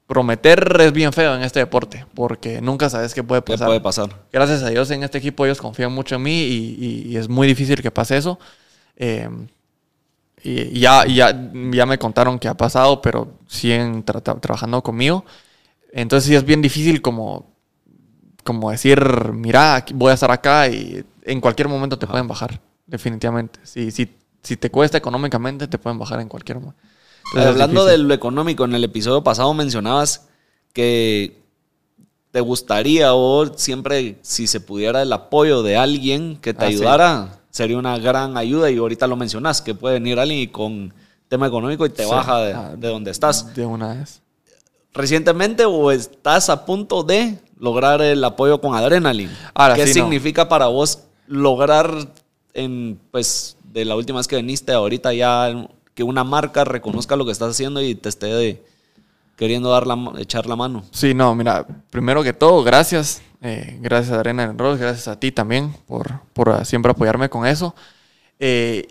prometer 0.08 0.78
es 0.82 0.94
bien 0.94 1.14
feo 1.14 1.36
en 1.36 1.44
este 1.44 1.60
deporte 1.60 2.06
porque 2.14 2.62
nunca 2.62 2.90
sabes 2.90 3.14
qué 3.14 3.24
puede 3.24 3.42
¿Qué 3.44 3.52
pasar. 3.54 3.68
puede 3.68 3.82
pasar? 3.82 4.10
Gracias 4.32 4.64
a 4.64 4.70
Dios 4.70 4.92
en 4.92 5.04
este 5.04 5.18
equipo 5.20 5.46
ellos 5.46 5.60
confían 5.62 5.92
mucho 5.94 6.16
en 6.16 6.24
mí 6.24 6.42
y, 6.44 6.78
y- 6.80 7.12
y 7.14 7.18
es 7.18 7.30
muy 7.30 7.48
difícil 7.48 7.82
que 7.82 7.92
pase 7.92 8.18
eso. 8.18 8.40
Eh, 8.98 9.30
y 10.44 10.80
ya, 10.80 11.06
ya, 11.06 11.32
ya 11.72 11.86
me 11.86 11.98
contaron 11.98 12.38
que 12.38 12.48
ha 12.50 12.54
pasado, 12.56 13.02
pero 13.02 13.40
siguen 13.48 14.04
tra- 14.06 14.22
tra- 14.22 14.40
trabajando 14.42 14.82
conmigo. 14.84 15.24
Entonces 15.94 16.28
sí 16.30 16.36
es 16.36 16.46
bien 16.46 16.62
difícil 16.62 17.02
como, 17.02 17.54
como 18.44 18.72
decir, 18.72 19.02
mira, 19.34 19.86
voy 19.96 20.12
a 20.12 20.16
estar 20.16 20.32
acá 20.32 20.68
y 20.70 21.06
en 21.24 21.42
cualquier 21.42 21.70
momento 21.70 22.00
te 22.00 22.08
pueden 22.08 22.28
bajar, 22.28 22.62
definitivamente. 22.88 23.60
Si, 23.64 23.92
si, 23.92 24.16
si 24.44 24.58
te 24.58 24.72
cuesta 24.72 24.98
económicamente, 24.98 25.68
te 25.68 25.78
pueden 25.80 26.00
bajar 26.00 26.22
en 26.22 26.30
cualquier 26.30 26.60
momento. 26.60 26.82
Entonces, 27.32 27.52
Hablando 27.52 27.86
de 27.86 27.98
lo 27.98 28.14
económico, 28.14 28.66
en 28.66 28.76
el 28.76 28.84
episodio 28.84 29.24
pasado 29.24 29.54
mencionabas 29.54 30.28
que 30.74 31.42
te 32.32 32.42
gustaría 32.42 33.14
o 33.14 33.58
siempre 33.58 34.18
si 34.22 34.48
se 34.48 34.60
pudiera 34.60 35.02
el 35.02 35.14
apoyo 35.14 35.64
de 35.64 35.78
alguien 35.78 36.38
que 36.38 36.54
te 36.54 36.66
Ah, 36.66 36.68
sí. 36.70 36.76
ayudara, 36.76 37.40
sería 37.50 37.78
una 37.78 37.98
gran 38.00 38.38
ayuda 38.38 38.70
y 38.72 38.78
ahorita 38.78 39.08
lo 39.08 39.16
mencionas, 39.16 39.62
que 39.62 39.76
puede 39.76 39.96
venir 39.96 40.20
alguien 40.20 40.40
y 40.40 40.48
con 40.48 40.94
tema 41.28 41.48
económico 41.48 41.86
y 41.86 41.90
te 41.90 42.04
Sí. 42.04 42.10
baja 42.10 42.40
de, 42.42 42.54
Ah, 42.54 42.74
de 42.78 42.88
donde 42.88 43.12
estás. 43.12 43.54
De 43.56 43.66
una 43.66 43.94
vez. 43.96 44.22
Recientemente 44.94 45.66
o 45.66 45.92
estás 45.92 46.50
a 46.50 46.66
punto 46.66 47.04
de 47.04 47.40
lograr 47.60 48.02
el 48.02 48.24
apoyo 48.24 48.60
con 48.62 48.76
Adrenaline. 48.76 49.32
Ahora 49.54 49.76
¿Qué 49.76 49.88
sí, 49.88 50.00
no. 50.00 50.06
significa 50.06 50.48
para 50.50 50.68
vos 50.68 51.00
lograr 51.28 51.92
en 52.54 53.00
pues 53.10 53.58
de 53.64 53.86
la 53.86 53.96
última 53.96 54.20
vez 54.20 54.28
que 54.28 54.36
viniste 54.36 54.72
ahorita 54.72 55.14
ya 55.14 55.68
que 55.94 56.04
una 56.04 56.24
marca 56.24 56.64
reconozca 56.64 57.16
lo 57.16 57.26
que 57.26 57.32
estás 57.32 57.52
haciendo 57.52 57.82
y 57.82 57.96
te 57.96 58.10
esté 58.10 58.64
queriendo 59.36 59.70
dar 59.72 59.88
la, 59.88 59.96
ma- 59.96 60.20
echar 60.20 60.46
la 60.46 60.56
mano? 60.56 60.84
Sí, 60.92 61.14
no, 61.14 61.34
mira, 61.36 61.66
primero 61.90 62.24
que 62.24 62.34
todo, 62.34 62.64
gracias. 62.64 63.22
eh, 63.42 63.78
gracias 63.82 64.16
a 64.16 64.20
Arena 64.20 64.44
en 64.44 64.58
Ross, 64.58 64.80
gracias 64.80 65.08
a 65.08 65.20
ti 65.20 65.32
también 65.32 65.74
por, 65.88 66.22
por 66.34 66.50
ah, 66.50 66.66
siempre 66.66 66.92
apoyarme 66.92 67.30
con 67.30 67.46
eso. 67.46 67.76
Eh, 68.40 68.88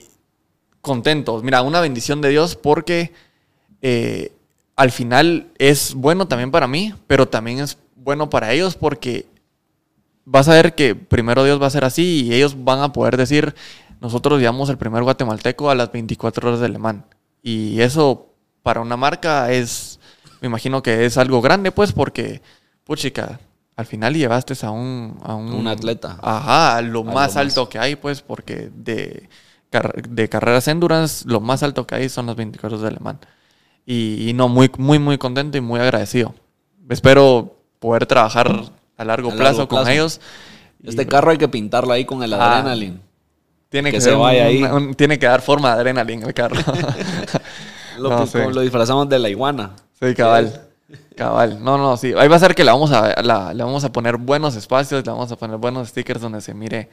contentos, 0.81 1.43
mira, 1.43 1.63
una 1.63 1.81
bendición 1.81 2.21
de 2.21 2.31
Dios 2.31 2.57
porque 2.57 3.13
eh, 3.83 4.33
al 4.77 4.91
final 4.91 5.49
es 5.59 5.95
bueno 5.95 6.27
también 6.29 6.51
para 6.51 6.67
mí, 6.67 6.95
pero 7.07 7.29
también 7.29 7.61
es 7.61 7.79
bueno 7.97 8.29
para 8.31 8.53
ellos 8.53 8.75
porque 8.75 9.27
vas 10.25 10.49
a 10.49 10.55
ver 10.55 10.75
que 10.75 10.95
primero 10.95 11.45
Dios 11.45 11.61
va 11.61 11.67
a 11.67 11.71
ser 11.71 11.85
así 11.85 12.25
y 12.25 12.35
ellos 12.35 12.65
van 12.65 12.81
a 12.81 12.93
poder 12.93 13.17
decir, 13.17 13.55
nosotros 14.03 14.41
llevamos 14.41 14.69
el 14.69 14.77
primer 14.77 15.03
guatemalteco 15.05 15.71
a 15.71 15.75
las 15.75 15.91
24 15.93 16.49
horas 16.49 16.61
de 16.61 16.69
Le 16.69 16.79
Mans. 16.79 17.05
Y 17.43 17.81
eso 17.81 18.27
para 18.63 18.81
una 18.81 18.97
marca 18.97 19.51
es, 19.53 19.99
me 20.41 20.49
imagino 20.49 20.83
que 20.83 21.07
es 21.07 21.17
algo 21.17 21.41
grande, 21.41 21.73
pues, 21.73 21.93
porque, 21.93 22.43
puchica, 22.85 23.41
al 23.77 23.87
final 23.87 24.13
llevaste 24.15 24.55
a 24.67 24.71
un... 24.71 25.19
A 25.23 25.35
un, 25.35 25.53
Un 25.55 25.67
atleta. 25.69 26.19
Ajá, 26.21 26.77
a 26.77 26.83
lo 26.83 27.05
más 27.05 27.15
más. 27.15 27.37
alto 27.37 27.69
que 27.69 27.79
hay, 27.79 27.97
pues, 27.97 28.21
porque 28.23 28.71
de, 28.75 29.29
de 30.09 30.29
carreras 30.29 30.69
endurance, 30.69 31.25
lo 31.27 31.41
más 31.41 31.63
alto 31.63 31.87
que 31.87 31.95
hay 31.95 32.09
son 32.09 32.27
las 32.27 32.37
24 32.37 32.77
horas 32.79 32.91
de 32.91 32.97
Le 32.99 33.01
Mans. 33.01 33.21
Y, 33.87 34.29
y 34.29 34.33
no, 34.33 34.49
muy, 34.49 34.71
muy, 34.79 34.99
muy 34.99 35.17
contento 35.17 35.59
y 35.59 35.61
muy 35.61 35.81
agradecido. 35.81 36.35
Espero 36.89 37.57
poder 37.79 38.07
trabajar 38.07 38.49
a 38.49 38.53
largo, 38.53 38.71
A 38.97 39.05
largo 39.05 39.37
plazo, 39.37 39.69
con 39.69 39.89
ellos. 39.89 40.21
Este 40.85 41.03
Y- 41.03 41.07
carro 41.07 41.31
hay 41.31 41.39
que 41.39 41.49
pintarlo 41.49 41.93
ahí 41.93 42.05
con 42.05 42.23
el 42.23 42.33
Ah, 42.35 42.59
Adrenaline. 42.59 43.01
Tiene 43.73 43.91
que 43.91 43.97
que, 43.97 44.01
se 44.01 44.15
un- 44.15 44.21
vaya 44.21 44.45
ahí. 44.47 44.63
un- 44.63 44.95
tiene 44.95 45.19
que 45.19 45.27
dar 45.27 45.43
forma 45.43 45.75
de 45.75 45.81
adrenalina 45.81 46.27
el 46.29 46.35
carro. 46.35 46.55
Lo, 47.99 48.09
No, 48.11 48.27
sí. 48.27 48.39
lo 48.39 48.61
disfrazamos 48.63 49.09
de 49.09 49.19
la 49.19 49.29
iguana. 49.29 49.73
Sí, 50.01 50.15
cabal. 50.15 50.63
Cabal. 51.17 51.63
No, 51.63 51.77
no, 51.77 51.97
sí. 51.97 52.13
Ahí 52.17 52.27
va 52.29 52.37
a 52.37 52.39
ser 52.39 52.55
que 52.55 52.65
le 52.65 52.71
vamos 52.71 52.91
a, 52.93 53.21
la- 53.23 53.53
le 53.53 53.63
vamos 53.65 53.85
a 53.85 53.93
poner 53.93 54.17
buenos 54.17 54.57
espacios, 54.57 55.05
le 55.05 55.11
vamos 55.13 55.31
a 55.33 55.37
poner 55.37 55.57
buenos 55.59 55.89
stickers 55.89 56.21
donde 56.21 56.41
se 56.41 56.55
mire 56.55 56.89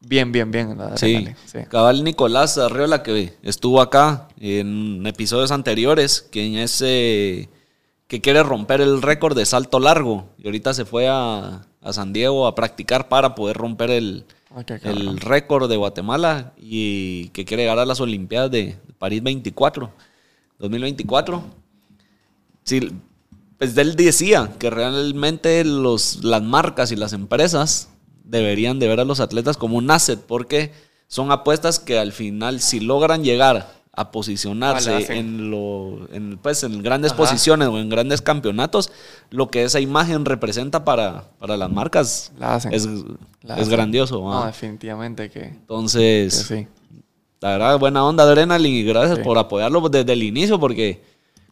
bien, 0.00 0.32
bien, 0.32 0.50
bien 0.50 0.78
la. 0.78 0.96
Sí. 0.96 1.28
Cabal 1.68 2.02
Nicolás 2.04 2.56
Arriola, 2.58 3.02
que 3.02 3.34
estuvo 3.42 3.80
acá 3.82 4.28
en 4.40 5.06
episodios 5.06 5.50
anteriores, 5.52 6.26
quien 6.32 6.56
es 6.56 6.82
eh, 6.84 7.48
que 8.08 8.20
quiere 8.22 8.42
romper 8.42 8.80
el 8.80 9.02
récord 9.02 9.36
de 9.36 9.44
salto 9.44 9.78
largo. 9.78 10.24
Y 10.38 10.46
ahorita 10.46 10.72
se 10.72 10.86
fue 10.86 11.06
a, 11.08 11.60
a 11.82 11.92
San 11.92 12.12
Diego 12.14 12.46
a 12.46 12.54
practicar 12.54 13.08
para 13.08 13.34
poder 13.34 13.56
romper 13.58 13.90
el, 13.90 14.24
El 14.82 15.20
récord 15.20 15.70
de 15.70 15.76
Guatemala 15.76 16.54
y 16.58 17.28
que 17.28 17.44
quiere 17.44 17.62
llegar 17.62 17.78
a 17.78 17.86
las 17.86 18.00
Olimpiadas 18.00 18.50
de 18.50 18.76
París 18.98 19.22
24, 19.22 19.92
2024. 20.58 21.44
Sí, 22.64 22.90
pues 23.58 23.76
él 23.76 23.94
decía 23.94 24.52
que 24.58 24.70
realmente 24.70 25.64
los, 25.64 26.24
las 26.24 26.42
marcas 26.42 26.90
y 26.90 26.96
las 26.96 27.12
empresas 27.12 27.90
deberían 28.24 28.78
de 28.80 28.88
ver 28.88 29.00
a 29.00 29.04
los 29.04 29.20
atletas 29.20 29.56
como 29.56 29.76
un 29.76 29.90
asset 29.90 30.20
porque 30.20 30.72
son 31.06 31.30
apuestas 31.30 31.78
que 31.78 31.98
al 31.98 32.12
final 32.12 32.60
si 32.60 32.80
logran 32.80 33.22
llegar 33.22 33.79
a 34.00 34.04
Ah, 34.04 34.10
posicionarse 34.12 35.16
en 35.18 35.50
lo 35.50 36.08
en, 36.12 36.38
pues 36.42 36.62
en 36.64 36.82
grandes 36.82 37.12
Ajá. 37.12 37.18
posiciones 37.18 37.68
o 37.68 37.78
en 37.78 37.88
grandes 37.88 38.22
campeonatos 38.22 38.90
lo 39.30 39.50
que 39.50 39.62
esa 39.64 39.80
imagen 39.80 40.24
representa 40.24 40.84
para, 40.84 41.24
para 41.38 41.56
las 41.56 41.70
marcas 41.70 42.32
La 42.38 42.54
hacen. 42.54 42.72
es, 42.72 42.86
La 43.42 43.54
es 43.56 43.60
hacen. 43.62 43.70
grandioso 43.72 44.16
No, 44.20 44.24
¿va? 44.26 44.46
definitivamente 44.46 45.30
que, 45.30 45.40
que 45.40 45.46
entonces 45.46 46.34
sí. 46.48 46.66
la 47.40 47.50
verdad, 47.50 47.78
buena 47.78 48.04
onda, 48.04 48.24
Adrenaline, 48.24 48.74
y 48.76 48.82
gracias 48.84 49.18
Sí. 49.18 49.24
por 49.24 49.38
apoyarlo 49.38 49.88
desde 49.88 50.12
el 50.12 50.22
inicio, 50.22 50.58
porque 50.60 51.02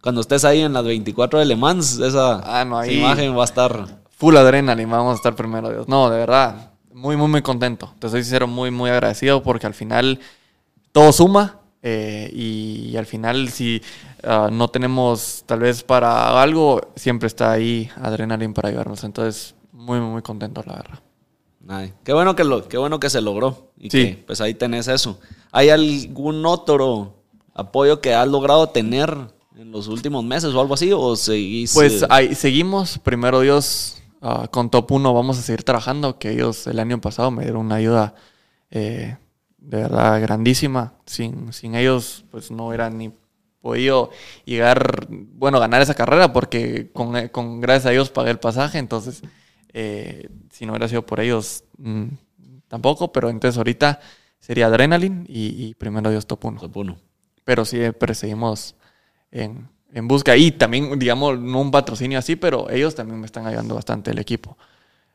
cuando 0.01 0.21
estés 0.21 0.45
ahí 0.45 0.61
en 0.61 0.73
las 0.73 0.85
24 0.85 1.39
de 1.39 1.45
Le 1.45 1.57
Mans, 1.57 1.99
esa, 1.99 2.41
Ah, 2.45 2.65
no, 2.65 2.81
esa 2.83 2.91
ahí- 2.91 2.99
imagen 2.99 3.37
va 3.37 3.43
a 3.43 3.45
estar. 3.45 3.99
Full 4.17 4.37
adrenalina, 4.37 4.97
vamos 4.97 5.13
a 5.13 5.17
estar 5.17 5.35
primero 5.37 5.71
Dios. 5.71 5.87
No, 5.89 6.09
de 6.11 6.19
verdad, 6.19 6.71
muy, 6.93 7.17
muy, 7.17 7.29
muy 7.29 7.43
contento. 7.43 7.93
Te 8.01 8.09
soy 8.09 8.23
sincero, 8.23 8.47
muy, 8.47 8.71
muy 8.71 8.91
agradecido 8.91 9.43
porque 9.43 9.67
al 9.67 9.75
final 9.75 10.19
todo 10.93 11.13
suma 11.13 11.58
eh, 11.83 12.31
y, 12.33 12.97
al 12.97 13.07
final 13.07 13.49
si 13.51 13.81
ah, 14.25 14.49
no 14.51 14.69
tenemos 14.69 15.45
tal 15.47 15.61
vez 15.61 15.83
para 15.83 16.41
algo, 16.41 16.81
siempre 16.97 17.29
está 17.29 17.53
ahí 17.53 17.89
Adrenaline 17.97 18.53
para 18.53 18.69
ayudarnos. 18.69 19.05
Entonces, 19.05 19.55
muy, 19.73 20.01
muy, 20.01 20.23
contento, 20.23 20.63
la 20.67 20.75
verdad. 20.75 20.99
Ay, 21.69 21.93
qué 22.03 22.13
bueno 22.13 22.35
que 22.35 22.45
lo, 22.45 22.67
qué 22.67 22.79
bueno 22.79 22.99
que 22.99 23.11
se 23.11 23.21
logró. 23.21 23.73
Y 23.79 23.91
Sí. 23.91 24.07
que 24.07 24.25
pues 24.27 24.41
ahí 24.41 24.55
tenés 24.55 24.89
eso. 24.89 25.21
¿Hay 25.53 25.71
algún 25.71 26.45
otro 26.47 27.15
apoyo 27.55 28.01
que 28.01 28.15
has 28.15 28.27
logrado 28.27 28.69
tener 28.71 29.17
en 29.57 29.71
los 29.71 29.89
últimos 29.89 30.25
meses 30.25 30.55
o 30.55 30.61
algo 30.61 30.75
así? 30.75 30.91
¿O 30.93 31.15
seguís? 31.15 31.75
Pues 31.75 32.03
eh, 32.03 32.07
ahí 32.11 32.35
seguimos. 32.35 32.99
Primero 32.99 33.41
Dios, 33.41 34.03
ah, 34.21 34.49
con 34.51 34.71
Top 34.71 34.91
1 34.91 35.15
vamos 35.15 35.39
a 35.39 35.43
seguir 35.43 35.63
trabajando, 35.63 36.19
que 36.19 36.33
ellos 36.33 36.67
el 36.67 36.79
año 36.81 37.01
pasado 37.01 37.31
me 37.31 37.45
dieron 37.45 37.67
una 37.67 37.77
ayuda 37.77 38.15
eh, 38.71 39.17
de 39.59 39.79
verdad 39.83 40.21
grandísima. 40.21 40.95
Sin, 41.07 41.53
sin 41.53 41.75
ellos, 41.75 42.25
pues 42.31 42.51
no 42.51 42.69
hubiera 42.69 42.91
ni 42.91 43.13
podido 43.61 44.11
llegar, 44.45 45.07
bueno, 45.11 45.61
ganar 45.61 45.83
esa 45.83 45.95
carrera, 45.95 46.33
porque 46.33 46.91
con, 46.93 47.29
con 47.29 47.61
gracias 47.61 47.87
a 47.87 47.93
ellos 47.93 48.11
pagué 48.11 48.31
el 48.31 48.39
pasaje, 48.39 48.79
entonces, 48.79 49.23
eh, 49.73 50.29
si 50.51 50.65
no 50.65 50.73
hubiera 50.73 50.89
sido 50.89 51.05
por 51.05 51.21
ellos, 51.21 51.65
mm, 51.79 52.07
tampoco, 52.69 53.13
pero 53.13 53.29
entonces 53.31 53.59
ahorita 53.59 54.01
sería 54.39 54.67
Adrenaline 54.67 55.25
y, 55.29 55.67
y 55.67 55.75
primero 55.75 56.11
Dios 56.11 56.27
Top 56.27 56.45
1 56.45 56.61
top 56.61 56.77
uno. 56.77 56.99
pero 57.45 57.65
siempre 57.65 58.15
seguimos 58.15 58.77
en, 59.31 59.69
en 59.93 60.09
busca. 60.09 60.37
Y 60.37 60.53
también, 60.53 60.99
digamos, 60.99 61.39
no 61.39 61.61
un 61.61 61.71
patrocinio 61.71 62.19
así, 62.19 62.37
pero 62.37 62.71
ellos 62.71 62.95
también 62.95 63.21
me 63.21 63.27
están 63.27 63.47
ayudando 63.47 63.75
bastante, 63.75 64.11
el 64.11 64.19
equipo. 64.19 64.57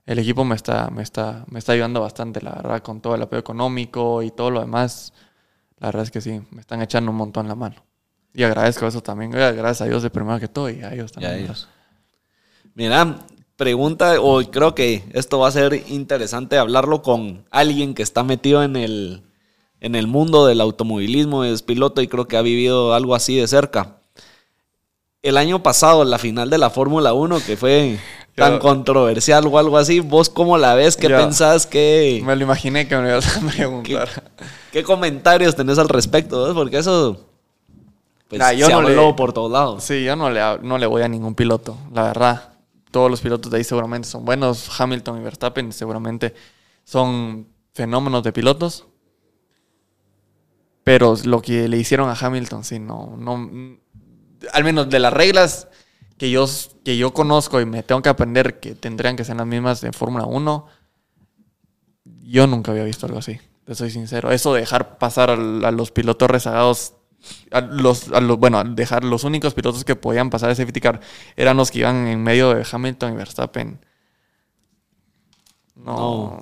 El 0.06 0.20
equipo 0.20 0.44
me 0.44 0.56
está, 0.56 0.90
me 0.90 1.02
está, 1.02 1.46
me 1.50 1.60
está 1.60 1.72
ayudando 1.72 2.02
bastante, 2.02 2.42
la 2.42 2.52
verdad, 2.52 2.82
con 2.82 3.00
todo 3.00 3.16
el 3.16 3.22
apoyo 3.22 3.40
económico 3.40 4.22
y 4.22 4.32
todo 4.32 4.52
lo 4.52 4.60
demás. 4.60 5.14
La 5.80 5.88
verdad 5.88 6.04
es 6.04 6.12
que 6.12 6.22
sí, 6.22 6.42
me 6.52 6.62
están 6.62 6.82
echando 6.82 7.12
un 7.12 7.18
montón 7.18 7.48
la 7.48 7.56
mano. 7.56 7.84
Y 8.34 8.44
agradezco 8.44 8.88
eso 8.88 9.02
también. 9.02 9.32
Gracias 9.32 9.82
a 9.82 9.86
Dios 9.86 10.04
de 10.04 10.10
primero 10.10 10.40
que 10.40 10.48
todo 10.48 10.70
y 10.70 10.82
a 10.82 10.94
ellos 10.94 11.12
también. 11.12 11.36
ellos. 11.36 11.70
Mira, 12.74 13.20
pregunta, 13.56 14.20
o 14.20 14.42
creo 14.50 14.76
que 14.76 15.04
esto 15.14 15.40
va 15.40 15.48
a 15.48 15.52
ser 15.52 15.84
interesante 15.88 16.58
hablarlo 16.58 17.02
con 17.02 17.46
alguien 17.52 17.94
que 17.94 18.04
está 18.04 18.24
metido 18.24 18.64
en 18.64 18.76
el, 18.76 19.24
en 19.80 19.96
el 19.96 20.08
mundo 20.08 20.48
del 20.48 20.62
automovilismo, 20.62 21.44
es 21.44 21.62
piloto 21.62 22.02
y 22.02 22.08
creo 22.08 22.28
que 22.28 22.38
ha 22.38 22.42
vivido 22.42 22.94
algo 22.94 23.16
así 23.16 23.38
de 23.38 23.48
cerca. 23.48 23.98
El 25.22 25.38
año 25.38 25.64
pasado, 25.64 26.04
la 26.04 26.18
final 26.18 26.50
de 26.50 26.58
la 26.58 26.70
Fórmula 26.70 27.14
1, 27.14 27.40
que 27.46 27.56
fue 27.56 28.00
tan 28.36 28.54
Yo- 28.54 28.60
controversial 28.60 29.46
o 29.48 29.58
algo 29.60 29.78
así, 29.78 30.00
¿vos 30.00 30.30
cómo 30.30 30.58
la 30.58 30.74
ves? 30.76 30.98
¿Qué 30.98 31.10
pensás? 31.10 31.68
¿Qué, 31.68 32.22
Me 32.26 32.36
lo 32.36 32.44
imaginé 32.44 32.88
que 32.88 32.98
me 32.98 33.10
ibas 33.10 33.38
a 33.38 33.40
preguntar. 33.56 34.10
qué 34.72 34.84
comentarios 34.84 35.56
tenés 35.56 35.78
al 35.78 35.90
respecto? 35.90 36.44
ves? 36.46 36.54
Porque 36.54 36.78
eso 36.78 37.28
pues, 38.28 38.40
Nah, 38.40 38.52
yo 38.54 38.66
se 38.68 38.72
no 38.74 38.82
le- 38.82 38.90
habló 38.90 39.16
por 39.16 39.34
todos 39.34 39.52
lados. 39.52 39.84
Sí, 39.84 40.04
yo 40.04 40.16
no 40.16 40.30
le, 40.32 40.42
no 40.64 40.78
le 40.80 40.86
voy 40.88 41.04
a 41.04 41.08
ningún 41.08 41.36
piloto, 41.36 41.78
la 41.94 42.04
verdad. 42.04 42.50
Todos 42.90 43.10
los 43.12 43.22
pilotos 43.22 43.52
de 43.52 43.58
ahí 43.58 43.64
seguramente 43.64 44.08
son 44.08 44.24
buenos. 44.26 44.70
Hamilton 44.80 45.20
y 45.20 45.24
Verstappen 45.24 45.72
seguramente 45.72 46.34
son 46.84 47.48
fenómenos 47.74 48.24
de 48.24 48.32
pilotos. 48.32 48.86
Pero 50.84 51.16
lo 51.24 51.42
que 51.42 51.68
le 51.68 51.78
hicieron 51.78 52.10
a 52.10 52.14
Hamilton, 52.20 52.64
sí, 52.64 52.78
no, 52.80 53.16
no, 53.18 53.50
al 54.52 54.64
menos 54.64 54.90
de 54.90 55.00
las 55.00 55.14
reglas 55.14 55.68
que 56.18 56.30
yo, 56.32 56.46
que 56.86 56.98
yo 56.98 57.14
conozco 57.14 57.60
y 57.62 57.66
me 57.66 57.84
tengo 57.84 58.02
que 58.02 58.10
aprender 58.10 58.60
que 58.60 58.76
tendrían 58.76 59.16
que 59.16 59.24
ser 59.26 59.36
las 59.36 59.48
mismas 59.48 59.82
de 59.82 59.92
Fórmula 59.92 60.26
1, 60.26 60.66
yo 62.24 62.48
nunca 62.48 62.72
había 62.72 62.84
visto 62.84 63.06
algo 63.06 63.20
así, 63.20 63.40
te 63.66 63.76
soy 63.76 63.90
sincero. 63.92 64.32
Eso 64.32 64.54
de 64.54 64.62
dejar 64.62 64.98
pasar 64.98 65.30
a, 65.32 65.34
a 65.34 65.72
los 65.72 65.92
pilotos 65.92 66.30
rezagados, 66.30 66.94
a 67.52 67.62
los, 67.62 68.10
a 68.12 68.20
los- 68.22 68.38
bueno, 68.38 68.64
dejar 68.64 69.04
los 69.04 69.24
únicos 69.24 69.54
pilotos 69.54 69.84
que 69.86 69.96
podían 69.96 70.30
pasar 70.30 70.50
ese 70.52 70.64
safety 70.64 70.82
car 70.82 71.00
eran 71.36 71.58
los 71.58 71.72
que 71.72 71.80
iban 71.80 72.08
en 72.08 72.22
medio 72.22 72.54
de 72.54 72.66
Hamilton 72.70 73.14
y 73.14 73.16
Verstappen. 73.16 73.80
No. 75.76 76.40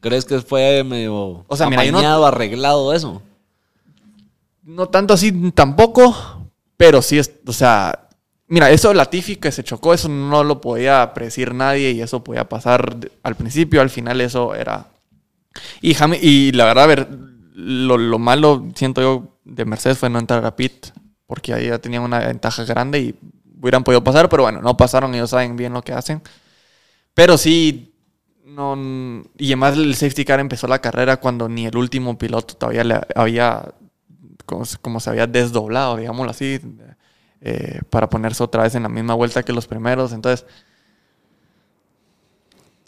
¿Crees 0.00 0.24
que 0.24 0.40
fue 0.40 0.82
medio 0.84 1.44
O 1.46 1.56
sea, 1.56 1.68
mira, 1.68 1.84
no- 1.84 1.98
amañado, 1.98 2.26
arreglado 2.26 2.92
eso? 2.94 3.22
No 4.62 4.88
tanto 4.88 5.14
así 5.14 5.50
tampoco, 5.52 6.14
pero 6.76 7.02
sí 7.02 7.18
es, 7.18 7.30
o 7.46 7.52
sea, 7.52 8.08
mira, 8.50 8.70
eso 8.70 8.92
Latifi 8.92 9.36
que 9.36 9.52
se 9.52 9.64
chocó, 9.64 9.94
eso 9.94 10.08
no 10.08 10.44
lo 10.44 10.60
podía 10.60 11.14
predecir 11.14 11.54
nadie 11.54 11.92
y 11.92 12.02
eso 12.02 12.22
podía 12.22 12.48
pasar 12.48 12.98
al 13.22 13.36
principio, 13.36 13.80
al 13.80 13.90
final 13.90 14.20
eso 14.20 14.54
era... 14.54 14.88
Y, 15.80 15.96
y 16.20 16.52
la 16.52 16.66
verdad, 16.66 16.84
a 16.84 16.86
ver, 16.86 17.08
lo, 17.54 17.96
lo 17.96 18.18
malo, 18.18 18.66
siento 18.74 19.00
yo, 19.00 19.38
de 19.44 19.64
Mercedes 19.64 19.98
fue 19.98 20.10
no 20.10 20.18
entrar 20.18 20.44
a 20.44 20.56
pit, 20.56 20.88
porque 21.26 21.54
ahí 21.54 21.68
ya 21.68 21.78
tenían 21.78 22.02
una 22.02 22.18
ventaja 22.18 22.64
grande 22.64 23.00
y 23.00 23.14
hubieran 23.60 23.84
podido 23.84 24.02
pasar, 24.02 24.28
pero 24.28 24.42
bueno, 24.42 24.60
no 24.60 24.76
pasaron, 24.76 25.14
ellos 25.14 25.30
saben 25.30 25.56
bien 25.56 25.72
lo 25.72 25.82
que 25.82 25.92
hacen. 25.92 26.22
Pero 27.14 27.38
sí, 27.38 27.94
no, 28.44 28.76
y 29.38 29.46
además 29.46 29.76
el 29.76 29.94
safety 29.94 30.24
car 30.24 30.40
empezó 30.40 30.66
la 30.66 30.80
carrera 30.80 31.18
cuando 31.18 31.48
ni 31.48 31.66
el 31.66 31.76
último 31.76 32.18
piloto 32.18 32.54
todavía 32.56 32.84
le 32.84 33.00
había, 33.14 33.74
como, 34.44 34.64
como 34.80 35.00
se 35.00 35.10
había 35.10 35.26
desdoblado, 35.26 35.96
digámoslo 35.96 36.30
así, 36.30 36.60
eh, 37.40 37.80
para 37.90 38.08
ponerse 38.08 38.42
otra 38.42 38.62
vez 38.64 38.74
en 38.74 38.82
la 38.82 38.88
misma 38.88 39.14
vuelta 39.14 39.42
que 39.42 39.52
los 39.52 39.66
primeros. 39.66 40.12
Entonces, 40.12 40.46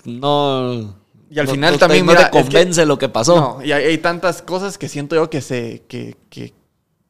No. 0.05 0.97
Y 1.31 1.39
al 1.39 1.47
no- 1.47 1.53
final 1.53 1.73
no 1.75 1.79
también, 1.79 2.05
no 2.05 2.13
mira, 2.13 2.31
te 2.31 2.39
es 2.39 2.45
que- 2.45 2.51
convence 2.53 2.85
lo 2.87 2.99
que 2.99 3.09
pasó. 3.09 3.37
no, 3.59 3.65
y 3.65 3.73
hay, 3.73 3.85
hay 3.85 3.99
tantas 3.99 4.43
cosas 4.43 4.77
que 4.77 4.89
siento 4.89 5.15
yo 5.17 5.31
que 5.31 5.41
se, 5.41 5.83
que, 5.89 6.17
que, 6.29 6.53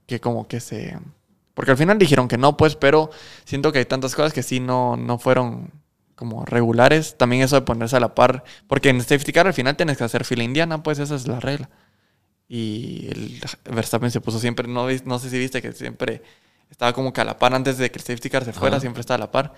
que 0.06 0.20
como 0.20 0.46
que 0.46 0.60
se, 0.60 0.96
porque 1.54 1.72
al 1.72 1.76
final 1.76 1.98
dijeron 1.98 2.28
que 2.28 2.38
no, 2.38 2.56
pues, 2.56 2.76
pero 2.76 3.10
siento 3.44 3.72
que 3.72 3.80
hay 3.80 3.84
tantas 3.84 4.14
cosas 4.14 4.32
que 4.32 4.42
sí 4.44 4.60
no, 4.60 4.96
no 4.96 5.18
fueron 5.18 5.70
como 6.14 6.44
regulares. 6.44 7.16
También 7.18 7.42
eso 7.42 7.56
de 7.56 7.62
ponerse 7.62 7.96
a 7.96 8.00
la 8.00 8.14
par, 8.14 8.44
porque 8.68 8.90
en 8.90 9.00
safety 9.00 9.32
car 9.32 9.46
al 9.48 9.54
final 9.54 9.76
tienes 9.76 9.98
que 9.98 10.04
hacer 10.04 10.24
fila 10.24 10.44
indiana, 10.44 10.82
pues 10.84 11.00
esa 11.00 11.16
es 11.16 11.26
la 11.26 11.40
regla. 11.40 11.68
Y 12.48 13.08
el 13.10 13.40
Verstappen 13.74 14.10
se 14.12 14.20
puso 14.20 14.38
siempre, 14.38 14.68
no, 14.68 14.86
no 15.04 15.18
sé 15.18 15.30
si 15.30 15.38
viste 15.38 15.60
que 15.62 15.72
siempre 15.72 16.22
estaba 16.72 16.92
como 16.92 17.12
que 17.12 17.20
a 17.20 17.24
la 17.24 17.38
par 17.38 17.54
antes 17.54 17.78
de 17.78 17.90
que 17.92 17.98
el 18.00 18.04
safety 18.04 18.28
car 18.28 18.44
se 18.44 18.52
fuera, 18.52 18.76
Ajá. 18.76 18.80
siempre 18.80 19.00
estaba 19.00 19.16
a 19.16 19.26
la 19.26 19.30
par. 19.30 19.54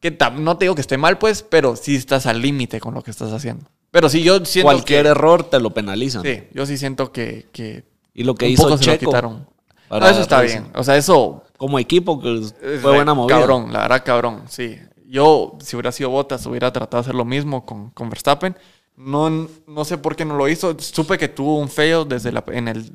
Que 0.00 0.16
no 0.36 0.58
te 0.58 0.66
digo 0.66 0.74
que 0.74 0.82
esté 0.82 0.98
mal, 0.98 1.16
pues, 1.16 1.42
pero 1.42 1.74
sí 1.74 1.96
estás 1.96 2.26
al 2.26 2.42
límite 2.42 2.80
con 2.80 2.92
lo 2.92 3.02
que 3.02 3.10
estás 3.10 3.32
haciendo. 3.32 3.64
Pero 3.90 4.10
sí, 4.10 4.22
yo 4.22 4.44
siento 4.44 4.66
Cualquier 4.66 5.04
que- 5.04 5.08
error 5.10 5.44
te 5.44 5.58
lo 5.58 5.70
penalizan. 5.72 6.22
Sí, 6.22 6.42
yo 6.52 6.66
sí 6.66 6.76
siento 6.76 7.12
que, 7.12 7.46
que 7.52 7.84
Y 8.12 8.24
lo 8.24 8.34
que 8.34 8.44
un 8.44 8.50
hizo 8.52 8.64
poco 8.64 8.76
se 8.76 8.84
lo 8.84 8.92
Checo 8.92 9.06
quitaron. 9.10 9.46
para 9.88 10.04
No, 10.04 10.10
eso 10.12 10.20
está 10.20 10.42
bien. 10.42 10.70
O 10.74 10.84
sea, 10.84 10.96
eso 10.98 11.44
como 11.56 11.78
equipo 11.78 12.20
que 12.20 12.42
fue 12.82 12.94
buena 12.96 13.14
movida. 13.14 13.38
Cabrón, 13.38 13.72
la 13.72 13.80
verdad, 13.82 14.02
cabrón, 14.04 14.42
sí. 14.48 14.76
Yo, 15.08 15.56
si 15.60 15.76
hubiera 15.76 15.92
sido 15.92 16.10
Bottas, 16.10 16.44
hubiera 16.46 16.72
tratado 16.72 17.00
de 17.02 17.06
hacer 17.06 17.14
lo 17.14 17.24
mismo 17.24 17.64
con, 17.64 17.90
con 17.90 18.10
Verstappen. 18.10 18.54
No, 18.96 19.30
no 19.30 19.84
sé 19.84 19.96
por 19.98 20.16
qué 20.16 20.24
no 20.24 20.36
lo 20.36 20.48
hizo. 20.48 20.76
Supe 20.78 21.16
que 21.16 21.28
tuvo 21.28 21.58
un 21.58 21.68
feo 21.70 22.04
desde 22.04 22.32
la, 22.32 22.42
en, 22.48 22.68
el, 22.68 22.90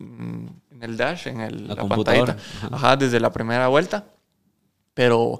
en 0.82 0.89
el 0.89 0.98
dash, 0.98 1.28
en 1.28 1.41
el, 1.41 1.67
La 1.67 1.76
la, 1.76 1.88
pantallita. 1.88 2.38
Ajá. 2.72 2.98
Desde 2.98 3.20
la 3.20 3.32
primera 3.32 3.67
vuelta. 3.67 4.06
Pero, 4.94 5.39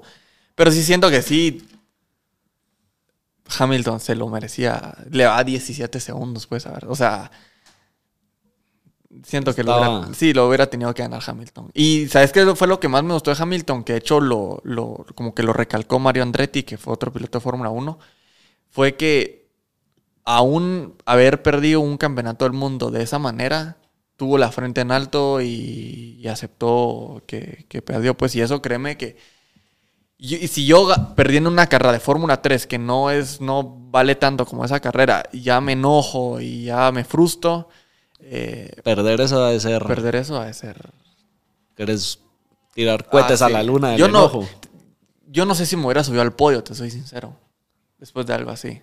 pero 0.54 0.70
sí 0.70 0.82
siento 0.82 1.10
que 1.10 1.22
sí. 1.22 1.66
Hamilton 3.58 4.00
se 4.00 4.14
lo 4.14 4.28
merecía. 4.28 4.94
Le 5.10 5.26
va 5.26 5.42
17 5.42 6.00
segundos, 6.00 6.46
pues, 6.46 6.66
a 6.66 6.72
ver. 6.72 6.86
O 6.86 6.94
sea, 6.94 7.30
siento 9.24 9.54
que 9.54 9.62
lo 9.62 9.72
Estaba- 9.74 9.98
hubiera, 9.98 10.14
sí, 10.14 10.32
lo 10.32 10.48
hubiera 10.48 10.66
tenido 10.68 10.94
que 10.94 11.02
ganar 11.02 11.22
Hamilton. 11.26 11.70
Y 11.74 12.08
¿sabes 12.08 12.32
qué 12.32 12.46
fue 12.54 12.68
lo 12.68 12.80
que 12.80 12.88
más 12.88 13.02
me 13.02 13.12
gustó 13.14 13.34
de 13.34 13.42
Hamilton? 13.42 13.84
Que 13.84 13.94
de 13.94 13.98
hecho 13.98 14.20
lo, 14.20 14.60
lo, 14.64 15.04
como 15.14 15.34
que 15.34 15.42
lo 15.42 15.52
recalcó 15.52 15.98
Mario 15.98 16.22
Andretti, 16.22 16.62
que 16.62 16.78
fue 16.78 16.94
otro 16.94 17.12
piloto 17.12 17.38
de 17.38 17.42
Fórmula 17.42 17.70
1. 17.70 17.98
Fue 18.70 18.96
que 18.96 19.50
aún 20.24 20.94
haber 21.04 21.42
perdido 21.42 21.80
un 21.80 21.98
campeonato 21.98 22.44
del 22.44 22.52
mundo 22.54 22.90
de 22.90 23.02
esa 23.02 23.18
manera, 23.18 23.76
tuvo 24.22 24.38
la 24.38 24.52
frente 24.52 24.80
en 24.82 24.92
alto 24.92 25.40
y, 25.40 26.16
y 26.22 26.28
aceptó 26.28 27.24
que, 27.26 27.66
que 27.68 27.82
perdió. 27.82 28.16
Pues 28.16 28.36
y 28.36 28.40
eso 28.40 28.62
créeme 28.62 28.96
que... 28.96 29.16
Y, 30.16 30.46
si 30.46 30.64
yo 30.64 30.86
perdiendo 31.16 31.50
una 31.50 31.66
carrera 31.66 31.90
de 31.90 31.98
Fórmula 31.98 32.40
3 32.40 32.68
que 32.68 32.78
no 32.78 33.10
es 33.10 33.40
no 33.40 33.64
vale 33.90 34.14
tanto 34.14 34.46
como 34.46 34.64
esa 34.64 34.78
carrera, 34.78 35.24
ya 35.32 35.60
me 35.60 35.72
enojo 35.72 36.40
y 36.40 36.66
ya 36.66 36.92
me 36.92 37.02
frustro, 37.02 37.68
eh, 38.20 38.70
Perder 38.84 39.20
eso 39.22 39.44
de 39.44 39.58
ser. 39.58 39.82
perder 39.84 40.14
eso 40.14 40.38
ha 40.40 40.46
de 40.46 40.54
ser... 40.54 40.92
Quieres 41.74 42.20
tirar 42.74 43.08
cohetes 43.08 43.42
Ah, 43.42 43.46
a 43.46 43.48
la 43.50 43.64
luna 43.64 43.88
del 43.90 43.98
Yo 43.98 44.06
no- 44.06 44.20
enojo. 44.20 44.48
Yo 45.26 45.46
no 45.46 45.56
sé 45.56 45.66
si 45.66 45.74
me 45.76 45.84
hubiera 45.86 46.04
subido 46.04 46.22
al 46.22 46.32
podio, 46.36 46.62
te 46.62 46.76
soy 46.76 46.92
sincero. 46.92 47.36
Después 47.98 48.24
de 48.26 48.34
algo 48.34 48.52
así. 48.52 48.80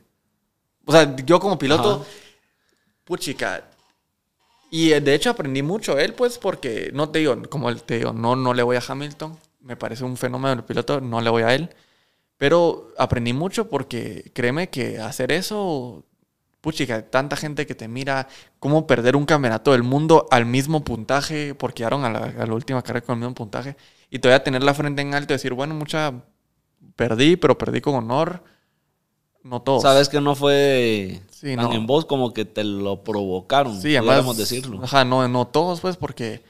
O 0.86 0.92
sea, 0.92 1.16
yo 1.26 1.40
como 1.40 1.58
piloto, 1.58 2.02
Ajá. 2.02 2.12
puchica. 3.06 3.69
Y 4.70 4.92
eh, 4.94 5.02
de 5.02 5.16
hecho 5.16 5.30
aprendí 5.30 5.62
mucho 5.62 5.98
él, 5.98 6.14
pues, 6.14 6.38
porque 6.38 6.92
no 6.94 7.10
te 7.10 7.20
digo, 7.20 7.42
como 7.50 7.70
él 7.70 7.82
te 7.84 7.98
digo, 7.98 8.14
no, 8.14 8.36
no 8.36 8.54
le 8.54 8.64
voy 8.64 8.78
a 8.78 8.84
Hamilton. 8.88 9.38
Me 9.62 9.76
parece 9.76 10.04
un 10.04 10.18
fenómeno 10.18 10.54
el 10.54 10.64
piloto, 10.64 11.02
no 11.02 11.22
le 11.22 11.30
voy 11.30 11.44
a 11.44 11.54
él. 11.54 11.70
Pero 12.38 12.94
aprendí 12.98 13.34
mucho 13.34 13.70
porque 13.70 14.32
créeme 14.34 14.70
que 14.70 15.00
hacer 15.00 15.32
eso, 15.32 16.06
puchica, 16.62 17.10
tanta 17.10 17.36
gente 17.36 17.68
que 17.68 17.76
te 17.76 17.88
mira, 17.88 18.28
cómo 18.60 18.88
perder 18.88 19.16
un 19.16 19.26
campeonato 19.26 19.74
del 19.74 19.84
mundo 19.84 20.28
al 20.32 20.46
mismo 20.46 20.84
puntaje, 20.84 21.54
porque 21.56 21.80
llegaron 21.80 22.06
a 22.06 22.10
la, 22.10 22.54
última 22.54 22.82
carrera 22.82 23.06
con 23.06 23.16
el 23.16 23.20
mismo 23.20 23.36
puntaje, 23.36 23.76
y 24.10 24.20
todavía 24.20 24.44
tener 24.44 24.64
la 24.64 24.74
frente 24.74 25.02
en 25.02 25.14
alto 25.14 25.34
y 25.34 25.36
decir, 25.36 25.54
bueno, 25.54 25.76
mucha, 25.76 26.14
perdí, 26.96 27.36
pero 27.36 27.58
perdí 27.58 27.82
con 27.82 27.96
honor. 27.96 28.44
No 29.44 29.62
todos. 29.62 29.82
Sabes 29.84 30.10
que 30.10 30.20
no 30.22 30.36
fue 30.36 31.22
Sí, 31.32 31.56
tan 31.56 31.66
no. 31.66 31.74
en 31.74 31.88
voz 31.88 32.06
como 32.06 32.34
que 32.34 32.46
te 32.46 32.64
lo 32.64 33.04
provocaron, 33.04 33.74
Sí, 33.76 33.94
podríamos 33.96 34.14
además, 34.14 34.38
decirlo. 34.38 34.84
Ajá, 34.84 35.06
no, 35.06 35.28
no 35.28 35.48
todos, 35.48 35.80
pues, 35.80 35.96
porque 35.98 36.44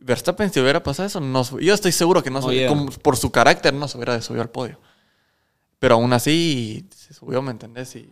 Verstappen, 0.00 0.52
si 0.52 0.60
hubiera 0.60 0.82
pasado 0.82 1.06
eso, 1.08 1.20
no, 1.20 1.42
yo 1.58 1.74
estoy 1.74 1.90
seguro 1.92 2.22
que 2.22 2.30
no 2.30 2.40
se, 2.42 2.48
Oye. 2.48 2.66
como 2.68 2.86
por 2.86 3.16
su 3.16 3.30
carácter 3.32 3.74
no 3.74 3.88
se 3.88 3.96
hubiera 3.96 4.20
subido 4.22 4.42
al 4.42 4.50
podio. 4.50 4.78
Pero 5.78 5.96
aún 5.96 6.12
así 6.12 6.86
se 6.94 7.12
subió, 7.12 7.42
¿me 7.42 7.50
entendés? 7.50 7.96
Y 7.96 8.08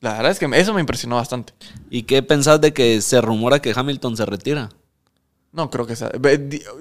la 0.00 0.14
verdad 0.14 0.30
es 0.32 0.38
que 0.38 0.46
eso 0.54 0.72
me 0.74 0.80
impresionó 0.80 1.16
bastante. 1.16 1.52
¿Y 1.90 2.04
qué 2.04 2.22
pensás 2.22 2.60
de 2.60 2.72
que 2.72 3.00
se 3.02 3.20
rumora 3.20 3.60
que 3.60 3.72
Hamilton 3.74 4.16
se 4.16 4.26
retira? 4.26 4.68
No 5.52 5.70
creo 5.70 5.86
que 5.86 5.96
sea. 5.96 6.10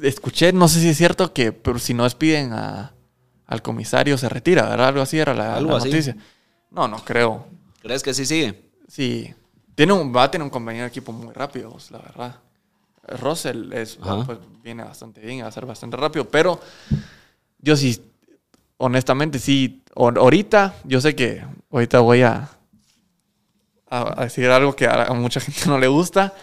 Escuché, 0.01 0.53
no 0.53 0.67
sé 0.67 0.79
si 0.79 0.89
es 0.89 0.97
cierto 0.97 1.33
que 1.33 1.51
pero 1.51 1.77
si 1.77 1.93
no 1.93 2.03
despiden 2.03 2.53
a, 2.53 2.93
al 3.51 3.61
comisario 3.61 4.17
se 4.17 4.29
retira, 4.29 4.63
¿verdad? 4.69 4.87
Algo 4.87 5.01
así 5.01 5.19
era 5.19 5.33
la, 5.33 5.55
Algo 5.57 5.71
la 5.71 5.77
así. 5.77 5.89
noticia. 5.89 6.15
No, 6.71 6.87
no 6.87 7.03
creo. 7.03 7.45
¿Crees 7.81 8.01
que 8.01 8.13
sí 8.13 8.25
sigue? 8.25 8.71
Sí. 8.87 9.33
Tiene 9.75 9.91
un, 9.91 10.15
va 10.15 10.23
a 10.23 10.31
tener 10.31 10.43
un 10.43 10.49
compañero 10.49 10.83
de 10.85 10.87
equipo 10.89 11.11
muy 11.11 11.33
rápido, 11.33 11.75
la 11.89 11.97
verdad. 11.97 12.35
Russell 13.19 13.73
es, 13.73 13.99
pues, 14.25 14.37
viene 14.63 14.85
bastante 14.85 15.19
bien, 15.19 15.43
va 15.43 15.49
a 15.49 15.51
ser 15.51 15.65
bastante 15.65 15.97
rápido, 15.97 16.29
pero 16.29 16.61
yo 17.59 17.75
sí, 17.75 18.01
honestamente, 18.77 19.37
sí, 19.37 19.83
ahor- 19.95 20.17
ahorita, 20.17 20.75
yo 20.85 21.01
sé 21.01 21.13
que 21.13 21.45
ahorita 21.71 21.99
voy 21.99 22.21
a, 22.21 22.49
decir 24.19 24.49
algo 24.49 24.73
que 24.77 24.87
a, 24.87 25.03
a 25.07 25.13
mucha 25.13 25.39
gente 25.41 25.65
no 25.65 25.77
le 25.77 25.87
gusta, 25.87 26.33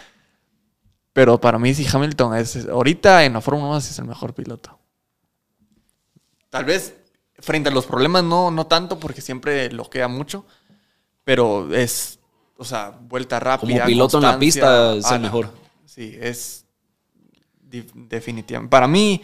pero 1.11 1.41
para 1.41 1.57
mí 1.57 1.73
sí 1.73 1.87
Hamilton 1.91 2.35
es, 2.37 2.67
ahorita 2.67 3.25
en 3.25 3.33
la 3.33 3.41
Fórmula 3.41 3.69
1 3.71 3.81
sí 3.81 3.89
es 3.93 3.97
el 3.99 4.05
mejor 4.05 4.35
piloto. 4.35 4.77
Tal 6.49 6.65
vez 6.65 6.95
frente 7.41 7.69
a 7.69 7.71
los 7.71 7.85
problemas 7.85 8.23
no, 8.23 8.51
no 8.51 8.67
tanto, 8.67 8.99
porque 8.99 9.21
siempre 9.21 9.71
lo 9.71 9.89
queda 9.89 10.07
mucho, 10.07 10.45
pero 11.23 11.73
es, 11.73 12.19
o 12.57 12.65
sea, 12.65 12.91
vuelta 13.01 13.39
rápida. 13.39 13.73
Como 13.75 13.85
piloto 13.85 14.17
en 14.17 14.23
la 14.23 14.39
pista 14.39 14.95
es 14.95 15.05
Ah, 15.05 15.15
el 15.15 15.21
no. 15.21 15.27
mejor. 15.27 15.53
Sí, 15.85 16.15
es 16.19 16.65
definitivamente. 17.61 18.69
Para 18.71 18.87
mí 18.87 19.21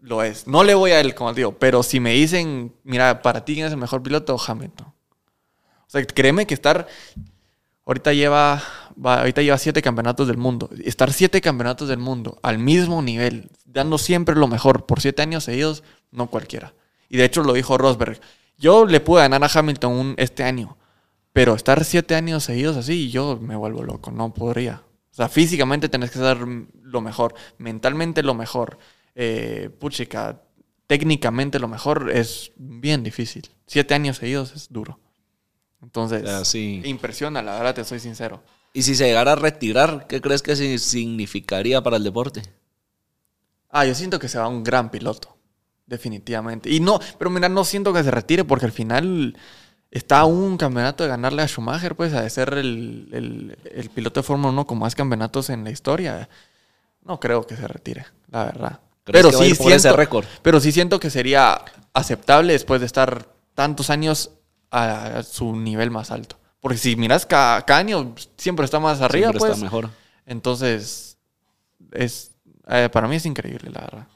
lo 0.00 0.22
es. 0.22 0.46
No 0.46 0.64
le 0.64 0.74
voy 0.74 0.92
a 0.92 1.00
él, 1.00 1.14
como 1.14 1.32
digo, 1.32 1.52
pero 1.58 1.82
si 1.82 2.00
me 2.00 2.12
dicen, 2.12 2.74
mira, 2.84 3.22
para 3.22 3.44
ti 3.44 3.54
quién 3.54 3.66
es 3.66 3.72
el 3.72 3.78
mejor 3.78 4.02
piloto, 4.02 4.36
Hamilton. 4.44 4.86
O 4.86 5.88
sea, 5.88 6.04
créeme 6.06 6.46
que 6.46 6.54
estar 6.54 6.86
ahorita 7.86 8.12
lleva 8.12 8.62
va- 9.04 9.18
ahorita 9.20 9.42
lleva 9.42 9.58
siete 9.58 9.82
campeonatos 9.82 10.26
del 10.26 10.36
mundo. 10.38 10.70
Estar 10.84 11.12
siete 11.12 11.40
campeonatos 11.40 11.88
del 11.88 11.98
mundo 11.98 12.38
al 12.42 12.58
mismo 12.58 13.02
nivel, 13.02 13.50
dando 13.64 13.98
siempre 13.98 14.34
lo 14.34 14.48
mejor 14.48 14.86
por 14.86 15.00
siete 15.00 15.22
años 15.22 15.44
seguidos, 15.44 15.82
no 16.10 16.28
cualquiera. 16.28 16.72
Y 17.14 17.16
de 17.16 17.26
hecho 17.26 17.44
lo 17.44 17.52
dijo 17.52 17.78
Rosberg. 17.78 18.20
Yo 18.58 18.86
le 18.86 18.98
pude 18.98 19.20
ganar 19.22 19.44
a 19.44 19.46
Hamilton 19.54 19.92
un- 19.92 20.14
este 20.16 20.42
año, 20.42 20.76
pero 21.32 21.54
estar 21.54 21.84
siete 21.84 22.16
años 22.16 22.42
seguidos 22.42 22.76
así, 22.76 23.08
yo 23.08 23.38
me 23.40 23.54
vuelvo 23.54 23.84
loco, 23.84 24.10
no 24.10 24.34
podría. 24.34 24.82
O 25.12 25.14
sea, 25.14 25.28
físicamente 25.28 25.88
tenés 25.88 26.10
que 26.10 26.18
ser 26.18 26.38
lo 26.82 27.00
mejor, 27.00 27.36
mentalmente 27.56 28.24
lo 28.24 28.34
mejor, 28.34 28.78
eh, 29.14 29.70
puchica, 29.78 30.42
técnicamente 30.88 31.60
lo 31.60 31.68
mejor 31.68 32.10
es 32.12 32.50
bien 32.56 33.04
difícil. 33.04 33.48
Siete 33.68 33.94
años 33.94 34.16
seguidos 34.16 34.50
es 34.52 34.72
duro. 34.72 34.98
Entonces, 35.82 36.28
sí. 36.42 36.82
impresiona, 36.84 37.42
la 37.42 37.54
verdad, 37.54 37.76
te 37.76 37.84
soy 37.84 38.00
sincero. 38.00 38.42
Y 38.72 38.82
si 38.82 38.96
se 38.96 39.06
llegara 39.06 39.34
a 39.34 39.36
retirar, 39.36 40.08
¿qué 40.08 40.20
crees 40.20 40.42
que 40.42 40.56
significaría 40.78 41.80
para 41.80 41.96
el 41.96 42.02
deporte? 42.02 42.42
Ah, 43.70 43.84
yo 43.84 43.94
siento 43.94 44.18
que 44.18 44.28
se 44.28 44.36
va 44.40 44.48
un 44.48 44.64
gran 44.64 44.90
piloto. 44.90 45.36
Definitivamente. 45.86 46.70
Y 46.70 46.80
no, 46.80 46.98
pero 47.18 47.30
mira, 47.30 47.48
no 47.48 47.64
siento 47.64 47.92
que 47.92 48.02
se 48.02 48.10
retire 48.10 48.44
porque 48.44 48.66
al 48.66 48.72
final 48.72 49.36
está 49.90 50.24
un 50.24 50.56
campeonato 50.56 51.04
de 51.04 51.10
ganarle 51.10 51.42
a 51.42 51.46
Schumacher, 51.48 51.94
pues, 51.94 52.12
a 52.14 52.22
de 52.22 52.30
ser 52.30 52.54
el, 52.54 53.08
el- 53.12 53.58
el 53.70 53.90
piloto 53.90 54.20
de 54.20 54.24
Fórmula 54.24 54.48
1 54.50 54.66
con 54.66 54.78
más 54.78 54.94
campeonatos 54.94 55.50
en 55.50 55.62
la 55.64 55.70
historia. 55.70 56.28
No 57.02 57.20
creo 57.20 57.46
que 57.46 57.56
se 57.56 57.68
retire, 57.68 58.06
la 58.30 58.44
verdad. 58.46 58.80
¿Crees 59.04 59.26
Pero 59.26 59.38
sí, 59.38 59.54
siento, 59.54 59.94
récord? 59.96 60.24
pero 60.42 60.58
sí 60.58 60.72
siento 60.72 60.98
que 60.98 61.10
sería 61.10 61.60
aceptable 61.92 62.54
después 62.54 62.80
de 62.80 62.86
estar 62.86 63.28
tantos 63.54 63.90
años 63.90 64.30
a 64.70 65.22
su 65.22 65.54
nivel 65.54 65.90
más 65.90 66.10
alto. 66.10 66.38
Porque 66.60 66.78
si 66.78 66.96
miras 66.96 67.26
cada, 67.26 67.60
cada 67.66 67.80
año 67.80 68.14
siempre 68.38 68.64
está 68.64 68.80
más 68.80 69.02
arriba, 69.02 69.26
Siempre 69.28 69.38
pues. 69.40 69.52
está 69.52 69.62
mejor. 69.62 69.90
Entonces, 70.24 71.18
es 71.92 72.32
eh, 72.66 72.88
para 72.90 73.06
mí 73.06 73.16
es 73.16 73.26
increíble, 73.26 73.70
la 73.70 73.80
verdad. 73.82 74.06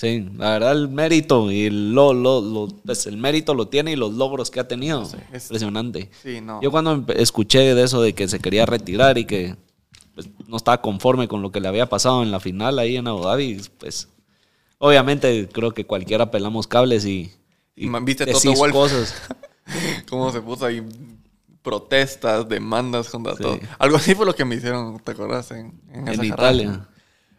Sí, 0.00 0.28
la 0.36 0.50
verdad 0.50 0.72
el 0.72 0.88
mérito 0.88 1.50
y 1.50 1.70
lo, 1.70 2.14
lo, 2.14 2.40
lo- 2.40 2.68
pues, 2.86 3.06
el 3.08 3.16
mérito 3.16 3.52
lo 3.54 3.66
tiene 3.66 3.92
y 3.92 3.96
los 3.96 4.12
logros 4.14 4.48
que 4.50 4.60
ha 4.60 4.68
tenido. 4.68 5.04
Sí, 5.04 5.16
es- 5.32 5.46
Impresionante. 5.46 6.08
Sí, 6.22 6.40
no. 6.40 6.62
Yo 6.62 6.70
cuando 6.70 7.04
escuché 7.14 7.74
de 7.74 7.82
eso 7.82 8.00
de 8.00 8.14
que 8.14 8.28
se 8.28 8.38
quería 8.38 8.64
retirar 8.64 9.18
y 9.18 9.24
que 9.24 9.56
pues, 10.14 10.28
no 10.46 10.56
estaba 10.56 10.80
conforme 10.80 11.26
con 11.26 11.42
lo 11.42 11.50
que 11.50 11.60
le 11.60 11.66
había 11.66 11.88
pasado 11.88 12.22
en 12.22 12.30
la 12.30 12.38
final 12.38 12.78
ahí 12.78 12.96
en 12.96 13.08
Abu 13.08 13.24
Dhabi, 13.24 13.60
pues 13.78 14.08
obviamente 14.78 15.48
creo 15.52 15.72
que 15.74 15.84
cualquiera 15.84 16.30
pelamos 16.30 16.68
cables 16.68 17.04
y, 17.04 17.32
y 17.74 17.88
¿viste 18.02 18.24
Toto 18.24 18.38
decís 18.38 18.56
Wolff? 18.58 18.72
cosas. 18.72 19.14
Cómo 20.08 20.30
se 20.30 20.40
puso 20.40 20.64
ahí 20.64 20.80
protestas, 21.62 22.48
demandas 22.48 23.08
contra 23.08 23.34
Sí. 23.36 23.42
todo. 23.42 23.58
Algo 23.78 23.96
así 23.96 24.14
fue 24.14 24.26
lo 24.26 24.34
que 24.34 24.44
me 24.44 24.54
hicieron, 24.54 24.98
¿te 25.00 25.12
acuerdas? 25.12 25.50
En, 25.50 25.80
en, 25.92 26.06
En 26.06 26.08
esa 26.08 26.24
Italia. 26.24 26.66
carrera. 26.66 26.88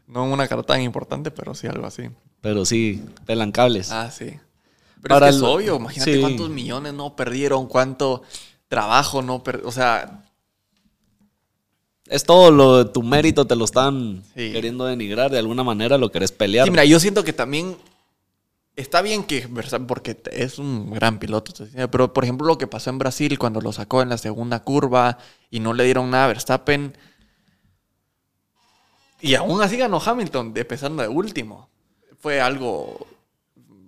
No 0.08 0.26
una 0.26 0.48
carrera 0.48 0.66
tan 0.66 0.82
importante, 0.82 1.32
pero 1.32 1.56
sí 1.56 1.68
algo 1.68 1.86
así. 1.86 2.04
Pero 2.42 2.66
sí, 2.66 3.04
pelan 3.26 3.52
cables. 3.52 3.92
Ah, 3.92 4.10
sí. 4.12 4.32
Pero 5.02 5.16
Para 5.16 5.30
es 5.30 5.36
que 5.36 5.38
es 5.38 5.44
el- 5.44 5.50
obvio, 5.50 5.76
imagínate 5.78 6.14
sí. 6.16 6.22
cuántos 6.22 6.50
millones 6.50 6.94
no 6.94 7.16
perdieron, 7.16 7.68
cuánto 7.68 8.22
trabajo 8.68 9.22
no 9.22 9.44
perdieron. 9.44 9.70
O 9.70 9.72
sea, 9.74 10.24
Es 12.12 12.24
todo 12.24 12.50
lo 12.50 12.84
de 12.84 12.92
tu 12.92 13.04
mérito, 13.04 13.46
te 13.46 13.56
lo 13.56 13.66
están 13.66 14.24
Sí. 14.36 14.52
queriendo 14.52 14.86
denigrar, 14.86 15.30
de 15.30 15.38
alguna 15.38 15.64
manera 15.64 15.96
lo 16.00 16.12
querés 16.12 16.32
pelear. 16.32 16.66
sí, 16.66 16.72
mira, 16.72 16.84
yo 16.84 17.00
siento 17.00 17.24
que 17.24 17.34
también 17.34 17.78
está 18.76 19.04
bien 19.04 19.24
que 19.24 19.48
porque 19.88 20.18
es 20.32 20.58
un 20.58 20.90
gran 20.92 21.20
piloto, 21.20 21.54
pero 21.92 22.12
por 22.12 22.24
ejemplo 22.24 22.48
lo 22.48 22.58
que 22.58 22.66
pasó 22.66 22.90
en 22.90 22.98
Brasil 22.98 23.38
cuando 23.38 23.62
lo 23.62 23.72
sacó 23.74 24.02
en 24.02 24.10
la 24.10 24.18
segunda 24.18 24.64
curva 24.64 25.20
y 25.52 25.60
no 25.60 25.74
le 25.74 25.84
dieron 25.84 26.10
nada 26.10 26.26
a 26.26 26.28
Verstappen. 26.30 26.98
Y 29.22 29.36
aún 29.36 29.62
así 29.62 29.78
ganó 29.78 30.02
Hamilton, 30.04 30.54
empezando 30.56 31.04
de 31.04 31.10
último. 31.10 31.70
Fue 32.20 32.40
algo. 32.42 33.08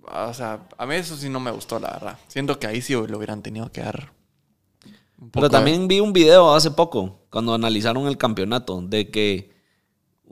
O 0.04 0.34
sea, 0.34 0.68
a 0.78 0.86
mí 0.86 0.96
eso 0.96 1.16
sí 1.16 1.30
no 1.30 1.40
me 1.40 1.52
gustó, 1.52 1.80
la 1.80 1.92
verdad. 1.92 2.18
Siento 2.28 2.60
que 2.60 2.68
ahí 2.68 2.82
sí 2.82 2.94
lo 2.94 3.18
hubieran 3.18 3.42
tenido 3.42 3.72
que 3.72 3.82
dar. 3.82 4.12
Pero 5.32 5.48
de- 5.48 5.54
también 5.54 5.88
vi 5.88 6.00
un 6.00 6.14
video 6.14 6.54
hace 6.54 6.72
poco, 6.72 7.20
cuando 7.30 7.54
analizaron 7.54 8.08
el 8.08 8.18
campeonato, 8.18 8.82
de 8.82 9.10
que 9.12 9.52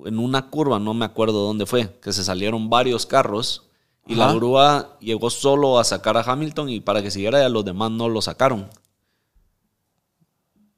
en 0.06 0.18
una 0.18 0.50
curva, 0.50 0.80
no 0.80 0.94
me 0.94 1.06
acuerdo 1.06 1.46
dónde 1.46 1.66
fue, 1.66 2.00
que 2.02 2.12
se 2.14 2.24
salieron 2.24 2.70
varios 2.70 3.06
carros 3.06 3.70
y 4.08 4.16
la 4.16 4.34
grúa 4.34 4.98
llegó 5.00 5.30
solo 5.30 5.78
a 5.78 5.84
sacar 5.84 6.18
a 6.18 6.22
Hamilton 6.22 6.70
y 6.70 6.80
para 6.80 7.02
que 7.04 7.12
siguiera 7.12 7.40
ya 7.40 7.50
los 7.50 7.64
demás 7.64 7.92
no 7.92 8.10
lo 8.10 8.22
sacaron. 8.22 8.70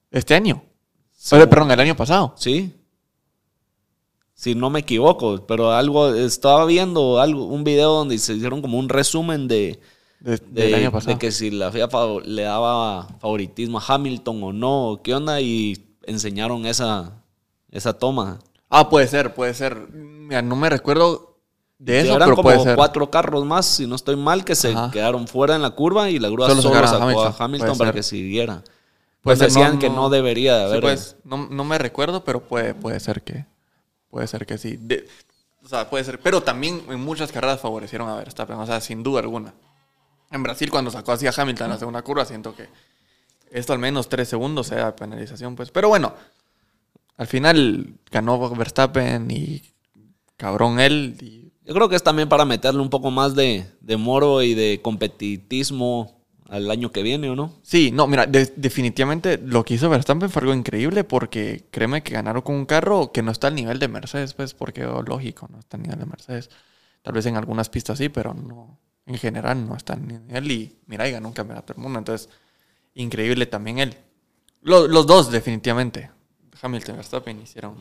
Este 0.09 0.36
año. 0.36 0.63
Sí. 1.13 1.36
Oye, 1.36 1.47
perdón, 1.47 1.72
el 1.72 1.80
año 1.80 1.95
pasado. 1.95 2.34
Sí. 2.36 2.76
Si 4.41 4.55
no 4.55 4.71
me 4.71 4.79
equivoco, 4.79 5.45
pero 5.45 5.71
algo, 5.71 6.15
estaba 6.15 6.65
viendo 6.65 7.19
algo, 7.21 7.45
un 7.45 7.63
video 7.63 7.91
donde 7.93 8.17
se 8.17 8.33
hicieron 8.33 8.59
como 8.63 8.79
un 8.79 8.89
resumen 8.89 9.47
de, 9.47 9.79
de- 10.19 10.37
de, 10.37 10.63
del 10.63 10.73
año 10.73 10.91
pasado. 10.91 11.13
de 11.13 11.19
que 11.19 11.31
si 11.31 11.51
la 11.51 11.71
FIA 11.71 11.87
fav- 11.87 12.23
le 12.23 12.41
daba 12.41 13.07
favoritismo 13.19 13.77
a 13.77 13.83
Hamilton 13.87 14.43
o 14.43 14.51
no, 14.51 14.99
qué 15.03 15.13
onda, 15.13 15.39
y 15.41 15.95
enseñaron 16.07 16.65
esa, 16.65 17.21
esa 17.69 17.93
toma. 17.93 18.39
Ah, 18.67 18.89
puede 18.89 19.07
ser, 19.07 19.35
puede 19.35 19.53
ser. 19.53 19.75
Mira, 19.93 20.41
no 20.41 20.55
me 20.55 20.71
recuerdo 20.71 21.37
de 21.77 21.99
eso, 21.99 22.15
eran 22.15 22.29
pero 22.29 22.35
como 22.37 22.47
puede 22.49 22.63
ser. 22.63 22.75
cuatro 22.75 23.11
carros 23.11 23.45
más, 23.45 23.67
si 23.67 23.85
no 23.85 23.93
estoy 23.93 24.15
mal, 24.15 24.43
que 24.43 24.55
se 24.55 24.69
Ajá. 24.71 24.89
quedaron 24.89 25.27
fuera 25.27 25.55
en 25.55 25.61
la 25.61 25.69
curva 25.69 26.09
y 26.09 26.17
la 26.17 26.29
grúa 26.29 26.49
Solo 26.49 26.63
solo, 26.63 26.73
sacaron 26.73 27.03
a 27.03 27.13
sacó 27.13 27.23
a 27.25 27.45
Hamilton, 27.45 27.77
para 27.77 27.89
ser. 27.91 27.95
que 27.95 28.01
siguiera. 28.01 28.63
Pues 29.21 29.37
decían 29.37 29.77
que 29.77 29.91
no 29.91 30.09
debería 30.09 30.55
de 30.57 30.63
Sí, 30.63 30.69
haber. 30.71 30.81
pues, 30.81 31.15
no, 31.25 31.47
no 31.47 31.63
me 31.63 31.77
recuerdo, 31.77 32.23
pero 32.23 32.41
puede, 32.41 32.73
puede 32.73 32.99
ser 32.99 33.21
que. 33.21 33.45
Puede 34.12 34.28
ser 34.28 34.45
que 34.45 34.57
sí. 34.57 34.78
O 35.64 35.68
sea, 35.68 35.89
puede 35.89 36.03
ser. 36.03 36.20
Pero 36.20 36.43
también 36.43 36.84
en 36.89 36.99
muchas 36.99 37.32
carreras 37.32 37.62
favorecieron 37.62 38.09
a 38.09 38.16
Verstappen. 38.16 38.57
O 38.57 38.66
sea, 38.66 38.80
sin 38.82 39.01
duda 39.01 39.22
alguna. 39.22 39.53
En 40.30 40.43
Brasil, 40.43 40.70
cuando 40.70 40.91
sacó 40.91 41.14
así 41.14 41.26
a 41.28 41.34
Hamilton 41.36 41.70
la 41.70 41.78
segunda 41.78 42.01
curva, 42.01 42.26
siento 42.26 42.55
que 42.55 42.70
esto 43.51 43.74
al 43.74 43.80
menos 43.80 44.09
tres 44.09 44.30
segundos 44.30 44.68
sea 44.68 44.95
penalización, 44.95 45.55
pues. 45.55 45.72
Pero 45.72 45.88
bueno, 45.88 46.14
al 47.18 47.28
final 47.28 47.95
ganó 48.12 48.49
Verstappen 48.51 49.32
y 49.32 49.62
cabrón 50.38 50.80
él. 50.80 51.51
Yo 51.66 51.74
creo 51.74 51.89
que 51.89 51.95
es 51.95 52.03
también 52.03 52.28
para 52.28 52.45
meterle 52.45 52.82
un 52.82 52.89
poco 52.89 53.12
más 53.12 53.36
de, 53.36 53.66
de 53.80 53.97
moro 53.97 54.41
y 54.41 54.53
de 54.53 54.82
competitismo 54.82 56.20
al 56.51 56.69
año 56.69 56.91
que 56.91 57.01
viene, 57.01 57.29
¿o 57.29 57.35
no? 57.35 57.53
Sí, 57.63 57.91
no, 57.91 58.07
mira, 58.07 58.25
de- 58.27 58.51
definitivamente 58.57 59.37
lo 59.37 59.63
que 59.63 59.75
hizo 59.75 59.89
Verstappen 59.89 60.29
fue 60.29 60.41
algo 60.41 60.53
increíble 60.53 61.03
porque 61.05 61.65
créeme 61.71 62.03
que 62.03 62.13
ganaron 62.13 62.41
con 62.41 62.55
un 62.55 62.65
carro 62.65 63.11
que 63.13 63.23
no 63.23 63.31
está 63.31 63.47
al 63.47 63.55
nivel 63.55 63.79
de 63.79 63.87
Mercedes, 63.87 64.33
pues, 64.33 64.53
porque 64.53 64.85
oh, 64.85 65.01
lógico, 65.01 65.47
no 65.49 65.59
está 65.59 65.77
al 65.77 65.83
nivel 65.83 65.99
de 65.99 66.05
Mercedes. 66.05 66.49
Tal 67.03 67.13
vez 67.13 67.25
en 67.25 67.37
algunas 67.37 67.69
pistas 67.69 67.97
sí, 67.97 68.09
pero 68.09 68.33
no, 68.33 68.77
en 69.05 69.17
general 69.17 69.65
no 69.65 69.77
está 69.77 69.93
al 69.93 70.05
nivel. 70.05 70.51
Y 70.51 70.77
mira, 70.87 71.07
y 71.07 71.11
ganó 71.13 71.29
un 71.29 71.33
campeonato 71.33 71.73
del 71.73 71.81
mundo, 71.81 71.99
entonces, 71.99 72.27
increíble 72.95 73.45
también 73.45 73.79
él. 73.79 73.95
Lo- 74.61 74.87
los 74.89 75.07
dos, 75.07 75.31
definitivamente. 75.31 76.11
Hamilton 76.61 76.95
y 76.95 76.97
Verstappen 76.97 77.41
hicieron 77.41 77.75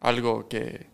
algo 0.00 0.48
que, 0.48 0.90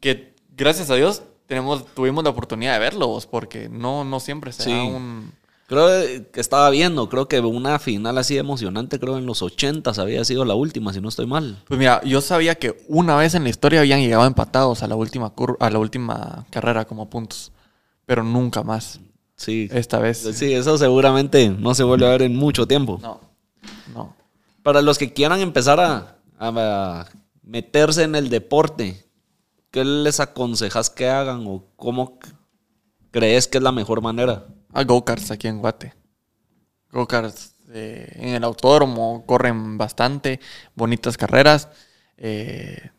que 0.00 0.34
gracias 0.56 0.90
a 0.90 0.94
Dios 0.96 1.22
tenemos, 1.46 1.86
tuvimos 1.94 2.24
la 2.24 2.30
oportunidad 2.30 2.72
de 2.72 2.78
verlo, 2.78 3.06
vos, 3.08 3.26
porque 3.26 3.68
no, 3.68 4.04
no 4.04 4.18
siempre 4.18 4.50
se 4.52 4.62
Sí. 4.64 4.70
da 4.72 4.82
un... 4.84 5.32
Creo 5.72 5.88
que 6.30 6.38
estaba 6.40 6.68
viendo, 6.68 7.08
creo 7.08 7.28
que 7.28 7.40
una 7.40 7.78
final 7.78 8.18
así 8.18 8.36
emocionante, 8.36 9.00
creo 9.00 9.16
en 9.16 9.24
los 9.24 9.40
80 9.40 9.90
había 9.96 10.22
sido 10.26 10.44
la 10.44 10.54
última, 10.54 10.92
si 10.92 11.00
no 11.00 11.08
estoy 11.08 11.24
mal. 11.24 11.62
Pues 11.66 11.78
mira, 11.80 12.02
yo 12.04 12.20
sabía 12.20 12.56
que 12.56 12.84
una 12.88 13.16
vez 13.16 13.34
en 13.34 13.44
la 13.44 13.48
historia 13.48 13.80
habían 13.80 14.00
llegado 14.00 14.26
empatados 14.26 14.82
a 14.82 14.86
la 14.86 14.96
última, 14.96 15.34
cur- 15.34 15.56
a 15.60 15.70
la 15.70 15.78
última 15.78 16.44
carrera 16.50 16.84
como 16.84 17.08
puntos, 17.08 17.52
pero 18.04 18.22
nunca 18.22 18.62
más. 18.62 19.00
Sí. 19.34 19.70
Esta 19.72 19.98
vez. 19.98 20.18
Sí, 20.34 20.52
eso 20.52 20.76
seguramente 20.76 21.48
no 21.48 21.74
se 21.74 21.84
vuelve 21.84 22.04
a 22.06 22.10
ver 22.10 22.20
en 22.20 22.36
mucho 22.36 22.68
tiempo. 22.68 22.98
No, 23.00 23.18
no. 23.94 24.14
Para 24.62 24.82
los 24.82 24.98
que 24.98 25.14
quieran 25.14 25.40
empezar 25.40 25.80
a, 25.80 26.18
a 26.38 27.06
meterse 27.42 28.02
en 28.02 28.14
el 28.14 28.28
deporte, 28.28 29.06
¿qué 29.70 29.86
les 29.86 30.20
aconsejas 30.20 30.90
que 30.90 31.08
hagan 31.08 31.46
o 31.46 31.64
cómo 31.76 32.18
crees 33.10 33.48
que 33.48 33.56
es 33.56 33.64
la 33.64 33.72
mejor 33.72 34.02
manera? 34.02 34.48
A 34.72 34.84
go-karts 34.84 35.30
aquí 35.30 35.48
en 35.48 35.58
Guate. 35.58 35.94
Go-karts 36.90 37.56
eh, 37.72 38.10
en 38.16 38.28
el 38.30 38.44
autódromo 38.44 39.24
corren 39.26 39.78
bastante, 39.78 40.40
bonitas 40.74 41.16
carreras. 41.16 41.68
eh, 42.16 42.90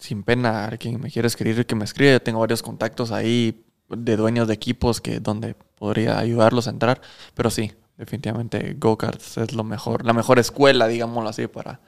sin 0.00 0.22
pena, 0.22 0.70
quien 0.78 1.00
me 1.00 1.10
quiera 1.10 1.28
escribir, 1.28 1.66
que 1.66 1.74
me 1.74 1.84
escribe. 1.84 2.12
Yo 2.12 2.22
tengo 2.22 2.40
varios 2.40 2.62
contactos 2.62 3.12
ahí 3.12 3.64
de 3.88 4.16
dueños 4.16 4.48
de 4.48 4.54
equipos 4.54 5.00
que 5.00 5.20
donde 5.20 5.54
podría 5.54 6.18
ayudarlos 6.18 6.66
a 6.66 6.70
entrar. 6.70 7.00
Pero 7.34 7.50
sí, 7.50 7.72
definitivamente 7.98 8.74
go-karts 8.78 9.36
es 9.38 9.52
lo 9.52 9.62
mejor, 9.62 10.04
la 10.06 10.12
mejor 10.14 10.38
escuela, 10.38 10.88
digámoslo 10.88 11.28
así, 11.28 11.46
para, 11.46 11.80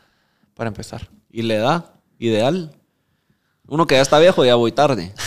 para 0.54 0.68
empezar. 0.68 1.08
¿Y 1.30 1.42
le 1.42 1.56
da? 1.56 1.94
¿Ideal? 2.18 2.76
Uno 3.66 3.86
que 3.86 3.94
ya 3.94 4.02
está 4.02 4.18
viejo, 4.18 4.44
ya 4.44 4.54
voy 4.54 4.72
tarde. 4.72 5.12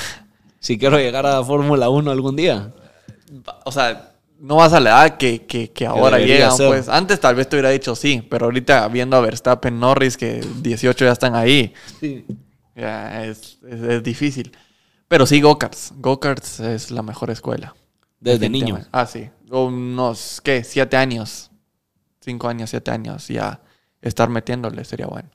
Si 0.60 0.80
quiero 0.80 0.98
llegar 0.98 1.28
a 1.28 1.44
Fórmula 1.44 1.90
1 1.90 2.10
algún 2.10 2.36
día. 2.36 2.74
O 3.66 3.72
sea, 3.72 4.12
no 4.40 4.58
vas 4.58 4.74
a 4.74 4.80
la 4.80 4.90
edad 4.90 5.18
que, 5.18 5.46
que, 5.46 5.72
que 5.72 5.86
ahora 5.86 6.20
llegan, 6.20 6.56
ser. 6.56 6.68
pues. 6.68 6.90
Antes 6.90 7.20
tal 7.20 7.36
vez 7.36 7.48
te 7.50 7.56
hubiera 7.56 7.70
dicho 7.70 7.96
sí, 7.96 8.22
pero 8.30 8.46
ahorita 8.46 8.88
viendo 8.90 9.16
a 9.18 9.22
Verstappen, 9.22 9.80
Norris, 9.80 10.18
que 10.18 10.46
18 10.62 11.06
ya 11.06 11.12
están 11.12 11.36
ahí, 11.36 11.74
Sí. 12.00 12.26
ya 12.76 13.26
es, 13.26 13.58
es- 13.70 13.82
es 13.82 14.04
difícil. 14.04 14.52
Pero 15.08 15.26
sí, 15.26 15.40
go-karts. 15.40 15.94
Go-karts 15.98 16.60
es 16.62 16.92
la 16.92 17.02
mejor 17.04 17.30
escuela. 17.30 17.76
Desde 18.20 18.50
niño. 18.50 18.80
Ah, 18.92 19.06
sí. 19.06 19.30
Unos, 19.52 20.42
¿qué? 20.44 20.64
Siete 20.64 20.98
años. 20.98 21.52
Cinco 22.22 22.48
años, 22.48 22.72
siete 22.72 22.90
años. 22.92 23.28
Ya 23.28 23.62
estar 24.02 24.30
metiéndole 24.30 24.84
sería 24.84 25.06
bueno. 25.06 25.30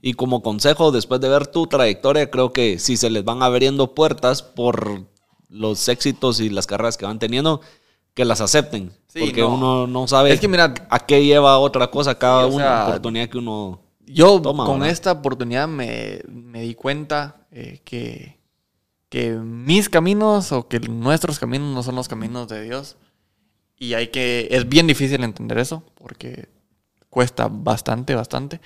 Y 0.00 0.14
como 0.14 0.42
consejo, 0.42 0.92
después 0.92 1.20
de 1.20 1.28
ver 1.28 1.48
tu 1.48 1.66
trayectoria, 1.66 2.30
creo 2.30 2.52
que 2.52 2.78
si 2.78 2.96
se 2.96 3.10
les 3.10 3.24
van 3.24 3.42
abriendo 3.42 3.94
puertas 3.94 4.42
por 4.42 5.06
los 5.48 5.88
éxitos 5.88 6.40
y 6.40 6.50
las 6.50 6.66
carreras 6.66 6.96
que 6.96 7.06
van 7.06 7.18
teniendo, 7.18 7.60
que 8.14 8.24
las 8.24 8.40
acepten. 8.40 8.92
Sí, 9.08 9.20
porque 9.20 9.40
no. 9.40 9.54
uno 9.54 9.86
no 9.86 10.08
sabe 10.08 10.32
Es 10.32 10.40
que 10.40 10.48
mira, 10.48 10.74
a 10.90 11.06
qué 11.06 11.24
lleva 11.24 11.58
otra 11.58 11.90
cosa 11.90 12.18
cada 12.18 12.46
una 12.46 12.86
oportunidad 12.86 13.28
que 13.28 13.38
uno... 13.38 13.80
Yo 14.06 14.40
Toma, 14.40 14.64
con 14.64 14.78
¿verdad? 14.78 14.92
esta 14.92 15.12
oportunidad 15.12 15.66
me, 15.66 16.20
me 16.28 16.62
di 16.62 16.74
cuenta 16.74 17.46
eh, 17.50 17.80
que, 17.84 18.38
que 19.08 19.32
mis 19.32 19.88
caminos 19.88 20.52
o 20.52 20.68
que 20.68 20.78
nuestros 20.78 21.40
caminos 21.40 21.74
no 21.74 21.82
son 21.82 21.96
los 21.96 22.06
caminos 22.06 22.46
de 22.46 22.62
Dios. 22.62 22.96
Y 23.78 23.94
hay 23.94 24.08
que. 24.08 24.48
Es 24.50 24.68
bien 24.68 24.86
difícil 24.86 25.22
entender 25.24 25.58
eso, 25.58 25.82
porque 25.96 26.48
cuesta 27.10 27.48
bastante, 27.50 28.14
bastante. 28.14 28.60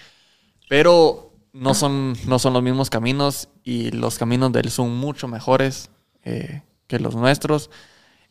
Pero 0.68 1.32
no 1.52 1.74
son, 1.74 2.16
no 2.26 2.38
son 2.38 2.52
los 2.52 2.62
mismos 2.62 2.90
caminos 2.90 3.48
y 3.64 3.90
los 3.90 4.18
caminos 4.18 4.52
de 4.52 4.60
Él 4.60 4.70
son 4.70 4.94
mucho 4.96 5.26
mejores 5.26 5.90
eh, 6.24 6.62
que 6.90 6.98
los 6.98 7.14
nuestros. 7.14 7.70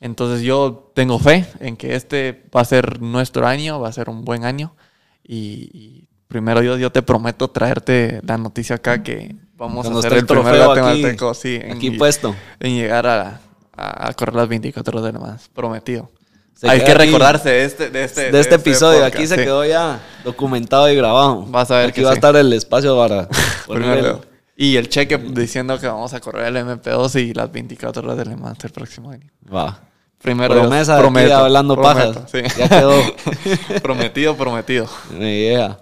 Entonces 0.02 0.42
yo 0.44 0.92
tengo 0.94 1.18
fe 1.20 1.46
en 1.60 1.76
que 1.78 1.96
este 1.96 2.46
va 2.56 2.62
a 2.62 2.66
ser 2.66 3.02
nuestro 3.02 3.48
año, 3.48 3.80
va 3.80 3.90
a 3.90 3.92
ser 3.94 4.10
un 4.10 4.24
buen 4.24 4.46
año. 4.46 4.76
Y, 5.24 5.70
y 5.74 6.08
primero 6.28 6.62
Dios, 6.62 6.80
yo 6.80 6.92
te 6.92 7.02
prometo 7.02 7.50
traerte 7.50 8.22
la 8.24 8.38
noticia 8.38 8.76
acá 8.78 9.02
que 9.04 9.36
vamos 9.56 9.86
Cuando 9.86 10.00
a 10.00 10.02
hacer 10.02 10.14
el 10.20 10.26
primer 10.26 10.44
trofeo 10.46 10.72
aquí- 10.72 10.82
guatemalteco, 10.82 11.34
sí, 11.34 11.60
en, 11.62 11.72
Aquí 11.78 11.92
puesto. 11.92 12.36
en 12.60 12.76
llegar 12.76 13.08
a, 13.08 13.42
a- 13.76 14.14
correr 14.14 14.36
las 14.36 14.48
24 14.48 15.00
horas 15.00 15.14
de 15.14 15.20
más, 15.20 15.50
prometido. 15.50 16.10
Se 16.56 16.70
Hay 16.70 16.84
que 16.84 16.94
recordarse 16.94 17.50
de 17.50 17.64
este, 17.66 17.90
de 17.90 18.04
este, 18.04 18.32
de 18.32 18.40
este 18.40 18.56
episodio. 18.56 19.06
Aquí 19.06 19.26
se 19.28 19.36
sí. 19.36 19.42
quedó 19.44 19.66
ya 19.66 20.02
documentado 20.26 20.90
y 20.92 20.96
grabado. 20.96 21.46
Vas 21.46 21.72
a 21.72 21.78
ver 21.78 21.90
Aquí 21.90 22.02
que 22.02 22.04
va 22.06 22.12
a 22.12 22.16
estar 22.16 22.36
el 22.36 22.52
espacio 22.52 22.98
para 22.98 23.28
Primero. 23.68 24.22
Y 24.62 24.76
el 24.76 24.90
cheque 24.90 25.18
diciendo 25.18 25.80
que 25.80 25.88
vamos 25.88 26.14
a 26.14 26.20
correr 26.20 26.48
el 26.48 26.58
MP2 26.58 27.22
y 27.22 27.34
las 27.34 27.50
24 27.50 28.04
horas 28.04 28.18
del 28.18 28.36
Mans 28.36 28.62
el 28.66 28.72
próximo 28.72 29.10
año. 29.10 29.26
Va. 29.54 29.80
Primero 30.22 30.54
Promesa 30.54 31.00
Dios, 31.00 31.14
de 31.14 31.34
hablando 31.34 31.76
prometo, 31.76 32.14
pajas. 32.26 32.30
sí. 32.30 32.40
Ya 32.58 32.68
quedó. 32.68 32.94
prometido, 33.82 34.36
prometido. 34.36 34.86
Me 35.18 35.40
llega. 35.40 35.80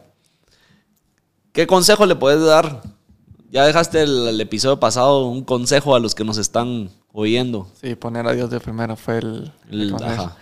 ¿Qué 1.53 1.65
consejo 1.65 2.05
le 2.05 2.15
puedes 2.15 2.45
dar? 2.45 2.83
Ya 3.49 3.65
dejaste 3.65 4.03
el, 4.03 4.27
el 4.27 4.41
episodio 4.41 4.79
pasado 4.79 5.25
un 5.25 5.43
consejo 5.43 5.95
a 5.95 5.99
los 5.99 6.13
que 6.13 6.23
nos 6.23 6.37
están 6.37 6.91
oyendo. 7.11 7.67
Sí, 7.81 7.95
poner 7.95 8.27
a 8.27 8.33
Dios 8.33 8.51
de 8.51 8.59
primero 8.59 8.95
fue 8.95 9.17
el... 9.17 9.51
el 9.71 9.81
El- 9.81 9.91
consejo. 9.91 10.21
ajá. 10.23 10.35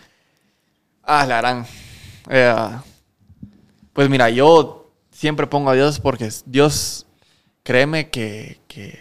Ah, 1.04 1.26
la 1.26 1.38
harán. 1.40 1.66
Eh, 2.30 2.54
pues 3.94 4.10
mira, 4.10 4.30
yo 4.30 4.92
siempre 5.12 5.48
pongo 5.48 5.70
a 5.70 5.74
Dios 5.76 6.00
porque 6.02 6.30
Dios, 6.46 7.05
créeme 7.66 8.12
que, 8.12 8.60
que, 8.68 9.00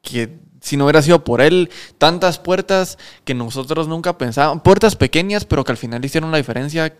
que 0.00 0.38
si 0.62 0.76
no 0.76 0.84
hubiera 0.84 1.02
sido 1.02 1.22
por 1.22 1.42
Él, 1.42 1.70
tantas 1.98 2.38
puertas 2.38 2.98
que 3.24 3.34
nosotros 3.34 3.86
nunca 3.86 4.16
pensábamos, 4.16 4.62
puertas 4.62 4.96
pequeñas, 4.96 5.44
pero 5.44 5.62
que 5.62 5.72
al 5.72 5.78
final 5.78 6.02
hicieron 6.02 6.32
la 6.32 6.38
diferencia 6.38 6.96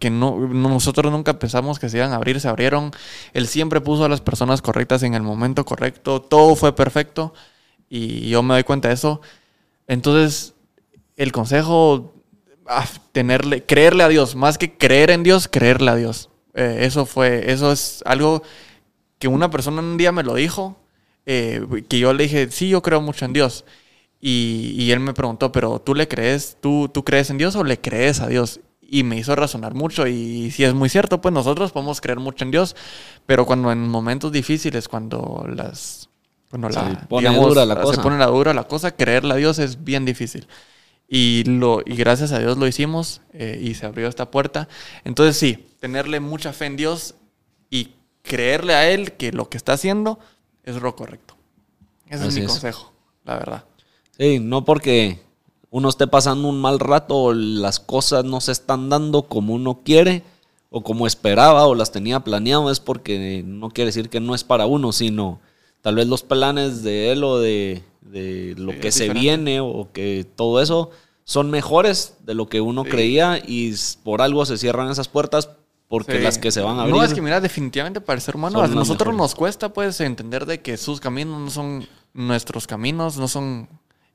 que 0.00 0.10
no, 0.10 0.36
nosotros 0.48 1.12
nunca 1.12 1.38
pensamos 1.38 1.78
que 1.78 1.88
se 1.88 1.98
iban 1.98 2.12
a 2.12 2.16
abrir, 2.16 2.40
se 2.40 2.48
abrieron. 2.48 2.90
Él 3.34 3.46
siempre 3.46 3.80
puso 3.80 4.04
a 4.04 4.08
las 4.08 4.20
personas 4.20 4.62
correctas 4.62 5.04
en 5.04 5.14
el 5.14 5.22
momento 5.22 5.64
correcto, 5.64 6.20
todo 6.20 6.56
fue 6.56 6.74
perfecto 6.74 7.32
y 7.88 8.28
yo 8.30 8.42
me 8.42 8.54
doy 8.54 8.64
cuenta 8.64 8.88
de 8.88 8.94
eso. 8.94 9.20
Entonces, 9.86 10.54
el 11.16 11.30
consejo, 11.30 12.14
ah, 12.66 12.86
tenerle, 13.12 13.64
creerle 13.64 14.02
a 14.02 14.08
Dios, 14.08 14.34
más 14.34 14.58
que 14.58 14.76
creer 14.76 15.12
en 15.12 15.22
Dios, 15.22 15.46
creerle 15.46 15.90
a 15.92 15.94
Dios. 15.94 16.30
Eh, 16.54 16.78
eso 16.80 17.06
fue, 17.06 17.52
eso 17.52 17.70
es 17.70 18.02
algo 18.04 18.42
que 19.22 19.28
una 19.28 19.52
persona 19.52 19.80
un 19.82 19.96
día 19.98 20.10
me 20.10 20.24
lo 20.24 20.34
dijo, 20.34 20.76
eh, 21.26 21.64
que 21.88 22.00
yo 22.00 22.12
le 22.12 22.24
dije, 22.24 22.50
sí, 22.50 22.68
yo 22.68 22.82
creo 22.82 23.00
mucho 23.00 23.24
en 23.24 23.32
Dios. 23.32 23.64
Y, 24.20 24.74
y 24.76 24.90
él 24.90 24.98
me 24.98 25.14
preguntó, 25.14 25.52
pero 25.52 25.78
¿tú 25.78 25.94
le 25.94 26.08
crees, 26.08 26.56
tú, 26.60 26.90
tú 26.92 27.04
crees 27.04 27.30
en 27.30 27.38
Dios 27.38 27.54
o 27.54 27.62
le 27.62 27.80
crees 27.80 28.18
a 28.18 28.26
Dios? 28.26 28.58
Y 28.80 29.04
me 29.04 29.16
hizo 29.16 29.36
razonar 29.36 29.74
mucho 29.74 30.08
y 30.08 30.50
si 30.50 30.64
es 30.64 30.74
muy 30.74 30.88
cierto, 30.88 31.20
pues 31.20 31.32
nosotros 31.32 31.70
podemos 31.70 32.00
creer 32.00 32.18
mucho 32.18 32.44
en 32.44 32.50
Dios, 32.50 32.74
pero 33.24 33.46
cuando 33.46 33.70
en 33.70 33.86
momentos 33.86 34.32
difíciles, 34.32 34.88
cuando 34.88 35.46
las... 35.48 36.08
Cuando 36.50 36.70
Se 36.70 36.80
la, 36.80 37.06
pone 37.08 37.32
dura 37.32 37.64
la 37.64 37.80
cosa. 37.80 37.94
Se 37.94 38.02
pone 38.02 38.18
la 38.18 38.26
dura 38.26 38.52
la 38.52 38.64
cosa, 38.64 38.90
creerle 38.90 39.34
a 39.34 39.36
Dios 39.36 39.60
es 39.60 39.84
bien 39.84 40.04
difícil. 40.04 40.48
Y, 41.08 41.44
lo, 41.44 41.82
y 41.86 41.94
gracias 41.94 42.32
a 42.32 42.40
Dios 42.40 42.58
lo 42.58 42.66
hicimos 42.66 43.20
eh, 43.32 43.60
y 43.62 43.74
se 43.74 43.86
abrió 43.86 44.08
esta 44.08 44.32
puerta. 44.32 44.66
Entonces 45.04 45.36
sí, 45.36 45.64
tenerle 45.78 46.18
mucha 46.18 46.52
fe 46.52 46.66
en 46.66 46.74
Dios 46.74 47.14
creerle 48.22 48.74
a 48.74 48.90
Él 48.90 49.12
que 49.12 49.32
lo 49.32 49.48
que 49.48 49.56
está 49.56 49.74
haciendo 49.74 50.18
es 50.64 50.76
lo 50.80 50.94
correcto. 50.96 51.34
Ese 52.08 52.26
es 52.28 52.34
mi 52.34 52.40
es. 52.42 52.46
consejo, 52.48 52.92
la 53.24 53.36
verdad. 53.36 53.64
Sí, 54.18 54.38
no 54.38 54.64
porque 54.64 55.20
uno 55.70 55.88
esté 55.88 56.06
pasando 56.06 56.48
un 56.48 56.60
mal 56.60 56.78
rato 56.78 57.16
o 57.16 57.32
las 57.32 57.80
cosas 57.80 58.24
no 58.24 58.40
se 58.40 58.52
están 58.52 58.88
dando 58.90 59.22
como 59.22 59.54
uno 59.54 59.80
quiere 59.84 60.22
o 60.70 60.82
como 60.82 61.06
esperaba 61.06 61.66
o 61.66 61.74
las 61.74 61.92
tenía 61.92 62.20
planeado, 62.20 62.70
es 62.70 62.80
porque 62.80 63.42
no 63.46 63.70
quiere 63.70 63.86
decir 63.88 64.08
que 64.08 64.20
no 64.20 64.34
es 64.34 64.44
para 64.44 64.66
uno, 64.66 64.92
sino 64.92 65.40
tal 65.80 65.96
vez 65.96 66.06
los 66.06 66.22
planes 66.22 66.82
de 66.82 67.12
él 67.12 67.24
o 67.24 67.38
de, 67.38 67.82
de 68.02 68.54
lo 68.58 68.72
Sí, 68.72 68.78
que 68.80 68.92
se 68.92 69.04
diferente. 69.04 69.20
viene 69.20 69.60
o 69.60 69.88
que 69.92 70.26
todo 70.36 70.60
eso 70.62 70.90
son 71.24 71.50
mejores 71.50 72.16
de 72.24 72.34
lo 72.34 72.48
que 72.48 72.60
uno 72.60 72.84
Sí. 72.84 72.90
creía 72.90 73.38
y 73.46 73.74
por 74.02 74.20
algo 74.22 74.44
se 74.46 74.58
cierran 74.58 74.90
esas 74.90 75.08
puertas 75.08 75.50
porque 75.92 76.16
Sí. 76.16 76.18
las 76.20 76.38
que 76.38 76.50
se 76.50 76.62
van 76.62 76.78
a 76.78 76.82
abrir. 76.84 76.96
No, 76.96 77.04
es 77.04 77.12
que 77.12 77.20
mira, 77.20 77.38
definitivamente 77.38 78.00
para 78.00 78.16
el 78.16 78.22
ser 78.22 78.34
humano, 78.34 78.62
a 78.62 78.66
nosotros 78.66 79.14
nos 79.14 79.34
cuesta 79.34 79.74
pues 79.74 80.00
entender 80.00 80.46
de 80.46 80.62
que 80.62 80.78
sus 80.78 81.00
caminos 81.00 81.38
no 81.38 81.50
son 81.50 81.86
nuestros 82.14 82.66
caminos, 82.66 83.18
no 83.18 83.28
son... 83.28 83.68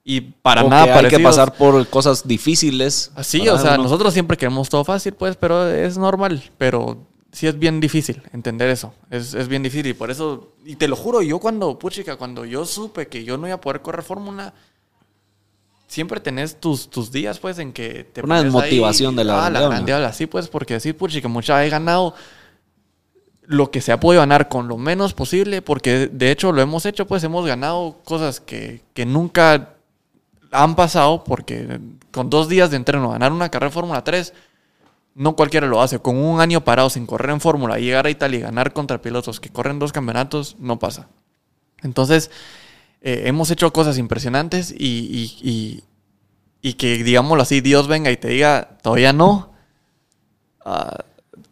Y 0.03 0.21
para 0.21 0.63
o 0.63 0.69
nada 0.69 0.85
que 0.85 1.05
hay 1.05 1.07
que 1.07 1.19
pasar 1.19 1.53
por 1.53 1.85
cosas 1.87 2.27
difíciles. 2.27 3.11
Así, 3.13 3.41
para 3.41 3.53
o 3.53 3.57
sea, 3.59 3.73
uno. 3.75 3.83
nosotros 3.83 4.11
siempre 4.11 4.37
queremos 4.37 4.69
todo 4.69 4.83
fácil, 4.83 5.13
pues, 5.13 5.35
pero 5.35 5.69
es 5.69 5.99
normal. 5.99 6.41
Pero 6.57 6.97
sí 7.31 7.45
es 7.45 7.59
bien 7.59 7.79
difícil 7.79 8.23
entender 8.33 8.69
eso. 8.71 8.91
Es, 9.11 9.35
es 9.35 9.47
bien 9.47 9.61
difícil. 9.61 9.85
Y 9.85 9.93
por 9.93 10.09
eso, 10.09 10.53
y 10.65 10.77
te 10.77 10.87
lo 10.87 10.95
juro, 10.95 11.21
yo 11.21 11.37
cuando, 11.37 11.77
puchica, 11.77 12.15
cuando 12.15 12.43
yo 12.43 12.65
supe 12.65 13.05
que 13.07 13.23
yo 13.23 13.37
no 13.37 13.45
iba 13.45 13.57
a 13.57 13.61
poder 13.61 13.83
correr 13.83 14.03
fórmula, 14.03 14.55
siempre 15.87 16.19
tenés 16.19 16.59
tus, 16.59 16.89
tus 16.89 17.11
días, 17.11 17.39
pues, 17.39 17.59
en 17.59 17.73
que 17.73 18.03
te 18.03 18.21
Una 18.21 18.37
ahí, 18.37 18.43
desmotivación 18.43 19.15
de 19.15 19.23
la 19.23 19.45
Ah, 19.45 19.49
la 19.49 19.61
grandiola, 19.61 20.13
sí, 20.13 20.25
pues, 20.27 20.47
porque 20.47 20.75
decir, 20.75 20.95
puchica, 20.95 21.27
mucha 21.27 21.65
he 21.65 21.69
ganado. 21.69 22.13
lo 23.43 23.71
que 23.71 23.79
se 23.79 23.93
ha 23.93 23.99
podido 23.99 24.21
ganar 24.21 24.49
con 24.49 24.67
lo 24.67 24.77
menos 24.77 25.13
posible, 25.13 25.61
porque 25.61 26.07
de 26.11 26.31
hecho 26.31 26.51
lo 26.51 26.61
hemos 26.61 26.85
hecho, 26.85 27.07
pues 27.07 27.23
hemos 27.23 27.45
ganado 27.45 27.95
cosas 28.03 28.41
que, 28.41 28.81
que 28.93 29.05
nunca 29.05 29.75
han 30.51 30.75
pasado, 30.75 31.23
porque 31.23 31.79
con 32.11 32.29
dos 32.29 32.49
días 32.49 32.71
de 32.71 32.75
entreno 32.75 33.09
ganar 33.09 33.31
una 33.31 33.49
carrera 33.49 33.69
de 33.69 33.73
Fórmula 33.73 34.03
3, 34.03 34.33
no 35.15 35.35
cualquiera 35.35 35.65
lo 35.65 35.81
hace. 35.81 35.99
Con 35.99 36.17
un 36.17 36.41
año 36.41 36.63
parado 36.63 36.89
sin 36.89 37.05
correr 37.05 37.31
en 37.31 37.41
Fórmula 37.41 37.79
y 37.79 37.85
llegar 37.85 38.05
a 38.05 38.09
Italia 38.09 38.39
y 38.39 38.41
ganar 38.41 38.73
contra 38.73 39.01
pilotos 39.01 39.39
que 39.39 39.49
corren 39.49 39.79
dos 39.79 39.91
campeonatos, 39.91 40.55
no 40.59 40.77
pasa. 40.77 41.07
Entonces, 41.81 42.29
eh, 43.01 43.23
hemos 43.25 43.51
hecho 43.51 43.71
cosas 43.73 43.97
impresionantes 43.97 44.71
y, 44.71 44.75
y- 44.77 45.49
y- 45.49 45.83
y 46.61 46.73
que, 46.73 47.03
digámoslo 47.03 47.43
así, 47.43 47.61
Dios 47.61 47.87
venga 47.87 48.11
y 48.11 48.17
te 48.17 48.27
diga, 48.29 48.77
todavía 48.81 49.13
no. 49.13 49.51
ah, 50.65 51.03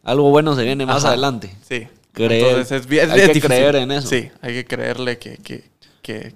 Algo 0.03 0.29
bueno 0.29 0.55
se 0.55 0.63
viene 0.63 0.85
más 0.85 0.97
Ajá. 1.03 1.09
adelante. 1.09 1.55
Sí. 1.67 1.87
Creer. 2.11 2.45
Entonces 2.57 2.85
es, 2.85 2.91
es 2.91 3.09
Hay 3.11 3.19
que 3.21 3.27
difícil. 3.27 3.41
creer 3.49 3.75
en 3.75 3.91
eso. 3.91 4.07
Sí, 4.07 4.29
hay 4.41 4.53
que 4.53 4.65
creerle 4.65 5.17
que, 5.17 5.37
que, 5.37 5.69
que, 6.01 6.33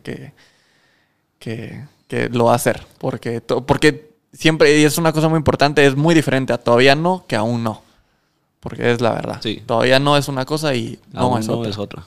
que, 1.39 1.85
que- 2.07 2.29
lo 2.29 2.45
va 2.45 2.53
a 2.53 2.55
hacer. 2.55 2.85
Porque, 2.97 3.41
to- 3.41 3.65
porque 3.65 4.11
siempre, 4.33 4.77
y 4.79 4.83
es 4.83 4.97
una 4.97 5.13
cosa 5.13 5.29
muy 5.29 5.37
importante, 5.37 5.85
es 5.85 5.95
muy 5.95 6.13
diferente 6.15 6.51
a 6.53 6.57
todavía 6.57 6.95
no 6.95 7.25
que 7.27 7.35
aún 7.35 7.63
no. 7.63 7.83
Porque 8.59 8.91
es 8.91 8.99
la 9.01 9.11
verdad. 9.13 9.39
Sí. 9.41 9.63
Todavía 9.65 9.99
no 9.99 10.17
es 10.17 10.27
una 10.27 10.45
cosa 10.45 10.75
y 10.75 10.99
no, 11.13 11.21
Aún 11.21 11.39
es, 11.39 11.47
no 11.47 11.59
otra. 11.59 11.69
es 11.69 11.77
otra. 11.77 12.05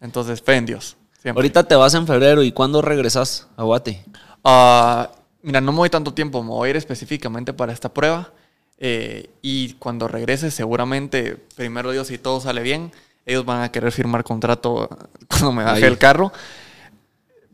Entonces, 0.00 0.42
fe 0.42 0.56
en 0.56 0.66
Dios. 0.66 0.96
Siempre. 1.24 1.40
Ahorita 1.40 1.64
te 1.64 1.74
vas 1.74 1.92
en 1.94 2.06
febrero 2.06 2.42
y 2.44 2.52
¿cuándo 2.52 2.80
regresas 2.82 3.48
a 3.56 3.64
Guate? 3.64 4.04
Ah, 4.44 5.10
mira, 5.42 5.60
no 5.60 5.72
me 5.72 5.78
voy 5.78 5.90
tanto 5.90 6.14
tiempo, 6.14 6.42
me 6.44 6.50
voy 6.50 6.68
a 6.68 6.70
ir 6.70 6.76
específicamente 6.76 7.52
para 7.52 7.72
esta 7.72 7.92
prueba. 7.92 8.30
eh, 8.78 9.30
y 9.42 9.72
cuando 9.74 10.06
regrese, 10.08 10.50
seguramente, 10.50 11.36
primero 11.56 11.90
Dios, 11.92 12.06
si 12.08 12.18
todo 12.18 12.40
sale 12.40 12.60
bien, 12.62 12.92
ellos 13.26 13.44
van 13.46 13.62
a 13.62 13.72
querer 13.72 13.90
firmar 13.92 14.22
contrato 14.24 14.88
cuando 15.28 15.52
me 15.52 15.64
baje 15.64 15.84
Ahí. 15.86 15.90
el 15.92 15.98
carro. 15.98 16.30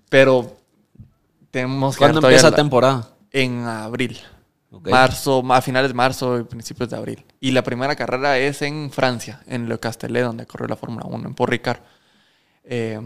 Pero 0.09 0.57
tenemos 1.51 1.95
que 1.95 1.99
¿Cuándo 2.01 2.21
empieza 2.21 2.51
la- 2.51 2.57
temporada? 2.57 3.09
En 3.33 3.65
abril. 3.65 4.19
Marzo, 4.71 5.43
a 5.53 5.61
finales 5.63 5.91
de 5.91 5.95
marzo 5.95 6.39
y 6.39 6.45
principios 6.45 6.89
de 6.91 6.97
abril. 6.97 7.25
Y 7.41 7.51
la 7.51 7.63
primera 7.63 7.97
carrera 7.97 8.39
es 8.39 8.63
en 8.63 8.91
Francia, 8.93 9.41
en 9.47 9.69
Le 9.69 9.79
Castellet, 9.79 10.23
donde 10.23 10.47
corrió 10.47 10.69
la 10.69 10.77
Fórmula 10.77 11.07
1, 11.07 11.29
en 11.29 11.35
Port 11.35 11.51
Ricard. 11.51 11.81
Eh, 12.65 13.01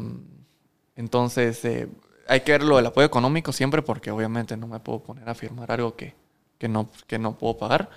entonces, 0.97 1.65
eh, 1.65 1.89
hay 2.29 2.41
que 2.41 2.53
ver 2.53 2.63
lo 2.63 2.77
del 2.77 2.87
apoyo 2.87 3.07
económico 3.07 3.53
siempre, 3.53 3.83
porque 3.83 4.11
obviamente 4.11 4.57
no 4.57 4.67
me 4.67 4.81
puedo 4.81 5.01
poner 5.01 5.29
a 5.29 5.35
firmar 5.35 5.71
algo 5.73 5.95
que, 5.97 6.15
que, 6.59 6.69
no, 6.69 6.89
que 7.07 7.19
no 7.19 7.37
puedo 7.37 7.59
pagar. 7.59 7.91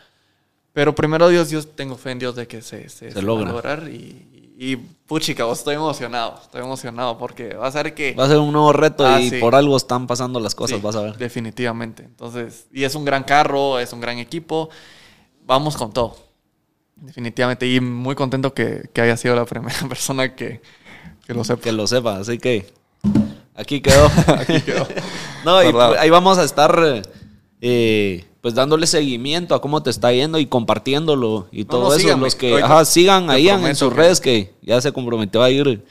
Pero 0.74 0.94
primero 0.94 1.28
Dios, 1.30 1.50
yo 1.50 1.66
tengo 1.66 1.96
fe 1.96 2.12
en 2.12 2.20
Dios 2.20 2.36
de 2.36 2.48
que 2.48 2.62
se, 2.62 2.90
se, 2.90 3.12
Se 3.12 3.16
va 3.16 3.22
a 3.22 3.24
logra. 3.24 3.52
lograr. 3.52 3.88
Y, 3.90 4.54
y, 4.60 4.76
puchica, 4.76 5.44
vos 5.46 5.60
estoy 5.60 5.76
emocionado. 5.76 6.40
Estoy 6.42 6.62
emocionado 6.62 7.18
porque 7.18 7.54
vas 7.56 7.76
a 7.76 7.84
ver 7.84 7.94
que... 7.96 8.14
Va 8.14 8.26
a 8.26 8.28
ser 8.28 8.38
un 8.38 8.52
nuevo 8.52 8.74
reto 8.74 9.06
Ah, 9.06 9.20
y 9.22 9.30
sí. 9.30 9.40
por 9.40 9.56
algo 9.56 9.76
están 9.78 10.06
pasando 10.08 10.40
las 10.40 10.54
cosas, 10.56 10.78
Sí, 10.78 10.84
vas 10.84 10.96
a 10.96 11.02
ver. 11.02 11.18
Definitivamente. 11.18 12.04
Entonces, 12.04 12.68
y 12.72 12.84
es 12.84 12.94
un 12.96 13.06
gran 13.06 13.24
carro, 13.24 13.80
es 13.80 13.92
un 13.94 14.02
gran 14.02 14.18
equipo. 14.20 14.70
Vamos 15.46 15.78
con 15.78 15.92
todo. 15.94 16.18
Definitivamente. 16.96 17.68
Y 17.68 17.80
muy 17.80 18.16
contento 18.16 18.54
que, 18.54 18.90
que 18.94 19.02
haya 19.02 19.18
sido 19.18 19.36
la 19.36 19.46
primera 19.48 19.80
persona 19.88 20.36
que, 20.36 20.62
que 21.26 21.34
lo 21.34 21.44
sepa. 21.44 21.62
Que 21.62 21.72
lo 21.72 21.88
sepa, 21.88 22.18
así 22.18 22.38
que 22.38 22.72
aquí 23.56 23.82
quedó. 23.82 24.06
Aquí 24.28 24.62
quedó. 24.62 24.88
no, 25.46 25.62
y 25.64 25.72
Guardado. 25.72 26.00
ahí 26.00 26.10
vamos 26.10 26.38
a 26.38 26.44
estar 26.44 27.02
eh, 27.62 28.26
pues 28.42 28.54
dándole 28.54 28.86
seguimiento 28.88 29.56
a 29.56 29.62
cómo 29.62 29.82
te 29.84 29.90
está 29.90 30.12
yendo 30.12 30.38
y 30.40 30.46
compartiéndolo 30.46 31.48
y 31.52 31.66
todo 31.66 31.84
no, 31.84 31.90
eso. 31.92 32.00
síganme. 32.00 32.24
Los 32.26 32.36
que 32.36 32.62
ajá, 32.62 32.86
sigan 32.86 33.30
ahí 33.30 33.50
en, 33.50 33.76
sus 33.76 33.90
que- 33.92 33.96
redes 33.96 34.22
que 34.22 34.54
ya 34.62 34.80
se 34.82 34.92
comprometió 34.92 35.42
a 35.44 35.50
ir 35.50 35.84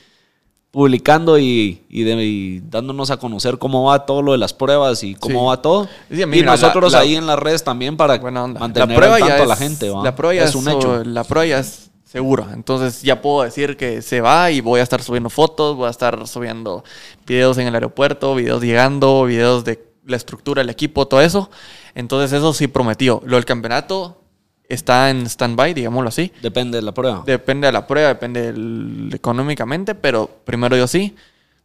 publicando 0.71 1.39
y, 1.39 1.85
y 1.89 2.03
de- 2.03 2.23
y 2.25 2.61
dándonos 2.61 3.11
a 3.11 3.17
conocer 3.17 3.57
cómo 3.59 3.85
va 3.85 4.05
todo 4.05 4.21
lo 4.23 4.33
de 4.33 4.39
las 4.39 4.53
pruebas 4.53 5.03
y 5.03 5.15
cómo 5.15 5.41
Sí. 5.41 5.47
va 5.47 5.63
todo. 5.63 5.89
Sí, 6.11 6.23
y 6.23 6.43
nosotros 6.43 6.93
la- 6.93 6.99
la- 6.99 7.03
ahí 7.05 7.17
en 7.17 7.27
las 7.27 7.39
redes 7.39 7.65
también 7.65 7.97
para 7.97 8.19
mantener 8.21 8.89
la 8.89 8.95
prueba 8.95 9.19
ya 9.19 9.27
tanto 9.27 9.37
es, 9.37 9.43
a 9.43 9.47
la 9.47 9.57
gente. 9.57 9.89
¿va? 9.91 10.03
La 10.05 10.15
prueba 10.15 10.35
ya 10.35 10.45
es 10.45 10.55
un 10.55 10.69
hecho. 10.69 11.03
La 11.05 11.25
prueba 11.25 11.47
ya 11.47 11.59
es 11.61 11.86
segura. 12.17 12.49
Entonces 12.55 13.03
ya 13.03 13.21
puedo 13.21 13.43
decir 13.43 13.77
que 13.77 14.01
se 14.01 14.23
va 14.23 14.51
y 14.51 14.62
voy 14.62 14.81
a 14.81 14.83
estar 14.83 15.03
subiendo 15.03 15.29
fotos, 15.29 15.77
voy 15.77 15.87
a 15.87 15.91
estar 15.91 16.27
subiendo 16.27 16.83
videos 17.27 17.59
en 17.59 17.67
el 17.67 17.75
aeropuerto, 17.75 18.35
videos 18.35 18.62
llegando, 18.62 19.25
videos 19.25 19.64
de 19.64 19.85
la 20.07 20.17
estructura 20.17 20.61
del 20.62 20.71
equipo, 20.71 21.07
todo 21.07 21.21
eso. 21.21 21.51
Entonces 21.95 22.33
eso 22.33 22.55
sí 22.55 22.69
prometió. 22.69 23.21
Lo 23.27 23.37
del 23.37 23.45
campeonato 23.45 24.23
está 24.67 25.11
en 25.11 25.27
stand-by, 25.27 25.75
digámoslo 25.75 26.09
así. 26.09 26.33
Depende 26.41 26.79
de 26.79 26.83
la 26.83 26.93
prueba. 26.95 27.23
Depende 27.27 27.67
de 27.67 27.73
la 27.73 27.87
prueba, 27.87 28.09
depende 28.09 28.51
del- 28.51 29.11
económicamente, 29.12 29.95
pero 29.95 30.31
primero 30.47 30.75
yo 30.75 30.87
sí. 30.87 31.14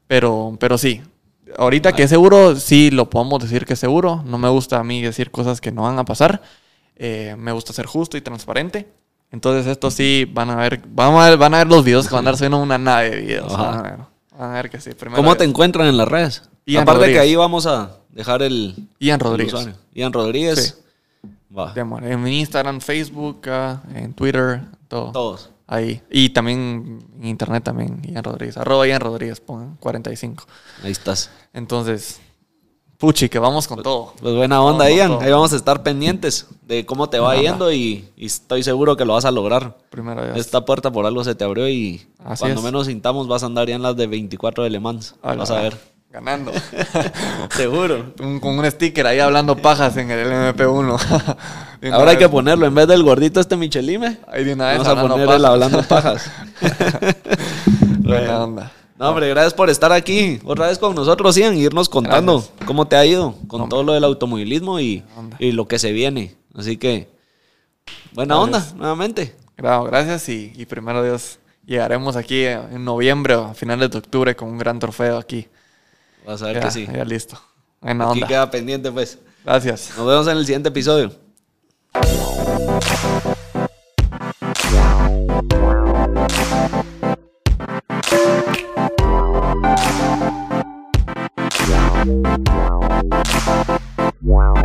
Pero, 0.08 0.58
pero 0.60 0.78
sí. 0.78 1.02
Ahorita 1.58 1.94
que 1.94 2.04
es 2.04 2.10
seguro, 2.10 2.58
sí 2.58 2.92
lo 2.92 3.10
podemos 3.10 3.42
decir 3.42 3.66
que 3.66 3.74
es 3.76 3.80
seguro. 3.80 4.22
No 4.26 4.38
me 4.38 4.50
gusta 4.50 4.80
a 4.80 4.84
mí 4.84 5.02
decir 5.02 5.32
cosas 5.32 5.62
que 5.62 5.72
no 5.72 5.84
van 5.84 5.98
a 5.98 6.04
pasar. 6.04 6.42
Eh, 6.98 7.36
me 7.38 7.54
gusta 7.54 7.72
ser 7.72 7.86
justo 7.86 8.18
y 8.18 8.22
transparente. 8.22 8.88
Entonces 9.32 9.66
esto 9.68 9.90
sí 9.90 10.30
van 10.32 10.50
a 10.50 10.56
ver, 10.58 10.82
van 10.90 11.14
a 11.16 11.30
ver, 11.30 11.38
van 11.38 11.54
a 11.54 11.58
ver 11.60 11.68
los 11.68 11.84
videos 11.84 12.08
que 12.08 12.14
van 12.16 12.26
a 12.28 12.32
dar 12.32 12.38
subiendo 12.38 12.58
una 12.60 12.78
nave 12.78 13.12
de 13.12 13.16
videos. 13.22 13.52
Van 13.56 13.78
a 13.78 13.82
ver, 13.82 13.98
van 14.38 14.50
a 14.50 14.54
ver 14.54 14.70
que 14.70 14.80
sí. 14.82 14.92
Primero 14.94 15.16
¿Cómo 15.18 15.36
te 15.38 15.46
encuentran 15.46 15.88
en 15.88 15.98
las 15.98 16.08
redes? 16.08 16.44
Ian 16.66 16.84
Aparte 16.84 17.00
Rodríguez. 17.00 17.22
que 17.22 17.28
ahí 17.28 17.36
vamos 17.36 17.66
a 17.66 17.98
dejar 18.10 18.42
el, 18.44 18.76
Ian 19.00 19.20
Rodríguez. 19.20 19.70
Ian 19.94 20.14
Rodríguez. 20.14 20.78
Va. 21.58 21.74
Demo- 21.74 22.00
En 22.00 22.28
Instagram, 22.28 22.80
Facebook, 22.82 23.42
ah, 23.48 23.82
en 23.96 24.14
Twitter, 24.14 24.62
todo. 24.88 25.12
Todos. 25.12 25.50
Ahí. 25.68 26.02
Y 26.10 26.30
también 26.32 27.00
en 27.22 27.26
internet 27.28 27.64
también, 27.64 28.02
Ian 28.04 28.24
Rodríguez. 28.24 28.58
Arroba 28.58 28.86
Ian 28.86 29.00
Rodríguez, 29.00 29.40
pongan 29.40 29.78
45. 29.78 30.46
Ahí 30.84 30.92
estás. 30.92 31.30
Entonces, 31.54 32.20
puchi, 33.02 33.30
que 33.30 33.40
vamos 33.40 33.68
con 33.68 33.82
todo. 33.82 34.14
Pues 34.22 34.36
buena 34.36 34.62
onda, 34.62 34.86
Vamos 34.86 34.98
Ian. 34.98 35.18
Ahí 35.22 35.32
vamos 35.32 35.52
a 35.52 35.56
estar 35.56 35.82
pendientes 35.82 36.46
de 36.68 36.86
cómo 36.86 37.10
te 37.10 37.18
va 37.20 37.36
yendo 37.36 37.74
y, 37.74 38.08
y 38.16 38.28
estoy 38.28 38.62
seguro 38.62 38.96
que 38.96 39.06
lo 39.06 39.14
vas 39.14 39.26
a 39.26 39.32
lograr. 39.32 39.76
Primero 39.90 40.24
Dios. 40.24 40.38
Esta 40.38 40.64
puerta 40.64 40.92
por 40.92 41.08
algo 41.08 41.24
se 41.24 41.34
te 41.34 41.44
abrió 41.44 41.68
y 41.68 42.06
Así 42.24 42.42
cuando 42.42 42.60
es. 42.60 42.64
menos 42.64 42.86
sintamos 42.86 43.28
vas 43.28 43.42
a 43.42 43.48
andar 43.48 43.68
ya 43.68 43.76
en 43.76 43.82
las 43.82 43.98
de 43.98 44.06
24 44.06 44.64
de 44.64 44.70
Le 44.70 44.80
Mans. 44.80 45.16
Vas 45.24 45.50
a 45.50 45.62
ver. 45.62 45.78
Ganando. 46.12 46.52
Seguro. 47.56 48.14
Con 48.18 48.60
un 48.60 48.70
sticker 48.70 49.08
ahí 49.08 49.20
hablando 49.20 49.56
pajas 49.56 49.98
en 49.98 50.12
el 50.12 50.28
MP1. 50.28 51.00
De 51.80 51.88
una 51.88 51.98
Ahora 51.98 52.12
hay 52.12 52.18
que 52.18 52.30
ponerlo 52.30 52.68
en 52.68 52.76
vez 52.76 52.88
del 52.88 53.02
gordito 53.02 53.40
este 53.40 53.56
Michelime. 53.56 54.20
Ahí 54.28 54.44
de 54.44 54.54
una 54.54 54.68
vez 54.68 54.84
Vamos 54.84 54.98
a 54.98 55.02
poner 55.02 55.30
el 55.30 55.46
hablando 55.46 55.82
pajas. 55.84 56.30
Buena 58.00 58.44
onda. 58.44 58.72
No, 59.02 59.10
hombre, 59.10 59.30
gracias 59.30 59.56
por 59.56 59.68
estar 59.72 59.92
aquí 59.92 60.40
otra 60.46 60.68
vez 60.68 60.78
con 60.78 60.94
nosotros, 60.94 61.36
Ian, 61.36 61.58
y 61.58 61.62
irnos 61.64 61.90
contando 61.90 62.36
Gracias. 62.38 62.68
cómo 62.68 62.88
te 62.88 62.96
ha 62.96 63.04
ido 63.04 63.34
con 63.48 63.62
Hombre. 63.62 63.70
todo 63.72 63.84
lo 63.84 63.94
del 63.94 64.04
automovilismo 64.04 64.80
y, 64.80 65.04
y 65.40 65.54
lo 65.54 65.68
que 65.68 65.80
se 65.80 65.92
viene. 65.92 66.36
Así 66.54 66.78
que, 66.78 67.10
buena 68.14 68.36
Gracias. 68.36 68.64
onda, 68.70 68.78
nuevamente. 68.78 69.36
Gracias 69.58 70.30
y, 70.30 70.54
y 70.56 70.66
primero 70.68 71.04
Dios. 71.04 71.40
Llegaremos 71.66 72.16
aquí 72.16 72.44
en 72.46 72.86
noviembre 72.86 73.34
o 73.36 73.46
a 73.46 73.54
finales 73.56 73.90
de 73.90 73.98
octubre 73.98 74.36
con 74.36 74.50
un 74.50 74.60
gran 74.60 74.78
trofeo 74.78 75.18
aquí. 75.18 75.48
Vas 76.26 76.44
a 76.44 76.46
ver 76.48 76.56
Ya, 76.58 76.62
que 76.62 76.72
sí. 76.72 76.86
ya 76.86 77.04
listo. 77.04 77.42
Buena 77.82 78.04
Aquí 78.06 78.14
onda. 78.20 78.28
queda 78.28 78.52
pendiente, 78.52 78.92
pues. 78.92 79.18
Gracias. 79.44 79.94
Nos 79.98 80.06
vemos 80.08 80.28
en 80.28 80.38
el 80.38 80.46
siguiente 80.46 80.70
episodio. 80.70 81.12
Wow. 94.24 94.61